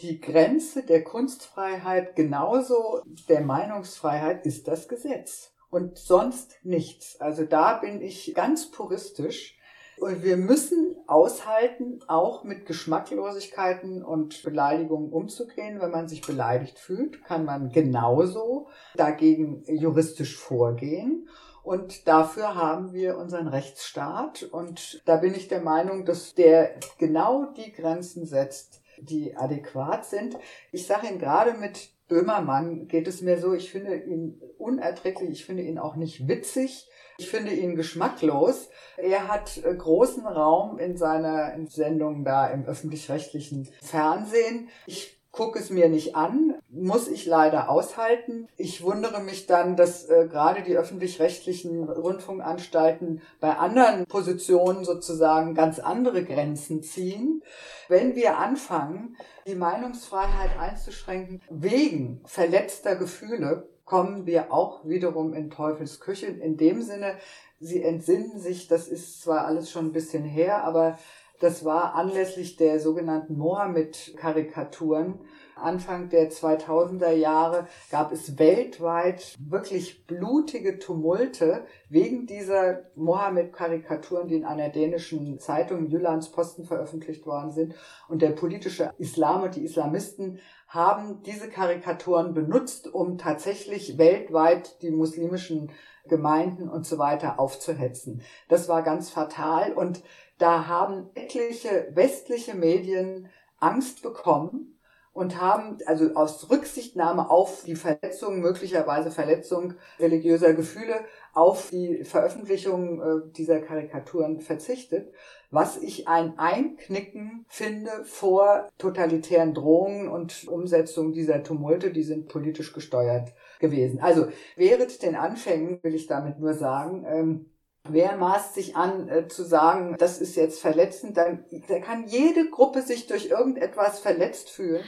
die 0.00 0.20
Grenze 0.20 0.82
der 0.82 1.04
Kunstfreiheit 1.04 2.16
genauso 2.16 3.02
der 3.28 3.42
Meinungsfreiheit 3.42 4.44
ist 4.44 4.66
das 4.66 4.88
Gesetz 4.88 5.52
und 5.70 5.98
sonst 5.98 6.58
nichts. 6.62 7.20
Also 7.20 7.44
da 7.44 7.74
bin 7.74 8.00
ich 8.00 8.32
ganz 8.34 8.70
puristisch. 8.70 9.56
Und 9.98 10.22
wir 10.22 10.36
müssen 10.36 10.96
aushalten, 11.06 12.00
auch 12.08 12.44
mit 12.44 12.66
Geschmacklosigkeiten 12.66 14.02
und 14.02 14.42
Beleidigungen 14.42 15.12
umzugehen. 15.12 15.80
Wenn 15.80 15.90
man 15.90 16.08
sich 16.08 16.22
beleidigt 16.22 16.78
fühlt, 16.78 17.24
kann 17.24 17.44
man 17.44 17.70
genauso 17.70 18.68
dagegen 18.96 19.62
juristisch 19.66 20.36
vorgehen. 20.36 21.28
Und 21.62 22.06
dafür 22.08 22.54
haben 22.54 22.92
wir 22.92 23.16
unseren 23.16 23.48
Rechtsstaat. 23.48 24.42
Und 24.42 25.02
da 25.06 25.16
bin 25.16 25.34
ich 25.34 25.48
der 25.48 25.62
Meinung, 25.62 26.04
dass 26.04 26.34
der 26.34 26.72
genau 26.98 27.46
die 27.56 27.72
Grenzen 27.72 28.26
setzt, 28.26 28.82
die 28.98 29.36
adäquat 29.36 30.04
sind. 30.04 30.36
Ich 30.72 30.86
sage 30.86 31.06
Ihnen 31.08 31.18
gerade 31.18 31.54
mit 31.54 31.94
Böhmermann 32.06 32.86
geht 32.86 33.08
es 33.08 33.22
mir 33.22 33.38
so, 33.38 33.54
ich 33.54 33.70
finde 33.70 33.96
ihn 33.96 34.40
unerträglich, 34.58 35.30
ich 35.30 35.44
finde 35.46 35.62
ihn 35.62 35.78
auch 35.78 35.96
nicht 35.96 36.28
witzig. 36.28 36.86
Ich 37.18 37.30
finde 37.30 37.52
ihn 37.52 37.76
geschmacklos. 37.76 38.68
Er 38.96 39.28
hat 39.28 39.58
äh, 39.64 39.74
großen 39.74 40.26
Raum 40.26 40.78
in 40.78 40.96
seiner 40.96 41.54
Sendung 41.68 42.24
da 42.24 42.46
im 42.48 42.64
öffentlich-rechtlichen 42.64 43.68
Fernsehen. 43.82 44.68
Ich 44.86 45.20
gucke 45.34 45.58
es 45.58 45.70
mir 45.70 45.88
nicht 45.88 46.14
an, 46.14 46.54
muss 46.68 47.08
ich 47.08 47.26
leider 47.26 47.68
aushalten. 47.68 48.46
Ich 48.56 48.82
wundere 48.82 49.20
mich 49.20 49.46
dann, 49.46 49.76
dass 49.76 50.08
äh, 50.08 50.28
gerade 50.28 50.62
die 50.62 50.76
öffentlich-rechtlichen 50.76 51.88
Rundfunkanstalten 51.88 53.20
bei 53.40 53.56
anderen 53.56 54.06
Positionen 54.06 54.84
sozusagen 54.84 55.54
ganz 55.54 55.80
andere 55.80 56.24
Grenzen 56.24 56.82
ziehen. 56.82 57.42
Wenn 57.88 58.14
wir 58.14 58.38
anfangen, 58.38 59.16
die 59.46 59.56
Meinungsfreiheit 59.56 60.56
einzuschränken 60.58 61.42
wegen 61.50 62.20
verletzter 62.24 62.94
Gefühle, 62.94 63.68
kommen 63.84 64.26
wir 64.26 64.52
auch 64.52 64.86
wiederum 64.86 65.34
in 65.34 65.50
Teufels 65.50 66.00
Küche. 66.00 66.26
In 66.26 66.56
dem 66.56 66.82
Sinne, 66.82 67.14
sie 67.60 67.82
entsinnen 67.82 68.38
sich, 68.38 68.68
das 68.68 68.88
ist 68.88 69.22
zwar 69.22 69.46
alles 69.46 69.70
schon 69.70 69.86
ein 69.86 69.92
bisschen 69.92 70.24
her, 70.24 70.64
aber 70.64 70.98
Das 71.40 71.64
war 71.64 71.94
anlässlich 71.94 72.56
der 72.56 72.78
sogenannten 72.80 73.36
Mohammed-Karikaturen. 73.36 75.18
Anfang 75.56 76.08
der 76.08 76.30
2000er 76.30 77.10
Jahre 77.10 77.66
gab 77.90 78.12
es 78.12 78.38
weltweit 78.38 79.36
wirklich 79.38 80.06
blutige 80.06 80.78
Tumulte 80.78 81.66
wegen 81.88 82.26
dieser 82.26 82.84
Mohammed-Karikaturen, 82.94 84.28
die 84.28 84.36
in 84.36 84.44
einer 84.44 84.68
dänischen 84.68 85.38
Zeitung, 85.38 85.88
Jyllands 85.88 86.30
Posten, 86.30 86.64
veröffentlicht 86.64 87.26
worden 87.26 87.50
sind. 87.50 87.74
Und 88.08 88.22
der 88.22 88.30
politische 88.30 88.92
Islam 88.98 89.42
und 89.42 89.54
die 89.56 89.64
Islamisten 89.64 90.38
haben 90.74 91.22
diese 91.22 91.48
Karikaturen 91.48 92.34
benutzt, 92.34 92.92
um 92.92 93.16
tatsächlich 93.16 93.96
weltweit 93.96 94.82
die 94.82 94.90
muslimischen 94.90 95.70
Gemeinden 96.06 96.68
und 96.68 96.84
so 96.84 96.98
weiter 96.98 97.38
aufzuhetzen. 97.38 98.22
Das 98.48 98.68
war 98.68 98.82
ganz 98.82 99.08
fatal 99.08 99.72
und 99.72 100.02
da 100.38 100.66
haben 100.66 101.10
etliche 101.14 101.88
westliche 101.94 102.54
Medien 102.54 103.30
Angst 103.58 104.02
bekommen 104.02 104.78
und 105.12 105.40
haben 105.40 105.78
also 105.86 106.14
aus 106.14 106.50
Rücksichtnahme 106.50 107.30
auf 107.30 107.62
die 107.64 107.76
Verletzung, 107.76 108.40
möglicherweise 108.40 109.12
Verletzung 109.12 109.74
religiöser 110.00 110.54
Gefühle, 110.54 111.04
auf 111.34 111.70
die 111.70 112.04
Veröffentlichung 112.04 113.00
äh, 113.00 113.32
dieser 113.32 113.60
Karikaturen 113.60 114.40
verzichtet, 114.40 115.12
was 115.50 115.76
ich 115.76 116.08
ein 116.08 116.38
Einknicken 116.38 117.44
finde 117.48 117.90
vor 118.04 118.68
totalitären 118.78 119.54
Drohungen 119.54 120.08
und 120.08 120.48
Umsetzung 120.48 121.12
dieser 121.12 121.42
Tumulte, 121.42 121.92
die 121.92 122.02
sind 122.02 122.28
politisch 122.28 122.72
gesteuert 122.72 123.32
gewesen. 123.58 124.00
Also 124.00 124.28
während 124.56 125.02
den 125.02 125.16
Anfängen 125.16 125.78
will 125.82 125.94
ich 125.94 126.06
damit 126.06 126.38
nur 126.38 126.54
sagen, 126.54 127.04
ähm, 127.06 127.46
Wer 127.86 128.16
maßt 128.16 128.54
sich 128.54 128.76
an 128.76 129.10
äh, 129.10 129.28
zu 129.28 129.44
sagen, 129.44 129.96
das 129.98 130.18
ist 130.18 130.36
jetzt 130.36 130.58
verletzend, 130.58 131.18
dann, 131.18 131.44
dann 131.68 131.82
kann 131.82 132.06
jede 132.06 132.48
Gruppe 132.48 132.80
sich 132.80 133.06
durch 133.06 133.26
irgendetwas 133.26 133.98
verletzt 133.98 134.48
fühlen. 134.48 134.82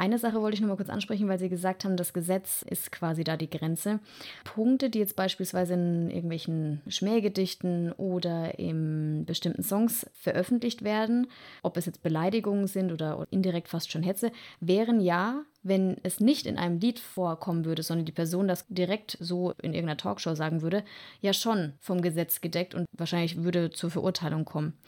Eine 0.00 0.16
Sache 0.16 0.40
wollte 0.40 0.54
ich 0.54 0.62
noch 0.62 0.68
mal 0.68 0.78
kurz 0.78 0.88
ansprechen, 0.88 1.28
weil 1.28 1.38
Sie 1.38 1.50
gesagt 1.50 1.84
haben, 1.84 1.98
das 1.98 2.14
Gesetz 2.14 2.62
ist 2.62 2.90
quasi 2.90 3.22
da 3.22 3.36
die 3.36 3.50
Grenze. 3.50 4.00
Punkte, 4.44 4.88
die 4.88 4.98
jetzt 4.98 5.14
beispielsweise 5.14 5.74
in 5.74 6.08
irgendwelchen 6.08 6.80
Schmähgedichten 6.88 7.92
oder 7.92 8.58
in 8.58 9.26
bestimmten 9.26 9.62
Songs 9.62 10.08
veröffentlicht 10.14 10.84
werden, 10.84 11.26
ob 11.62 11.76
es 11.76 11.84
jetzt 11.84 12.02
Beleidigungen 12.02 12.66
sind 12.66 12.92
oder 12.92 13.26
indirekt 13.28 13.68
fast 13.68 13.92
schon 13.92 14.02
Hetze, 14.02 14.32
wären 14.58 15.02
ja 15.02 15.42
wenn 15.62 15.98
es 16.04 16.20
nicht 16.20 16.46
in 16.46 16.56
einem 16.56 16.78
Lied 16.78 16.98
vorkommen 16.98 17.66
würde, 17.66 17.82
sondern 17.82 18.06
die 18.06 18.12
Person 18.12 18.48
das 18.48 18.66
direkt 18.68 19.18
so 19.20 19.50
in 19.60 19.74
irgendeiner 19.74 19.98
Talkshow 19.98 20.34
sagen 20.34 20.62
würde, 20.62 20.84
ja 21.20 21.34
schon 21.34 21.74
vom 21.80 22.00
Gesetz 22.00 22.40
gedeckt 22.40 22.74
und 22.74 22.86
wahrscheinlich 22.96 23.44
würde 23.44 23.70
zur 23.70 23.90
Verurteilung 23.90 24.46
kommen 24.46 24.78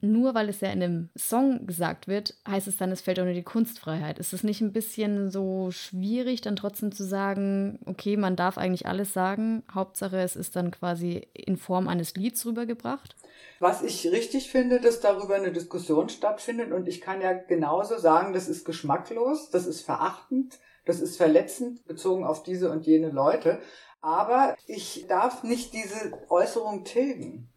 nur 0.00 0.34
weil 0.34 0.48
es 0.48 0.60
ja 0.60 0.70
in 0.70 0.82
einem 0.82 1.08
Song 1.16 1.66
gesagt 1.66 2.06
wird, 2.06 2.34
heißt 2.46 2.68
es 2.68 2.76
dann, 2.76 2.92
es 2.92 3.00
fällt 3.00 3.18
unter 3.18 3.32
die 3.32 3.42
Kunstfreiheit. 3.42 4.18
Ist 4.18 4.32
es 4.32 4.44
nicht 4.44 4.60
ein 4.60 4.72
bisschen 4.72 5.30
so 5.30 5.70
schwierig, 5.70 6.40
dann 6.40 6.56
trotzdem 6.56 6.92
zu 6.92 7.04
sagen, 7.04 7.80
okay, 7.86 8.16
man 8.16 8.36
darf 8.36 8.58
eigentlich 8.58 8.86
alles 8.86 9.12
sagen, 9.12 9.64
Hauptsache 9.72 10.20
es 10.20 10.36
ist 10.36 10.54
dann 10.54 10.70
quasi 10.70 11.26
in 11.32 11.56
Form 11.56 11.88
eines 11.88 12.14
Lieds 12.14 12.46
rübergebracht? 12.46 13.16
Was 13.58 13.82
ich 13.82 14.06
richtig 14.12 14.50
finde, 14.50 14.80
dass 14.80 15.00
darüber 15.00 15.34
eine 15.34 15.52
Diskussion 15.52 16.08
stattfindet 16.08 16.70
und 16.72 16.86
ich 16.86 17.00
kann 17.00 17.20
ja 17.20 17.32
genauso 17.32 17.98
sagen, 17.98 18.32
das 18.32 18.48
ist 18.48 18.64
geschmacklos, 18.64 19.50
das 19.50 19.66
ist 19.66 19.80
verachtend, 19.80 20.58
das 20.84 21.00
ist 21.00 21.16
verletzend 21.16 21.84
bezogen 21.86 22.24
auf 22.24 22.44
diese 22.44 22.70
und 22.70 22.86
jene 22.86 23.10
Leute. 23.10 23.60
Aber 24.00 24.56
ich 24.66 25.06
darf 25.08 25.42
nicht 25.42 25.72
diese 25.72 26.12
Äußerung 26.28 26.84
tilgen. 26.84 27.50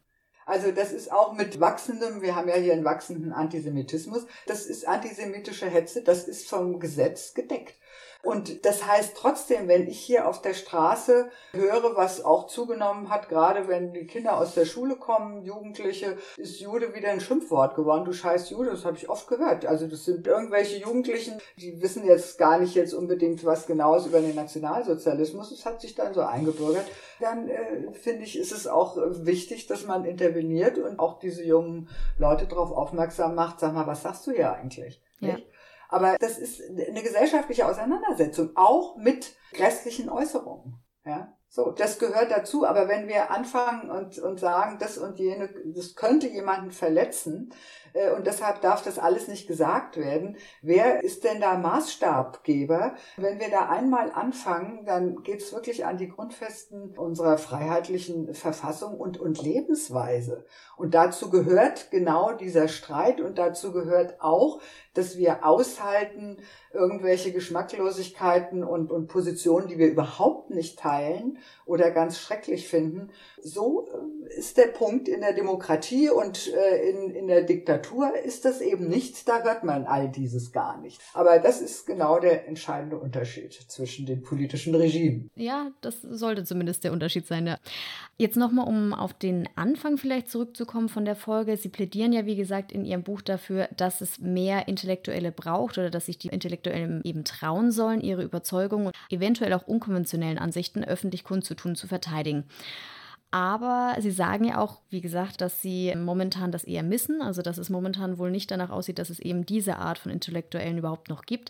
Also 0.45 0.71
das 0.71 0.91
ist 0.91 1.11
auch 1.11 1.33
mit 1.33 1.59
wachsendem, 1.59 2.21
wir 2.21 2.35
haben 2.35 2.49
ja 2.49 2.55
hier 2.55 2.73
einen 2.73 2.85
wachsenden 2.85 3.31
Antisemitismus, 3.31 4.25
das 4.47 4.65
ist 4.65 4.87
antisemitische 4.87 5.67
Hetze, 5.67 6.01
das 6.01 6.27
ist 6.27 6.49
vom 6.49 6.79
Gesetz 6.79 7.33
gedeckt. 7.33 7.75
Und 8.23 8.65
das 8.65 8.85
heißt 8.85 9.15
trotzdem, 9.17 9.67
wenn 9.67 9.87
ich 9.87 9.99
hier 9.99 10.27
auf 10.27 10.41
der 10.41 10.53
Straße 10.53 11.29
höre, 11.53 11.95
was 11.95 12.23
auch 12.23 12.47
zugenommen 12.47 13.09
hat, 13.09 13.29
gerade 13.29 13.67
wenn 13.67 13.93
die 13.93 14.05
Kinder 14.05 14.37
aus 14.37 14.53
der 14.53 14.65
Schule 14.65 14.95
kommen, 14.95 15.43
Jugendliche, 15.43 16.17
ist 16.37 16.59
Jude 16.59 16.93
wieder 16.93 17.09
ein 17.09 17.19
Schimpfwort 17.19 17.75
geworden. 17.75 18.05
Du 18.05 18.13
scheiß 18.13 18.51
Jude, 18.51 18.71
das 18.71 18.85
habe 18.85 18.97
ich 18.97 19.09
oft 19.09 19.27
gehört. 19.27 19.65
Also 19.65 19.87
das 19.87 20.05
sind 20.05 20.27
irgendwelche 20.27 20.77
Jugendlichen, 20.77 21.39
die 21.57 21.81
wissen 21.81 22.05
jetzt 22.05 22.37
gar 22.37 22.59
nicht 22.59 22.75
jetzt 22.75 22.93
unbedingt 22.93 23.43
was 23.43 23.65
Genaues 23.65 24.05
über 24.05 24.21
den 24.21 24.35
Nationalsozialismus. 24.35 25.51
Es 25.51 25.65
hat 25.65 25.81
sich 25.81 25.95
dann 25.95 26.13
so 26.13 26.21
eingebürgert. 26.21 26.85
Dann 27.19 27.49
äh, 27.49 27.91
finde 27.93 28.23
ich, 28.23 28.37
ist 28.37 28.51
es 28.51 28.67
auch 28.67 28.97
wichtig, 28.97 29.65
dass 29.65 29.85
man 29.85 30.05
interveniert 30.05 30.77
und 30.77 30.99
auch 30.99 31.19
diese 31.19 31.43
jungen 31.43 31.89
Leute 32.19 32.45
darauf 32.45 32.71
aufmerksam 32.71 33.33
macht. 33.33 33.59
Sag 33.59 33.73
mal, 33.73 33.87
was 33.87 34.03
sagst 34.03 34.27
du 34.27 34.31
hier 34.31 34.53
eigentlich? 34.53 35.01
Ja. 35.19 35.33
Nicht? 35.33 35.47
Aber 35.91 36.15
das 36.17 36.37
ist 36.37 36.61
eine 36.61 37.03
gesellschaftliche 37.03 37.67
Auseinandersetzung, 37.67 38.51
auch 38.55 38.95
mit 38.95 39.35
grässlichen 39.51 40.09
Äußerungen. 40.09 40.81
Ja, 41.05 41.37
so, 41.49 41.71
das 41.71 41.99
gehört 41.99 42.31
dazu. 42.31 42.65
Aber 42.65 42.87
wenn 42.87 43.09
wir 43.09 43.29
anfangen 43.29 43.91
und, 43.91 44.17
und 44.19 44.39
sagen, 44.39 44.77
das 44.79 44.97
und 44.97 45.19
jene, 45.19 45.49
das 45.75 45.95
könnte 45.95 46.29
jemanden 46.29 46.71
verletzen, 46.71 47.53
und 48.15 48.25
deshalb 48.25 48.61
darf 48.61 48.83
das 48.83 48.99
alles 48.99 49.27
nicht 49.27 49.47
gesagt 49.47 49.97
werden. 49.97 50.37
Wer 50.61 51.03
ist 51.03 51.23
denn 51.23 51.41
da 51.41 51.57
Maßstabgeber? 51.57 52.95
Wenn 53.17 53.39
wir 53.39 53.49
da 53.49 53.69
einmal 53.69 54.11
anfangen, 54.11 54.85
dann 54.85 55.23
geht's 55.23 55.51
wirklich 55.53 55.85
an 55.85 55.97
die 55.97 56.09
Grundfesten 56.09 56.97
unserer 56.97 57.37
freiheitlichen 57.37 58.33
Verfassung 58.33 58.97
und, 58.99 59.19
und 59.19 59.41
Lebensweise. 59.41 60.45
Und 60.77 60.93
dazu 60.93 61.29
gehört 61.29 61.91
genau 61.91 62.33
dieser 62.33 62.67
Streit 62.67 63.21
und 63.21 63.37
dazu 63.37 63.71
gehört 63.71 64.21
auch, 64.21 64.61
dass 64.93 65.17
wir 65.17 65.45
aushalten 65.45 66.37
irgendwelche 66.73 67.31
Geschmacklosigkeiten 67.31 68.63
und, 68.63 68.91
und 68.91 69.07
Positionen, 69.07 69.67
die 69.67 69.77
wir 69.77 69.89
überhaupt 69.89 70.49
nicht 70.49 70.79
teilen 70.79 71.37
oder 71.65 71.91
ganz 71.91 72.19
schrecklich 72.19 72.67
finden. 72.67 73.09
So 73.41 73.87
äh, 73.89 74.37
ist 74.37 74.57
der 74.57 74.67
Punkt 74.67 75.07
in 75.07 75.21
der 75.21 75.33
Demokratie 75.33 76.09
und 76.09 76.53
äh, 76.53 76.89
in, 76.89 77.11
in 77.11 77.27
der 77.27 77.43
Diktatur 77.43 77.80
ist 78.23 78.45
das 78.45 78.61
eben 78.61 78.87
nicht. 78.87 79.27
Da 79.27 79.43
hört 79.43 79.63
man 79.63 79.85
all 79.85 80.09
dieses 80.09 80.51
gar 80.51 80.79
nicht. 80.79 81.01
Aber 81.13 81.39
das 81.39 81.61
ist 81.61 81.85
genau 81.85 82.19
der 82.19 82.47
entscheidende 82.47 82.97
Unterschied 82.97 83.53
zwischen 83.53 84.05
den 84.05 84.21
politischen 84.21 84.75
Regimen. 84.75 85.29
Ja, 85.35 85.71
das 85.81 86.01
sollte 86.01 86.43
zumindest 86.43 86.83
der 86.83 86.91
Unterschied 86.91 87.27
sein. 87.27 87.47
Ja. 87.47 87.57
Jetzt 88.17 88.37
nochmal, 88.37 88.67
um 88.67 88.93
auf 88.93 89.13
den 89.13 89.49
Anfang 89.55 89.97
vielleicht 89.97 90.29
zurückzukommen 90.29 90.89
von 90.89 91.05
der 91.05 91.15
Folge. 91.15 91.57
Sie 91.57 91.69
plädieren 91.69 92.13
ja, 92.13 92.25
wie 92.25 92.35
gesagt, 92.35 92.71
in 92.71 92.85
Ihrem 92.85 93.03
Buch 93.03 93.21
dafür, 93.21 93.67
dass 93.75 94.01
es 94.01 94.19
mehr 94.19 94.67
Intellektuelle 94.67 95.31
braucht 95.31 95.77
oder 95.77 95.89
dass 95.89 96.05
sich 96.05 96.17
die 96.17 96.27
Intellektuellen 96.29 97.01
eben 97.03 97.23
trauen 97.23 97.71
sollen, 97.71 98.01
ihre 98.01 98.23
Überzeugungen 98.23 98.87
und 98.87 98.95
eventuell 99.09 99.53
auch 99.53 99.67
unkonventionellen 99.67 100.37
Ansichten 100.37 100.83
öffentlich 100.83 101.23
kundzutun, 101.23 101.75
zu 101.75 101.87
verteidigen. 101.87 102.45
Aber 103.31 103.95
sie 103.99 104.11
sagen 104.11 104.43
ja 104.43 104.59
auch, 104.59 104.81
wie 104.89 104.99
gesagt, 104.99 105.39
dass 105.39 105.61
sie 105.61 105.95
momentan 105.95 106.51
das 106.51 106.65
eher 106.65 106.83
missen, 106.83 107.21
also 107.21 107.41
dass 107.41 107.57
es 107.57 107.69
momentan 107.69 108.17
wohl 108.17 108.29
nicht 108.29 108.51
danach 108.51 108.69
aussieht, 108.69 108.99
dass 108.99 109.09
es 109.09 109.21
eben 109.21 109.45
diese 109.45 109.77
Art 109.77 109.97
von 109.97 110.11
Intellektuellen 110.11 110.77
überhaupt 110.77 111.07
noch 111.07 111.23
gibt. 111.23 111.49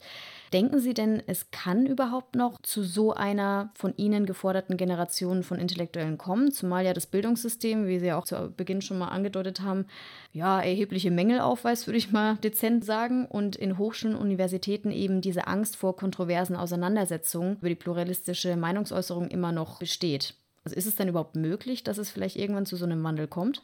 Denken 0.53 0.79
Sie 0.79 0.93
denn, 0.93 1.23
es 1.25 1.49
kann 1.49 1.87
überhaupt 1.87 2.35
noch 2.35 2.61
zu 2.61 2.83
so 2.83 3.13
einer 3.13 3.71
von 3.73 3.95
Ihnen 3.95 4.27
geforderten 4.27 4.77
Generation 4.77 5.41
von 5.41 5.57
Intellektuellen 5.57 6.19
kommen, 6.19 6.51
zumal 6.51 6.85
ja 6.85 6.93
das 6.93 7.07
Bildungssystem, 7.07 7.87
wie 7.87 7.97
Sie 7.97 8.07
ja 8.07 8.17
auch 8.17 8.25
zu 8.25 8.53
Beginn 8.55 8.81
schon 8.81 8.99
mal 8.99 9.07
angedeutet 9.07 9.61
haben, 9.61 9.85
ja, 10.33 10.61
erhebliche 10.61 11.09
Mängel 11.09 11.39
aufweist, 11.39 11.87
würde 11.87 11.97
ich 11.97 12.11
mal 12.11 12.35
dezent 12.43 12.85
sagen, 12.85 13.25
und 13.25 13.55
in 13.55 13.79
Hochschulen 13.79 14.15
und 14.15 14.21
Universitäten 14.21 14.91
eben 14.91 15.21
diese 15.21 15.47
Angst 15.47 15.77
vor 15.77 15.95
kontroversen 15.95 16.55
Auseinandersetzungen 16.55 17.55
über 17.57 17.69
die 17.69 17.75
pluralistische 17.75 18.55
Meinungsäußerung 18.55 19.29
immer 19.29 19.51
noch 19.51 19.79
besteht. 19.79 20.35
Also 20.63 20.75
ist 20.75 20.85
es 20.85 20.95
denn 20.95 21.07
überhaupt 21.07 21.35
möglich, 21.35 21.83
dass 21.83 21.97
es 21.97 22.09
vielleicht 22.09 22.35
irgendwann 22.35 22.65
zu 22.65 22.75
so 22.75 22.85
einem 22.85 23.03
Wandel 23.03 23.27
kommt? 23.27 23.61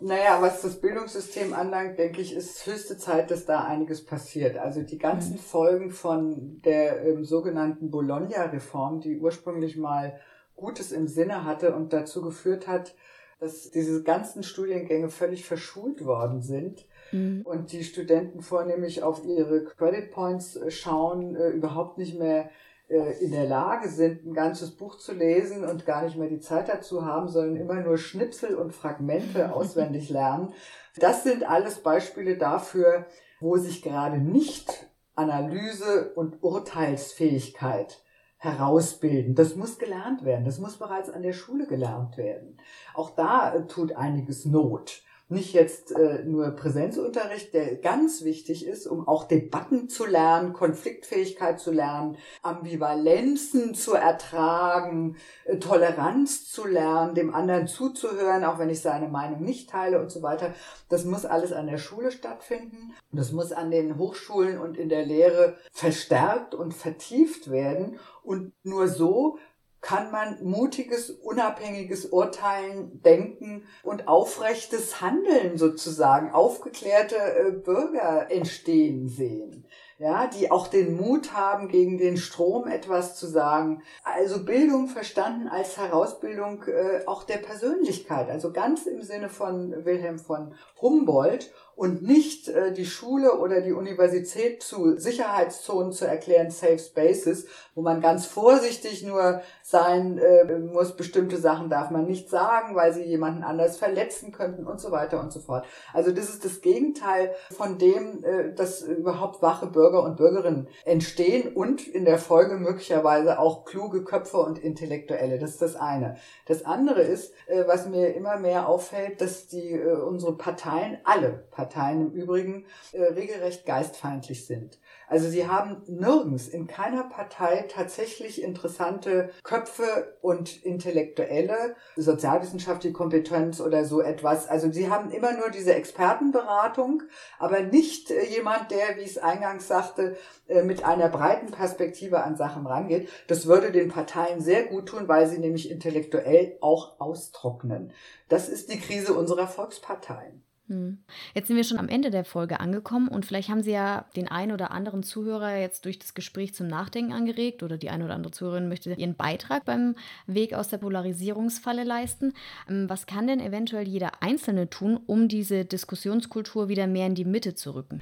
Naja, 0.00 0.42
was 0.42 0.60
das 0.62 0.80
Bildungssystem 0.80 1.54
anlangt, 1.54 1.98
denke 1.98 2.20
ich, 2.20 2.34
ist 2.34 2.66
höchste 2.66 2.98
Zeit, 2.98 3.30
dass 3.30 3.46
da 3.46 3.64
einiges 3.64 4.04
passiert. 4.04 4.58
Also 4.58 4.82
die 4.82 4.98
ganzen 4.98 5.34
mhm. 5.34 5.38
Folgen 5.38 5.90
von 5.90 6.60
der 6.62 7.06
ähm, 7.06 7.24
sogenannten 7.24 7.90
Bologna-Reform, 7.90 9.00
die 9.00 9.18
ursprünglich 9.18 9.76
mal 9.76 10.18
Gutes 10.56 10.92
im 10.92 11.06
Sinne 11.06 11.44
hatte 11.44 11.74
und 11.74 11.92
dazu 11.92 12.22
geführt 12.22 12.66
hat, 12.66 12.94
dass 13.38 13.70
diese 13.70 14.02
ganzen 14.02 14.42
Studiengänge 14.42 15.08
völlig 15.08 15.44
verschult 15.44 16.04
worden 16.04 16.42
sind 16.42 16.86
mhm. 17.12 17.42
und 17.44 17.72
die 17.72 17.84
Studenten 17.84 18.40
vornehmlich 18.40 19.02
auf 19.02 19.24
ihre 19.24 19.64
Credit 19.64 20.10
Points 20.10 20.56
äh, 20.56 20.70
schauen, 20.70 21.36
äh, 21.36 21.50
überhaupt 21.50 21.98
nicht 21.98 22.18
mehr 22.18 22.50
in 22.88 23.30
der 23.30 23.46
Lage 23.46 23.88
sind, 23.88 24.26
ein 24.26 24.34
ganzes 24.34 24.72
Buch 24.72 24.98
zu 24.98 25.14
lesen 25.14 25.64
und 25.64 25.86
gar 25.86 26.02
nicht 26.02 26.16
mehr 26.16 26.28
die 26.28 26.40
Zeit 26.40 26.68
dazu 26.68 27.04
haben, 27.04 27.28
sondern 27.28 27.56
immer 27.56 27.80
nur 27.80 27.96
Schnipsel 27.96 28.54
und 28.56 28.74
Fragmente 28.74 29.52
auswendig 29.54 30.10
lernen. 30.10 30.52
Das 30.96 31.24
sind 31.24 31.48
alles 31.48 31.80
Beispiele 31.80 32.36
dafür, 32.36 33.06
wo 33.40 33.56
sich 33.56 33.82
gerade 33.82 34.18
nicht 34.18 34.86
Analyse 35.14 36.12
und 36.14 36.42
Urteilsfähigkeit 36.42 38.02
herausbilden. 38.36 39.34
Das 39.34 39.56
muss 39.56 39.78
gelernt 39.78 40.24
werden. 40.24 40.44
Das 40.44 40.58
muss 40.58 40.76
bereits 40.76 41.08
an 41.08 41.22
der 41.22 41.32
Schule 41.32 41.66
gelernt 41.66 42.18
werden. 42.18 42.58
Auch 42.92 43.10
da 43.10 43.58
tut 43.60 43.96
einiges 43.96 44.44
Not. 44.44 45.02
Nicht 45.28 45.54
jetzt 45.54 45.90
äh, 45.92 46.22
nur 46.24 46.50
Präsenzunterricht, 46.50 47.54
der 47.54 47.76
ganz 47.76 48.24
wichtig 48.24 48.66
ist, 48.66 48.86
um 48.86 49.08
auch 49.08 49.24
Debatten 49.24 49.88
zu 49.88 50.04
lernen, 50.04 50.52
Konfliktfähigkeit 50.52 51.58
zu 51.58 51.72
lernen, 51.72 52.18
Ambivalenzen 52.42 53.74
zu 53.74 53.94
ertragen, 53.94 55.16
äh, 55.46 55.56
Toleranz 55.58 56.50
zu 56.50 56.66
lernen, 56.66 57.14
dem 57.14 57.34
anderen 57.34 57.66
zuzuhören, 57.66 58.44
auch 58.44 58.58
wenn 58.58 58.68
ich 58.68 58.82
seine 58.82 59.08
Meinung 59.08 59.42
nicht 59.42 59.70
teile 59.70 60.00
und 60.00 60.10
so 60.10 60.20
weiter. 60.22 60.52
Das 60.90 61.06
muss 61.06 61.24
alles 61.24 61.52
an 61.52 61.66
der 61.66 61.78
Schule 61.78 62.10
stattfinden. 62.10 62.92
Das 63.10 63.32
muss 63.32 63.52
an 63.52 63.70
den 63.70 63.96
Hochschulen 63.96 64.58
und 64.58 64.76
in 64.76 64.90
der 64.90 65.06
Lehre 65.06 65.56
verstärkt 65.72 66.54
und 66.54 66.74
vertieft 66.74 67.50
werden. 67.50 67.98
Und 68.22 68.52
nur 68.62 68.88
so 68.88 69.38
kann 69.84 70.10
man 70.10 70.42
mutiges, 70.42 71.10
unabhängiges 71.10 72.06
Urteilen, 72.06 73.02
Denken 73.02 73.66
und 73.82 74.08
aufrechtes 74.08 75.02
Handeln 75.02 75.58
sozusagen, 75.58 76.30
aufgeklärte 76.30 77.16
äh, 77.16 77.50
Bürger 77.50 78.30
entstehen 78.30 79.10
sehen. 79.10 79.66
Ja, 79.98 80.26
die 80.26 80.50
auch 80.50 80.68
den 80.68 80.96
Mut 80.96 81.34
haben, 81.34 81.68
gegen 81.68 81.98
den 81.98 82.16
Strom 82.16 82.66
etwas 82.66 83.14
zu 83.16 83.26
sagen. 83.26 83.82
Also 84.02 84.44
Bildung 84.44 84.88
verstanden 84.88 85.48
als 85.48 85.76
Herausbildung 85.76 86.64
äh, 86.64 87.04
auch 87.06 87.22
der 87.22 87.38
Persönlichkeit, 87.38 88.30
also 88.30 88.52
ganz 88.52 88.86
im 88.86 89.02
Sinne 89.02 89.28
von 89.28 89.84
Wilhelm 89.84 90.18
von 90.18 90.54
Humboldt 90.80 91.52
und 91.76 92.02
nicht 92.02 92.48
äh, 92.48 92.72
die 92.72 92.86
Schule 92.86 93.38
oder 93.38 93.60
die 93.60 93.72
Universität 93.72 94.62
zu 94.62 94.96
Sicherheitszonen 94.98 95.92
zu 95.92 96.06
erklären, 96.06 96.50
Safe 96.50 96.78
Spaces, 96.78 97.46
wo 97.74 97.82
man 97.82 98.00
ganz 98.00 98.26
vorsichtig 98.26 99.02
nur 99.02 99.42
sein 99.62 100.18
äh, 100.18 100.58
muss, 100.58 100.96
bestimmte 100.96 101.36
Sachen 101.36 101.68
darf 101.70 101.90
man 101.90 102.06
nicht 102.06 102.30
sagen, 102.30 102.74
weil 102.74 102.92
sie 102.92 103.02
jemanden 103.02 103.42
anders 103.42 103.76
verletzen 103.76 104.30
könnten 104.30 104.66
und 104.66 104.80
so 104.80 104.90
weiter 104.90 105.20
und 105.20 105.32
so 105.32 105.40
fort. 105.40 105.64
Also 105.92 106.12
das 106.12 106.28
ist 106.28 106.44
das 106.44 106.60
Gegenteil 106.60 107.34
von 107.50 107.78
dem, 107.78 108.22
äh, 108.24 108.54
dass 108.54 108.82
überhaupt 108.82 109.42
wache 109.42 109.66
Bürger 109.66 110.02
und 110.02 110.16
Bürgerinnen 110.16 110.68
entstehen 110.84 111.54
und 111.54 111.86
in 111.86 112.04
der 112.04 112.18
Folge 112.18 112.56
möglicherweise 112.56 113.38
auch 113.38 113.64
kluge 113.64 114.04
Köpfe 114.04 114.38
und 114.38 114.58
Intellektuelle. 114.58 115.38
Das 115.38 115.50
ist 115.50 115.62
das 115.62 115.76
eine. 115.76 116.16
Das 116.46 116.64
andere 116.64 117.02
ist, 117.02 117.32
äh, 117.46 117.64
was 117.66 117.88
mir 117.88 118.14
immer 118.14 118.36
mehr 118.36 118.68
auffällt, 118.68 119.20
dass 119.20 119.48
die 119.48 119.72
äh, 119.72 119.92
unsere 119.92 120.36
Parteien, 120.36 120.98
alle 121.04 121.30
Parteien, 121.50 121.63
Parteien 121.64 122.02
im 122.02 122.10
Übrigen 122.12 122.66
äh, 122.92 123.02
regelrecht 123.02 123.64
geistfeindlich 123.64 124.46
sind. 124.46 124.78
Also 125.08 125.28
sie 125.28 125.46
haben 125.48 125.82
nirgends 125.86 126.48
in 126.48 126.66
keiner 126.66 127.04
Partei 127.04 127.66
tatsächlich 127.68 128.42
interessante 128.42 129.30
Köpfe 129.42 130.16
und 130.20 130.62
intellektuelle, 130.62 131.76
sozialwissenschaftliche 131.96 132.92
Kompetenz 132.92 133.60
oder 133.60 133.84
so 133.84 134.02
etwas. 134.02 134.46
Also 134.46 134.70
sie 134.70 134.90
haben 134.90 135.10
immer 135.10 135.32
nur 135.32 135.50
diese 135.50 135.74
Expertenberatung, 135.74 137.02
aber 137.38 137.60
nicht 137.60 138.10
äh, 138.10 138.26
jemand, 138.26 138.70
der, 138.70 138.96
wie 138.96 139.02
ich 139.02 139.12
es 139.12 139.18
eingangs 139.18 139.66
sagte, 139.66 140.16
äh, 140.48 140.62
mit 140.62 140.84
einer 140.84 141.08
breiten 141.08 141.50
Perspektive 141.50 142.22
an 142.22 142.36
Sachen 142.36 142.66
rangeht. 142.66 143.08
Das 143.26 143.46
würde 143.46 143.72
den 143.72 143.88
Parteien 143.88 144.40
sehr 144.40 144.64
gut 144.64 144.86
tun, 144.86 145.08
weil 145.08 145.26
sie 145.28 145.38
nämlich 145.38 145.70
intellektuell 145.70 146.58
auch 146.60 147.00
austrocknen. 147.00 147.92
Das 148.28 148.50
ist 148.50 148.70
die 148.70 148.80
Krise 148.80 149.14
unserer 149.14 149.46
Volksparteien. 149.46 150.44
Hm. 150.68 150.98
Jetzt 151.34 151.48
sind 151.48 151.56
wir 151.56 151.64
schon 151.64 151.78
am 151.78 151.88
Ende 151.88 152.10
der 152.10 152.24
Folge 152.24 152.58
angekommen 152.58 153.08
und 153.08 153.26
vielleicht 153.26 153.50
haben 153.50 153.62
Sie 153.62 153.72
ja 153.72 154.06
den 154.16 154.28
einen 154.28 154.50
oder 154.50 154.70
anderen 154.70 155.02
Zuhörer 155.02 155.56
jetzt 155.56 155.84
durch 155.84 155.98
das 155.98 156.14
Gespräch 156.14 156.54
zum 156.54 156.68
Nachdenken 156.68 157.12
angeregt 157.12 157.62
oder 157.62 157.76
die 157.76 157.90
eine 157.90 158.06
oder 158.06 158.14
andere 158.14 158.32
Zuhörerin 158.32 158.68
möchte 158.68 158.90
ihren 158.94 159.14
Beitrag 159.14 159.66
beim 159.66 159.94
Weg 160.26 160.54
aus 160.54 160.68
der 160.68 160.78
Polarisierungsfalle 160.78 161.84
leisten. 161.84 162.32
Ähm, 162.68 162.88
was 162.88 163.04
kann 163.06 163.26
denn 163.26 163.40
eventuell 163.40 163.86
jeder 163.86 164.22
Einzelne 164.22 164.70
tun, 164.70 164.98
um 165.06 165.28
diese 165.28 165.66
Diskussionskultur 165.66 166.68
wieder 166.68 166.86
mehr 166.86 167.08
in 167.08 167.14
die 167.14 167.26
Mitte 167.26 167.54
zu 167.54 167.74
rücken? 167.74 168.00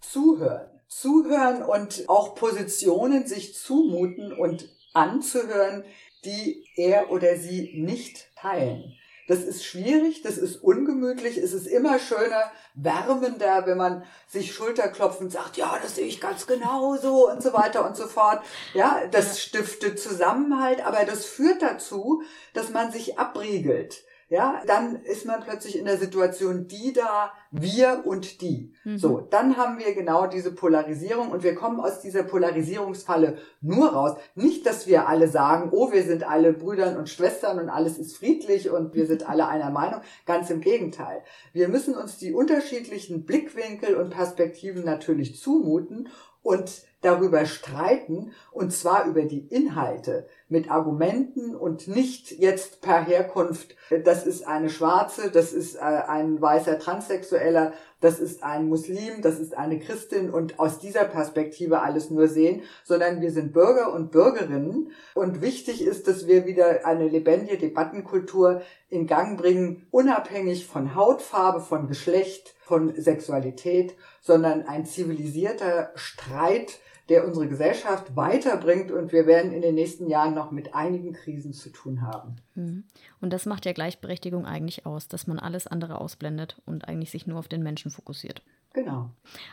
Zuhören. 0.00 0.68
Zuhören 0.86 1.64
und 1.64 2.04
auch 2.08 2.36
Positionen 2.36 3.26
sich 3.26 3.56
zumuten 3.56 4.32
und 4.32 4.68
anzuhören, 4.92 5.82
die 6.24 6.64
er 6.76 7.10
oder 7.10 7.36
sie 7.36 7.72
nicht 7.74 8.30
teilen. 8.36 8.94
Das 9.26 9.38
ist 9.38 9.64
schwierig, 9.64 10.22
das 10.22 10.36
ist 10.36 10.56
ungemütlich, 10.56 11.38
es 11.38 11.52
ist 11.54 11.66
immer 11.66 11.98
schöner, 11.98 12.52
wärmender, 12.74 13.66
wenn 13.66 13.78
man 13.78 14.04
sich 14.28 14.52
Schulterklopfend 14.54 15.32
sagt, 15.32 15.56
ja, 15.56 15.78
das 15.82 15.96
sehe 15.96 16.06
ich 16.06 16.20
ganz 16.20 16.46
genau 16.46 16.96
so 16.96 17.30
und 17.30 17.42
so 17.42 17.52
weiter 17.52 17.86
und 17.86 17.96
so 17.96 18.06
fort. 18.06 18.44
Ja, 18.74 19.06
das 19.10 19.40
stiftet 19.40 19.98
Zusammenhalt, 19.98 20.84
aber 20.84 21.04
das 21.04 21.24
führt 21.24 21.62
dazu, 21.62 22.22
dass 22.52 22.70
man 22.70 22.92
sich 22.92 23.18
abriegelt 23.18 24.04
ja, 24.28 24.62
dann 24.66 24.96
ist 25.02 25.26
man 25.26 25.42
plötzlich 25.42 25.78
in 25.78 25.84
der 25.84 25.98
Situation, 25.98 26.66
die 26.66 26.92
da, 26.92 27.32
wir 27.50 28.02
und 28.04 28.40
die. 28.40 28.72
Mhm. 28.84 28.98
So, 28.98 29.20
dann 29.20 29.56
haben 29.56 29.78
wir 29.78 29.94
genau 29.94 30.26
diese 30.26 30.52
Polarisierung 30.52 31.30
und 31.30 31.42
wir 31.42 31.54
kommen 31.54 31.80
aus 31.80 32.00
dieser 32.00 32.22
Polarisierungsfalle 32.22 33.38
nur 33.60 33.92
raus. 33.92 34.16
Nicht, 34.34 34.66
dass 34.66 34.86
wir 34.86 35.08
alle 35.08 35.28
sagen, 35.28 35.70
oh, 35.72 35.92
wir 35.92 36.02
sind 36.02 36.28
alle 36.28 36.52
Brüdern 36.52 36.96
und 36.96 37.08
Schwestern 37.08 37.58
und 37.58 37.68
alles 37.68 37.98
ist 37.98 38.16
friedlich 38.16 38.70
und 38.70 38.94
wir 38.94 39.06
sind 39.06 39.28
alle 39.28 39.48
einer 39.48 39.70
Meinung. 39.70 40.00
Ganz 40.26 40.50
im 40.50 40.60
Gegenteil. 40.60 41.22
Wir 41.52 41.68
müssen 41.68 41.94
uns 41.94 42.18
die 42.18 42.32
unterschiedlichen 42.32 43.24
Blickwinkel 43.24 43.94
und 43.96 44.10
Perspektiven 44.10 44.84
natürlich 44.84 45.40
zumuten 45.40 46.08
und 46.42 46.82
darüber 47.00 47.46
streiten, 47.46 48.32
und 48.52 48.72
zwar 48.72 49.06
über 49.06 49.22
die 49.22 49.46
Inhalte 49.46 50.26
mit 50.48 50.70
Argumenten 50.70 51.54
und 51.54 51.88
nicht 51.88 52.32
jetzt 52.32 52.80
per 52.82 53.04
Herkunft, 53.04 53.74
das 54.04 54.26
ist 54.26 54.46
eine 54.46 54.68
Schwarze, 54.68 55.30
das 55.30 55.52
ist 55.52 55.76
äh, 55.76 55.80
ein 55.80 56.40
weißer 56.40 56.78
Transsexueller, 56.78 57.72
das 58.04 58.20
ist 58.20 58.42
ein 58.42 58.68
Muslim, 58.68 59.22
das 59.22 59.38
ist 59.38 59.56
eine 59.56 59.78
Christin 59.78 60.28
und 60.28 60.60
aus 60.60 60.78
dieser 60.78 61.04
Perspektive 61.04 61.80
alles 61.80 62.10
nur 62.10 62.28
sehen, 62.28 62.60
sondern 62.84 63.22
wir 63.22 63.30
sind 63.30 63.54
Bürger 63.54 63.94
und 63.94 64.10
Bürgerinnen. 64.10 64.90
Und 65.14 65.40
wichtig 65.40 65.80
ist, 65.80 66.06
dass 66.06 66.26
wir 66.26 66.44
wieder 66.44 66.84
eine 66.84 67.08
lebendige 67.08 67.56
Debattenkultur 67.56 68.60
in 68.90 69.06
Gang 69.06 69.38
bringen, 69.38 69.86
unabhängig 69.90 70.66
von 70.66 70.94
Hautfarbe, 70.94 71.60
von 71.60 71.88
Geschlecht, 71.88 72.54
von 72.60 72.94
Sexualität, 72.94 73.94
sondern 74.20 74.68
ein 74.68 74.84
zivilisierter 74.84 75.90
Streit 75.94 76.78
der 77.08 77.26
unsere 77.26 77.48
Gesellschaft 77.48 78.16
weiterbringt 78.16 78.90
und 78.90 79.12
wir 79.12 79.26
werden 79.26 79.52
in 79.52 79.62
den 79.62 79.74
nächsten 79.74 80.08
Jahren 80.08 80.34
noch 80.34 80.50
mit 80.50 80.74
einigen 80.74 81.12
Krisen 81.12 81.52
zu 81.52 81.70
tun 81.70 82.02
haben. 82.02 82.36
Mhm. 82.54 82.84
Und 83.20 83.32
das 83.32 83.46
macht 83.46 83.66
ja 83.66 83.72
Gleichberechtigung 83.72 84.46
eigentlich 84.46 84.86
aus, 84.86 85.08
dass 85.08 85.26
man 85.26 85.38
alles 85.38 85.66
andere 85.66 86.00
ausblendet 86.00 86.60
und 86.64 86.88
eigentlich 86.88 87.10
sich 87.10 87.26
nur 87.26 87.38
auf 87.38 87.48
den 87.48 87.62
Menschen 87.62 87.90
fokussiert. 87.90 88.42
Genau. 88.72 89.10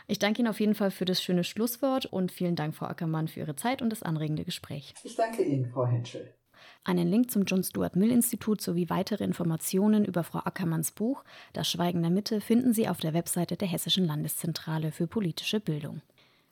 Ich 0.08 0.18
danke 0.18 0.40
Ihnen 0.40 0.48
auf 0.48 0.60
jeden 0.60 0.74
Fall 0.74 0.90
für 0.90 1.04
das 1.04 1.22
schöne 1.22 1.44
Schlusswort 1.44 2.06
und 2.06 2.32
vielen 2.32 2.56
Dank, 2.56 2.74
Frau 2.74 2.86
Ackermann, 2.86 3.28
für 3.28 3.40
Ihre 3.40 3.54
Zeit 3.54 3.80
und 3.80 3.90
das 3.90 4.02
anregende 4.02 4.44
Gespräch. 4.44 4.94
Ich 5.04 5.14
danke 5.14 5.42
Ihnen, 5.42 5.66
Frau 5.66 5.86
Henschel. 5.86 6.34
Einen 6.84 7.06
Link 7.06 7.30
zum 7.30 7.44
John 7.44 7.62
Stuart 7.62 7.94
Mill 7.94 8.10
Institut 8.10 8.60
sowie 8.60 8.90
weitere 8.90 9.22
Informationen 9.22 10.04
über 10.04 10.24
Frau 10.24 10.40
Ackermanns 10.40 10.90
Buch 10.90 11.22
Das 11.52 11.70
Schweigen 11.70 12.02
der 12.02 12.10
Mitte 12.10 12.40
finden 12.40 12.72
Sie 12.72 12.88
auf 12.88 12.98
der 12.98 13.14
Webseite 13.14 13.56
der 13.56 13.68
Hessischen 13.68 14.04
Landeszentrale 14.04 14.90
für 14.90 15.06
politische 15.06 15.60
Bildung. 15.60 16.02